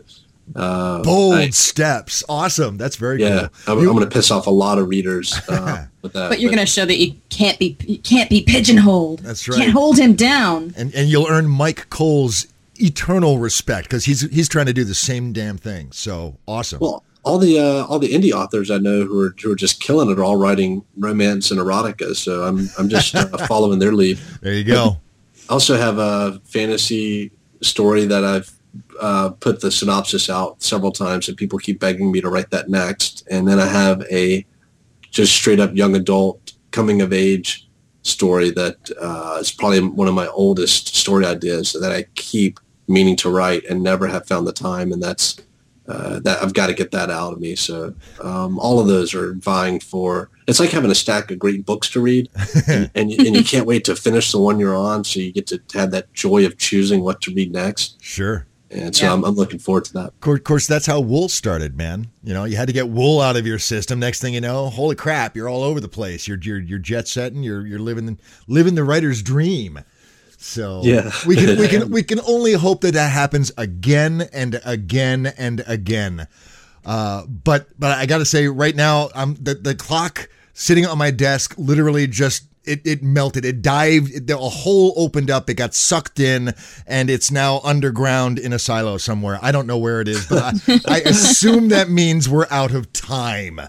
uh, 0.55 1.01
Bold 1.03 1.35
I- 1.35 1.49
steps. 1.49 2.23
Awesome. 2.29 2.77
That's 2.77 2.95
very 2.95 3.21
yeah, 3.21 3.49
cool. 3.65 3.79
I'm, 3.79 3.87
I'm 3.87 3.95
going 3.95 4.09
to 4.09 4.13
piss 4.13 4.31
off 4.31 4.47
a 4.47 4.51
lot 4.51 4.77
of 4.79 4.87
readers 4.89 5.39
uh, 5.47 5.85
with 6.01 6.13
that. 6.13 6.29
But 6.29 6.39
you're 6.39 6.51
going 6.51 6.65
to 6.65 6.71
show 6.71 6.85
that 6.85 6.97
you 6.97 7.15
can't 7.29 7.57
be 7.59 7.77
you 7.85 7.97
can't 7.99 8.29
be 8.29 8.41
pigeonholed. 8.43 9.19
That's 9.19 9.45
You 9.47 9.53
right. 9.53 9.59
Can't 9.61 9.73
hold 9.73 9.97
him 9.97 10.15
down. 10.15 10.73
and 10.77 10.93
and 10.95 11.09
you'll 11.09 11.27
earn 11.27 11.47
Mike 11.47 11.89
Cole's 11.89 12.47
eternal 12.75 13.39
respect 13.39 13.87
because 13.89 14.05
he's 14.05 14.21
he's 14.31 14.47
trying 14.49 14.65
to 14.67 14.73
do 14.73 14.83
the 14.83 14.93
same 14.95 15.33
damn 15.33 15.57
thing. 15.57 15.91
So 15.91 16.37
awesome. 16.47 16.79
Well, 16.79 17.03
all 17.23 17.37
the 17.37 17.59
uh, 17.59 17.85
all 17.85 17.99
the 17.99 18.13
indie 18.13 18.31
authors 18.31 18.71
I 18.71 18.77
know 18.77 19.03
who 19.03 19.19
are 19.21 19.35
who 19.43 19.51
are 19.51 19.55
just 19.55 19.81
killing 19.81 20.09
it 20.09 20.17
are 20.17 20.23
all 20.23 20.37
writing 20.37 20.83
romance 20.97 21.51
and 21.51 21.59
erotica. 21.59 22.15
So 22.15 22.43
I'm 22.43 22.67
I'm 22.77 22.89
just 22.89 23.13
uh, 23.15 23.25
following 23.47 23.79
their 23.79 23.91
lead. 23.93 24.17
there 24.41 24.53
you 24.53 24.63
go. 24.63 24.97
I 25.49 25.53
also 25.53 25.75
have 25.77 25.97
a 25.97 26.39
fantasy 26.45 27.31
story 27.61 28.05
that 28.05 28.23
I've 28.23 28.51
uh, 28.99 29.29
put 29.29 29.61
the 29.61 29.71
synopsis 29.71 30.29
out 30.29 30.61
several 30.61 30.91
times, 30.91 31.27
and 31.27 31.37
people 31.37 31.59
keep 31.59 31.79
begging 31.79 32.11
me 32.11 32.21
to 32.21 32.29
write 32.29 32.51
that 32.51 32.69
next. 32.69 33.27
And 33.29 33.47
then 33.47 33.59
I 33.59 33.65
have 33.65 34.01
a 34.11 34.45
just 35.11 35.33
straight 35.33 35.59
up 35.59 35.75
young 35.75 35.95
adult 35.95 36.53
coming 36.71 37.01
of 37.01 37.11
age 37.11 37.67
story 38.03 38.51
that 38.51 38.91
uh, 38.99 39.37
is 39.39 39.51
probably 39.51 39.81
one 39.81 40.07
of 40.07 40.13
my 40.13 40.27
oldest 40.27 40.95
story 40.95 41.25
ideas 41.25 41.73
that 41.73 41.91
I 41.91 42.03
keep 42.15 42.59
meaning 42.87 43.15
to 43.17 43.29
write 43.29 43.65
and 43.65 43.83
never 43.83 44.07
have 44.07 44.27
found 44.27 44.47
the 44.47 44.53
time. 44.53 44.91
And 44.91 45.01
that's 45.01 45.39
uh, 45.89 46.19
that 46.19 46.41
I've 46.41 46.53
got 46.53 46.67
to 46.67 46.73
get 46.73 46.91
that 46.91 47.09
out 47.09 47.33
of 47.33 47.39
me. 47.39 47.55
So 47.55 47.95
um, 48.21 48.59
all 48.59 48.79
of 48.79 48.85
those 48.87 49.15
are 49.15 49.33
vying 49.33 49.79
for. 49.79 50.29
It's 50.47 50.59
like 50.59 50.69
having 50.69 50.91
a 50.91 50.95
stack 50.95 51.31
of 51.31 51.39
great 51.39 51.65
books 51.65 51.89
to 51.89 51.99
read, 51.99 52.29
and, 52.67 52.91
and, 52.95 53.11
and 53.11 53.35
you 53.35 53.43
can't 53.43 53.65
wait 53.65 53.85
to 53.85 53.95
finish 53.95 54.31
the 54.31 54.39
one 54.39 54.59
you're 54.59 54.75
on, 54.75 55.03
so 55.03 55.19
you 55.19 55.31
get 55.31 55.47
to 55.47 55.59
have 55.73 55.89
that 55.91 56.13
joy 56.13 56.45
of 56.45 56.59
choosing 56.59 57.01
what 57.01 57.21
to 57.21 57.33
read 57.33 57.51
next. 57.51 58.01
Sure. 58.03 58.45
And 58.71 58.95
so 58.95 59.05
Yeah. 59.05 59.13
I'm, 59.13 59.23
I'm 59.25 59.35
looking 59.35 59.59
forward 59.59 59.85
to 59.85 59.93
that. 59.93 60.13
Of 60.21 60.43
course, 60.43 60.67
that's 60.67 60.85
how 60.85 60.99
wool 60.99 61.27
started, 61.29 61.75
man. 61.75 62.07
You 62.23 62.33
know, 62.33 62.43
you 62.43 62.55
had 62.55 62.67
to 62.67 62.73
get 62.73 62.89
wool 62.89 63.19
out 63.19 63.35
of 63.35 63.47
your 63.47 63.57
system. 63.59 63.99
Next 63.99 64.21
thing 64.21 64.33
you 64.33 64.41
know, 64.41 64.69
holy 64.69 64.95
crap, 64.95 65.35
you're 65.35 65.49
all 65.49 65.63
over 65.63 65.79
the 65.79 65.87
place. 65.87 66.27
You're 66.27 66.37
you're, 66.41 66.59
you're 66.59 66.79
jet 66.79 67.07
setting. 67.07 67.41
You're 67.43 67.65
you're 67.65 67.79
living 67.79 68.19
living 68.47 68.75
the 68.75 68.83
writer's 68.83 69.23
dream. 69.23 69.79
So 70.37 70.81
Yeah. 70.83 71.11
we 71.25 71.35
can 71.35 71.57
we 71.59 71.67
can 71.67 71.89
we 71.97 72.03
can 72.03 72.19
only 72.27 72.53
hope 72.53 72.81
that 72.81 72.93
that 72.93 73.11
happens 73.11 73.51
again 73.57 74.29
and 74.31 74.61
again 74.63 75.25
and 75.37 75.63
again. 75.67 76.27
Uh, 76.85 77.25
but 77.25 77.67
but 77.79 77.97
I 77.97 78.05
got 78.05 78.19
to 78.19 78.25
say 78.25 78.47
right 78.47 78.75
now, 78.75 79.09
I'm 79.15 79.33
the 79.35 79.55
the 79.55 79.73
clock 79.75 80.29
sitting 80.53 80.85
on 80.85 80.97
my 80.97 81.11
desk 81.11 81.55
literally 81.57 82.05
just. 82.07 82.43
It, 82.69 82.81
it 82.85 83.03
melted. 83.03 83.45
It 83.45 83.61
dived. 83.61 84.13
It, 84.13 84.29
a 84.29 84.37
hole 84.37 84.93
opened 84.95 85.31
up. 85.31 85.49
It 85.49 85.55
got 85.55 85.73
sucked 85.73 86.19
in, 86.19 86.53
and 86.85 87.09
it's 87.09 87.31
now 87.31 87.59
underground 87.63 88.37
in 88.37 88.53
a 88.53 88.59
silo 88.59 88.97
somewhere. 88.97 89.39
I 89.41 89.51
don't 89.51 89.67
know 89.67 89.77
where 89.77 90.01
it 90.01 90.07
is, 90.07 90.27
but 90.27 90.43
I, 90.67 90.79
I 90.87 90.97
assume 91.05 91.69
that 91.69 91.89
means 91.89 92.29
we're 92.29 92.47
out 92.49 92.73
of 92.73 92.93
time. 92.93 93.59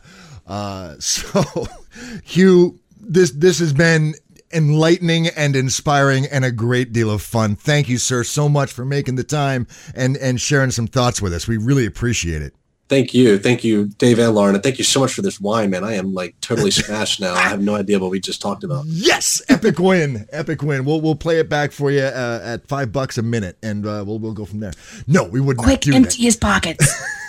Uh, 0.46 0.96
so, 0.98 1.66
Hugh, 2.24 2.78
this 3.00 3.30
this 3.30 3.58
has 3.58 3.72
been 3.72 4.14
enlightening 4.52 5.28
and 5.28 5.54
inspiring 5.54 6.26
and 6.26 6.44
a 6.44 6.50
great 6.50 6.92
deal 6.92 7.10
of 7.10 7.22
fun. 7.22 7.56
Thank 7.56 7.88
you, 7.88 7.98
sir, 7.98 8.24
so 8.24 8.48
much 8.48 8.72
for 8.72 8.84
making 8.84 9.14
the 9.14 9.24
time 9.24 9.66
and 9.94 10.16
and 10.16 10.40
sharing 10.40 10.70
some 10.70 10.86
thoughts 10.86 11.22
with 11.22 11.32
us. 11.32 11.48
We 11.48 11.56
really 11.56 11.86
appreciate 11.86 12.42
it. 12.42 12.54
Thank 12.90 13.14
you. 13.14 13.38
Thank 13.38 13.62
you, 13.62 13.86
Dave 13.86 14.18
and 14.18 14.34
Lauren. 14.34 14.56
And 14.56 14.64
thank 14.64 14.78
you 14.78 14.82
so 14.82 14.98
much 14.98 15.14
for 15.14 15.22
this 15.22 15.40
wine, 15.40 15.70
man. 15.70 15.84
I 15.84 15.94
am 15.94 16.12
like 16.12 16.34
totally 16.40 16.72
smashed 16.72 17.20
now. 17.20 17.34
I 17.34 17.42
have 17.42 17.60
no 17.60 17.76
idea 17.76 18.00
what 18.00 18.10
we 18.10 18.18
just 18.18 18.42
talked 18.42 18.64
about. 18.64 18.84
Yes, 18.86 19.40
epic 19.48 19.78
win, 19.78 20.26
epic 20.32 20.60
win. 20.60 20.84
We'll 20.84 21.00
we'll 21.00 21.14
play 21.14 21.38
it 21.38 21.48
back 21.48 21.70
for 21.70 21.92
you 21.92 22.02
uh, 22.02 22.40
at 22.42 22.66
five 22.66 22.90
bucks 22.90 23.16
a 23.16 23.22
minute, 23.22 23.56
and 23.62 23.86
uh, 23.86 24.02
we'll 24.04 24.18
we'll 24.18 24.32
go 24.32 24.44
from 24.44 24.58
there. 24.58 24.72
No, 25.06 25.22
we 25.22 25.40
would 25.40 25.56
not 25.58 25.66
Quick, 25.66 25.82
do 25.82 25.94
empty 25.94 26.24
his 26.24 26.34
pockets. 26.34 26.84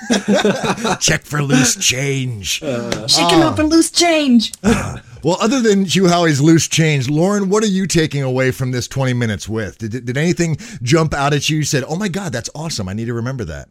Check 0.99 1.25
for 1.25 1.43
loose 1.43 1.75
change. 1.75 2.47
Shake 2.53 3.29
him 3.31 3.41
up 3.43 3.57
for 3.57 3.63
loose 3.63 3.91
change. 3.91 4.53
Well, 5.23 5.37
other 5.39 5.61
than 5.61 5.85
Hugh 5.85 6.05
Howey's 6.05 6.41
loose 6.41 6.67
change, 6.67 7.07
Lauren, 7.07 7.49
what 7.49 7.63
are 7.63 7.67
you 7.67 7.85
taking 7.85 8.23
away 8.23 8.49
from 8.49 8.71
this 8.71 8.87
20 8.87 9.13
minutes 9.13 9.47
with? 9.47 9.77
Did, 9.77 9.91
did 10.07 10.17
anything 10.17 10.57
jump 10.81 11.13
out 11.13 11.33
at 11.33 11.47
you? 11.47 11.57
You 11.57 11.63
said, 11.63 11.83
oh 11.87 11.95
my 11.95 12.07
God, 12.07 12.33
that's 12.33 12.49
awesome. 12.55 12.89
I 12.89 12.93
need 12.93 13.05
to 13.05 13.13
remember 13.13 13.45
that. 13.45 13.69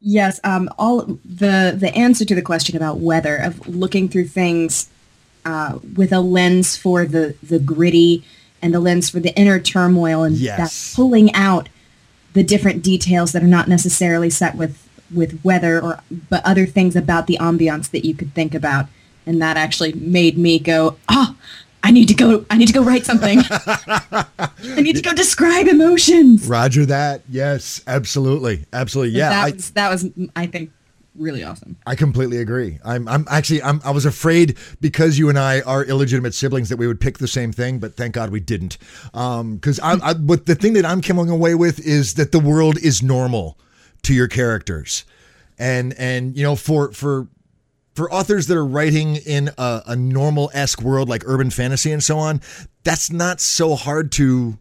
Yes, 0.00 0.40
um, 0.44 0.68
all 0.78 1.02
the 1.24 1.74
the 1.76 1.92
answer 1.94 2.24
to 2.24 2.34
the 2.34 2.42
question 2.42 2.76
about 2.76 2.98
weather 2.98 3.36
of 3.36 3.66
looking 3.66 4.08
through 4.08 4.28
things 4.28 4.88
uh, 5.44 5.78
with 5.96 6.12
a 6.12 6.20
lens 6.20 6.76
for 6.76 7.04
the 7.04 7.34
the 7.42 7.58
gritty 7.58 8.24
and 8.62 8.72
the 8.74 8.80
lens 8.80 9.10
for 9.10 9.20
the 9.20 9.34
inner 9.36 9.58
turmoil 9.58 10.22
and 10.22 10.36
Yes. 10.36 10.58
that 10.58 10.96
pulling 10.96 11.32
out 11.34 11.68
the 12.34 12.42
different 12.44 12.82
details 12.82 13.32
that 13.32 13.42
are 13.42 13.46
not 13.48 13.68
necessarily 13.68 14.30
set 14.30 14.54
with 14.54 14.86
with 15.12 15.40
weather 15.44 15.80
or 15.80 16.00
but 16.28 16.44
other 16.44 16.66
things 16.66 16.94
about 16.94 17.26
the 17.26 17.38
ambiance 17.40 17.90
that 17.90 18.04
you 18.04 18.14
could 18.14 18.34
think 18.34 18.54
about 18.54 18.86
and 19.26 19.40
that 19.40 19.56
actually 19.56 19.92
made 19.94 20.36
me 20.38 20.58
go 20.58 20.96
oh 21.08 21.34
I 21.82 21.90
need 21.90 22.08
to 22.08 22.14
go 22.14 22.44
I 22.50 22.56
need 22.56 22.66
to 22.66 22.72
go 22.72 22.82
write 22.82 23.04
something 23.06 23.40
I 23.50 24.80
need 24.80 24.96
to 24.96 25.02
go 25.02 25.12
describe 25.14 25.66
emotions 25.66 26.46
Roger 26.48 26.86
that. 26.86 27.22
Yes, 27.28 27.82
absolutely. 27.86 28.66
Absolutely. 28.72 29.16
Yeah. 29.16 29.30
that 29.30 29.44
I, 29.44 29.50
was 29.52 29.70
that 29.70 29.90
was 29.90 30.06
I 30.36 30.46
think 30.46 30.70
really 31.16 31.42
awesome 31.42 31.76
I 31.86 31.94
completely 31.94 32.38
agree. 32.38 32.78
I'm, 32.84 33.08
I'm 33.08 33.26
actually, 33.30 33.62
I'm, 33.62 33.80
I 33.84 33.90
was 33.90 34.04
afraid 34.06 34.56
because 34.80 35.18
you 35.18 35.28
and 35.28 35.38
I 35.38 35.62
are 35.62 35.84
illegitimate 35.84 36.34
siblings 36.34 36.68
that 36.68 36.76
we 36.76 36.86
would 36.86 37.00
pick 37.00 37.18
the 37.18 37.28
same 37.28 37.50
thing, 37.50 37.78
but 37.78 37.96
thank 37.96 38.14
God 38.14 38.30
we 38.30 38.40
didn't. 38.40 38.78
Um, 39.14 39.56
because 39.56 39.80
I, 39.80 39.94
I, 40.02 40.14
but 40.14 40.46
the 40.46 40.54
thing 40.54 40.74
that 40.74 40.84
I'm 40.84 41.02
coming 41.02 41.28
away 41.30 41.54
with 41.54 41.80
is 41.80 42.14
that 42.14 42.30
the 42.32 42.38
world 42.38 42.78
is 42.78 43.02
normal 43.02 43.58
to 44.02 44.14
your 44.14 44.28
characters, 44.28 45.04
and 45.58 45.94
and 45.94 46.36
you 46.36 46.42
know 46.42 46.56
for 46.56 46.92
for 46.92 47.26
for 47.98 48.12
authors 48.12 48.46
that 48.46 48.56
are 48.56 48.64
writing 48.64 49.16
in 49.16 49.50
a, 49.58 49.82
a 49.86 49.96
normal 49.96 50.52
esque 50.54 50.80
world 50.80 51.08
like 51.08 51.24
urban 51.26 51.50
fantasy 51.50 51.90
and 51.90 52.00
so 52.00 52.16
on, 52.16 52.40
that's 52.84 53.10
not 53.10 53.40
so 53.40 53.74
hard 53.74 54.12
to 54.12 54.56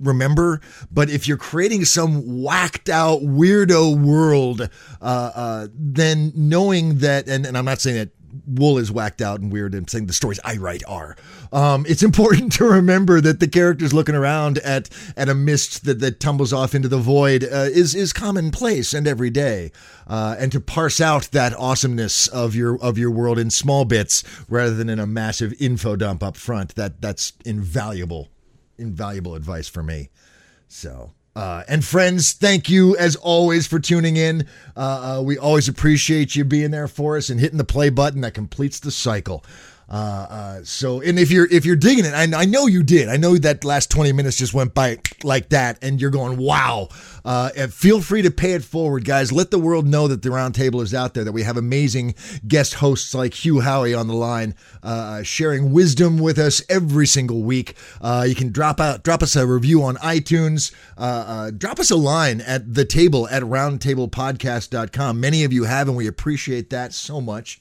remember. 0.00 0.60
But 0.90 1.08
if 1.08 1.28
you're 1.28 1.36
creating 1.36 1.84
some 1.84 2.42
whacked 2.42 2.88
out 2.88 3.20
weirdo 3.20 4.04
world, 4.04 4.62
uh, 5.00 5.04
uh, 5.04 5.68
then 5.72 6.32
knowing 6.34 6.98
that, 6.98 7.28
and, 7.28 7.46
and 7.46 7.56
I'm 7.56 7.64
not 7.64 7.80
saying 7.80 7.96
that 7.96 8.10
Wool 8.46 8.78
is 8.78 8.90
whacked 8.90 9.20
out 9.20 9.40
and 9.40 9.52
weird. 9.52 9.74
I'm 9.74 9.88
saying 9.88 10.06
the 10.06 10.12
stories 10.12 10.40
I 10.44 10.56
write 10.56 10.82
are. 10.86 11.16
Um, 11.52 11.84
it's 11.88 12.02
important 12.02 12.52
to 12.54 12.64
remember 12.64 13.20
that 13.20 13.40
the 13.40 13.48
characters 13.48 13.92
looking 13.92 14.14
around 14.14 14.58
at 14.58 14.88
at 15.16 15.28
a 15.28 15.34
mist 15.34 15.84
that, 15.84 16.00
that 16.00 16.20
tumbles 16.20 16.52
off 16.52 16.74
into 16.74 16.88
the 16.88 16.98
void 16.98 17.44
uh, 17.44 17.68
is 17.70 17.94
is 17.94 18.12
commonplace 18.12 18.94
and 18.94 19.06
everyday, 19.06 19.72
uh, 20.06 20.36
and 20.38 20.52
to 20.52 20.60
parse 20.60 21.00
out 21.00 21.30
that 21.32 21.54
awesomeness 21.54 22.26
of 22.28 22.54
your 22.54 22.78
of 22.80 22.98
your 22.98 23.10
world 23.10 23.38
in 23.38 23.50
small 23.50 23.84
bits 23.84 24.22
rather 24.48 24.74
than 24.74 24.88
in 24.88 24.98
a 24.98 25.06
massive 25.06 25.54
info 25.60 25.96
dump 25.96 26.22
up 26.22 26.36
front. 26.36 26.74
That 26.74 27.00
that's 27.00 27.32
invaluable 27.44 28.28
invaluable 28.78 29.34
advice 29.34 29.68
for 29.68 29.82
me. 29.82 30.10
So, 30.68 31.12
uh, 31.38 31.62
and 31.68 31.84
friends, 31.84 32.32
thank 32.32 32.68
you 32.68 32.96
as 32.96 33.14
always 33.14 33.64
for 33.64 33.78
tuning 33.78 34.16
in. 34.16 34.44
Uh, 34.76 35.18
uh, 35.20 35.22
we 35.22 35.38
always 35.38 35.68
appreciate 35.68 36.34
you 36.34 36.44
being 36.44 36.72
there 36.72 36.88
for 36.88 37.16
us 37.16 37.30
and 37.30 37.38
hitting 37.38 37.58
the 37.58 37.64
play 37.64 37.90
button 37.90 38.22
that 38.22 38.34
completes 38.34 38.80
the 38.80 38.90
cycle. 38.90 39.44
Uh, 39.90 40.26
uh, 40.28 40.60
so, 40.64 41.00
and 41.00 41.18
if 41.18 41.30
you're 41.30 41.46
if 41.50 41.64
you're 41.64 41.76
digging 41.76 42.04
it, 42.04 42.12
I, 42.12 42.42
I 42.42 42.44
know 42.44 42.66
you 42.66 42.82
did. 42.82 43.08
I 43.08 43.16
know 43.16 43.38
that 43.38 43.64
last 43.64 43.90
20 43.90 44.12
minutes 44.12 44.36
just 44.36 44.52
went 44.52 44.74
by 44.74 44.98
like 45.22 45.48
that, 45.48 45.78
and 45.82 46.00
you're 46.00 46.10
going, 46.10 46.36
wow. 46.36 46.88
Uh, 47.24 47.50
and 47.56 47.72
feel 47.72 48.00
free 48.00 48.22
to 48.22 48.30
pay 48.30 48.52
it 48.52 48.64
forward, 48.64 49.04
guys. 49.04 49.32
Let 49.32 49.50
the 49.50 49.58
world 49.58 49.86
know 49.86 50.06
that 50.08 50.22
the 50.22 50.28
roundtable 50.28 50.82
is 50.82 50.92
out 50.92 51.14
there. 51.14 51.24
That 51.24 51.32
we 51.32 51.42
have 51.42 51.56
amazing 51.56 52.14
guest 52.46 52.74
hosts 52.74 53.14
like 53.14 53.32
Hugh 53.32 53.56
Howey 53.56 53.98
on 53.98 54.08
the 54.08 54.14
line, 54.14 54.54
uh, 54.82 55.22
sharing 55.22 55.72
wisdom 55.72 56.18
with 56.18 56.38
us 56.38 56.62
every 56.68 57.06
single 57.06 57.42
week. 57.42 57.74
Uh, 58.00 58.26
you 58.28 58.34
can 58.34 58.52
drop 58.52 58.80
out, 58.80 59.04
drop 59.04 59.22
us 59.22 59.36
a 59.36 59.46
review 59.46 59.82
on 59.82 59.96
iTunes. 59.96 60.70
Uh, 60.98 61.24
uh, 61.26 61.50
drop 61.50 61.78
us 61.78 61.90
a 61.90 61.96
line 61.96 62.42
at 62.42 62.74
the 62.74 62.84
table 62.84 63.26
at 63.28 63.42
roundtablepodcast.com. 63.42 65.18
Many 65.18 65.44
of 65.44 65.52
you 65.52 65.64
have, 65.64 65.88
and 65.88 65.96
we 65.96 66.06
appreciate 66.06 66.68
that 66.70 66.92
so 66.92 67.22
much. 67.22 67.58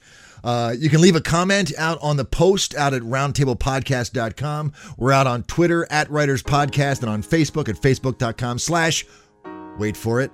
Uh, 0.48 0.72
you 0.80 0.90
can 0.90 1.02
leave 1.02 1.18
a 1.18 1.20
comment 1.20 1.74
out 1.78 1.98
on 2.02 2.16
the 2.16 2.24
post 2.24 2.74
out 2.76 2.94
at 2.94 3.02
roundtablepodcast.com. 3.02 4.72
We're 4.96 5.12
out 5.12 5.28
on 5.28 5.44
Twitter 5.44 5.86
at 5.90 6.10
Writers 6.10 6.42
Podcast 6.42 7.02
and 7.02 7.10
on 7.10 7.22
Facebook 7.22 7.68
at 7.68 7.76
facebook.com 7.76 8.58
slash, 8.58 9.06
wait 9.78 9.98
for 9.98 10.22
it, 10.22 10.32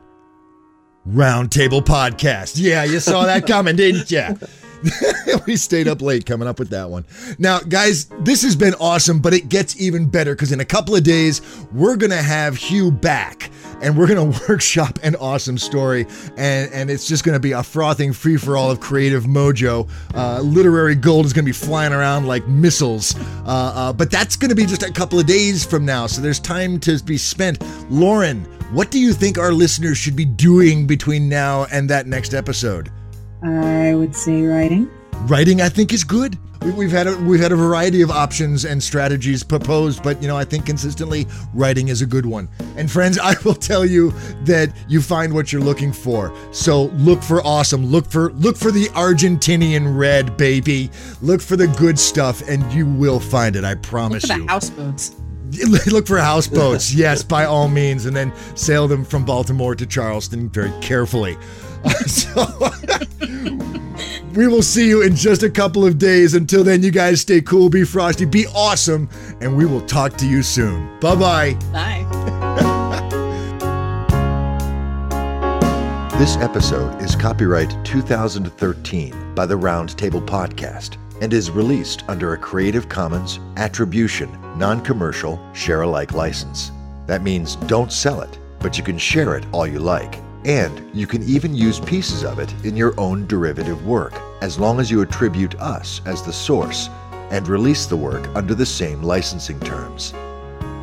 Roundtable 1.10 1.82
Podcast. 1.84 2.58
Yeah, 2.58 2.84
you 2.84 3.00
saw 3.00 3.26
that 3.26 3.48
coming, 3.48 3.76
didn't 3.76 4.12
you? 4.12 4.38
we 5.48 5.56
stayed 5.56 5.88
up 5.88 6.02
late 6.02 6.26
coming 6.26 6.48
up 6.48 6.60
with 6.60 6.70
that 6.70 6.90
one. 6.90 7.06
Now, 7.38 7.60
guys, 7.60 8.06
this 8.20 8.42
has 8.44 8.56
been 8.56 8.74
awesome, 8.76 9.20
but 9.20 9.34
it 9.34 9.50
gets 9.50 9.80
even 9.80 10.10
better 10.10 10.36
because 10.36 10.52
in 10.52 10.60
a 10.60 10.66
couple 10.66 10.96
of 10.96 11.04
days, 11.04 11.42
we're 11.72 11.96
going 11.96 12.12
to 12.12 12.22
have 12.22 12.56
Hugh 12.56 12.92
back 12.92 13.50
and 13.82 13.98
we're 13.98 14.08
going 14.08 14.32
to 14.34 14.42
workshop 14.48 15.00
an 15.04 15.16
awesome 15.18 15.58
story. 15.58 16.06
And, 16.38 16.72
and 16.72 16.90
it's 16.90 17.08
just 17.08 17.24
going 17.24 17.34
to 17.34 17.40
be 17.40 17.52
a 17.52 17.64
frothing 17.64 18.14
free 18.14 18.38
for 18.38 18.58
all 18.58 18.72
of 18.72 18.80
creative 18.80 19.24
mojo. 19.26 19.90
Uh, 20.14 20.42
literary 20.42 20.96
gold 20.96 21.26
is 21.26 21.34
going 21.34 21.46
to 21.46 21.50
be 21.50 21.54
flying 21.54 21.94
around 21.94 22.28
like 22.28 22.48
missiles. 22.48 23.16
Uh, 23.46 23.74
uh, 23.76 23.94
but 23.94 24.12
that's 24.12 24.36
going 24.36 24.50
to 24.50 24.56
be 24.56 24.66
just 24.66 24.84
a 24.84 24.92
couple 24.92 25.20
of 25.20 25.26
days 25.26 25.66
from 25.66 25.86
now. 25.86 26.08
So 26.08 26.22
there's 26.22 26.40
time 26.40 26.80
to 26.82 27.02
be 27.04 27.18
spent. 27.18 27.64
Lauren, 27.90 28.44
what 28.74 28.92
do 28.92 29.00
you 29.00 29.14
think 29.14 29.38
our 29.38 29.52
listeners 29.52 29.98
should 29.98 30.16
be 30.16 30.26
doing 30.26 30.88
between 30.88 31.30
now 31.30 31.68
and 31.72 31.90
that 31.90 32.08
next 32.08 32.34
episode? 32.34 32.92
I 33.44 33.94
would 33.96 34.16
say 34.16 34.44
writing. 34.44 34.90
writing 35.28 35.62
i 35.62 35.70
think 35.70 35.94
is 35.94 36.04
good. 36.04 36.38
We- 36.64 36.72
we've 36.72 36.92
had 36.92 37.08
a, 37.08 37.18
we've 37.18 37.42
had 37.42 37.52
a 37.52 37.58
variety 37.58 38.02
of 38.02 38.10
options 38.10 38.64
and 38.64 38.82
strategies 38.82 39.44
proposed 39.44 40.02
but 40.02 40.22
you 40.22 40.30
know 40.30 40.38
i 40.38 40.46
think 40.46 40.66
consistently 40.66 41.28
writing 41.54 41.90
is 41.90 42.02
a 42.02 42.06
good 42.06 42.26
one. 42.26 42.48
And 42.78 42.90
friends 42.90 43.20
i 43.32 43.36
will 43.44 43.54
tell 43.56 43.86
you 43.86 44.12
that 44.46 44.74
you 44.88 45.02
find 45.02 45.34
what 45.34 45.52
you're 45.52 45.62
looking 45.62 45.92
for. 45.92 46.34
So 46.52 46.86
look 47.08 47.22
for 47.22 47.46
awesome. 47.46 47.86
Look 47.86 48.10
for 48.10 48.32
look 48.34 48.56
for 48.56 48.72
the 48.72 48.86
argentinian 48.96 49.98
red 49.98 50.38
baby. 50.38 50.90
Look 51.22 51.42
for 51.42 51.58
the 51.58 51.68
good 51.68 52.00
stuff 52.00 52.42
and 52.48 52.64
you 52.72 52.86
will 52.86 53.20
find 53.20 53.56
it 53.58 53.64
i 53.66 53.76
promise 53.76 54.24
Look 54.24 54.32
for 54.32 54.38
you 54.40 54.46
the 54.46 54.52
houseboats. 54.54 55.16
look 55.92 56.08
for 56.08 56.18
houseboats. 56.32 56.94
Yes 56.94 57.24
by 57.24 57.44
all 57.46 57.68
means. 57.68 58.06
And 58.06 58.16
then 58.16 58.32
sail 58.56 58.88
them 58.88 59.04
from 59.04 59.26
baltimore 59.26 59.76
to 59.76 59.86
charleston 59.86 60.50
very 60.50 60.72
carefully 60.82 61.38
so 62.08 62.46
we 64.36 64.48
will 64.48 64.62
see 64.64 64.88
you 64.88 65.02
in 65.02 65.16
just 65.16 65.44
a 65.44 65.50
couple 65.50 65.86
of 65.86 65.98
days 65.98 66.34
until 66.34 66.64
then 66.64 66.82
you 66.84 66.92
guys 66.92 67.22
stay 67.22 67.42
cool 67.42 67.70
be 67.70 67.84
frosty 67.84 68.26
be 68.26 68.46
awesome 68.56 69.08
and 69.42 69.56
we 69.56 69.66
will 69.66 69.82
talk 69.82 70.16
to 70.18 70.26
you 70.28 70.42
soon 70.42 71.00
bye 71.00 71.16
bye 71.16 71.54
Bye. 71.74 73.04
This 76.18 76.38
episode 76.38 77.02
is 77.02 77.16
copyright 77.18 77.76
2013 77.84 79.34
by 79.36 79.46
the 79.46 79.56
Roundtable 79.58 80.26
Podcast 80.26 80.98
and 81.22 81.34
is 81.34 81.52
released 81.52 82.04
under 82.08 82.34
a 82.34 82.38
Creative 82.38 82.88
Commons 82.88 83.40
Attribution, 83.58 84.30
Non 84.58 84.80
Commercial, 84.82 85.38
Share 85.54 85.82
Alike 85.82 86.14
license. 86.14 86.72
That 87.08 87.24
means 87.24 87.56
don't 87.68 87.92
sell 87.92 88.22
it, 88.22 88.40
but 88.60 88.78
you 88.78 88.84
can 88.84 88.98
share 88.98 89.36
it 89.36 89.46
all 89.52 89.68
you 89.68 89.80
like. 89.80 90.22
And 90.46 90.90
you 90.94 91.08
can 91.08 91.24
even 91.24 91.56
use 91.56 91.80
pieces 91.80 92.24
of 92.24 92.40
it 92.40 92.54
in 92.66 92.76
your 92.76 93.00
own 93.00 93.28
derivative 93.28 93.86
work, 93.86 94.14
as 94.42 94.60
long 94.60 94.80
as 94.80 94.92
you 94.92 95.02
attribute 95.02 95.56
us 95.62 96.02
as 96.06 96.22
the 96.22 96.34
source 96.34 96.90
and 97.32 97.48
release 97.48 97.86
the 97.86 97.98
work 97.98 98.28
under 98.36 98.54
the 98.54 98.66
same 98.66 99.02
licensing 99.02 99.60
terms. 99.62 100.14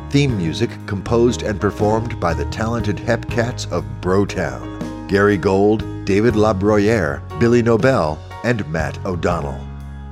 Theme 0.09 0.35
music 0.37 0.71
composed 0.87 1.43
and 1.43 1.61
performed 1.61 2.19
by 2.19 2.33
the 2.33 2.45
talented 2.45 2.97
Hepcats 2.97 3.71
of 3.71 3.85
Brotown 4.01 4.79
Gary 5.07 5.37
Gold, 5.37 5.83
David 6.05 6.35
Labroyere, 6.35 7.21
Billy 7.39 7.61
Nobel, 7.61 8.17
and 8.43 8.67
Matt 8.71 8.97
O'Donnell. 9.05 9.59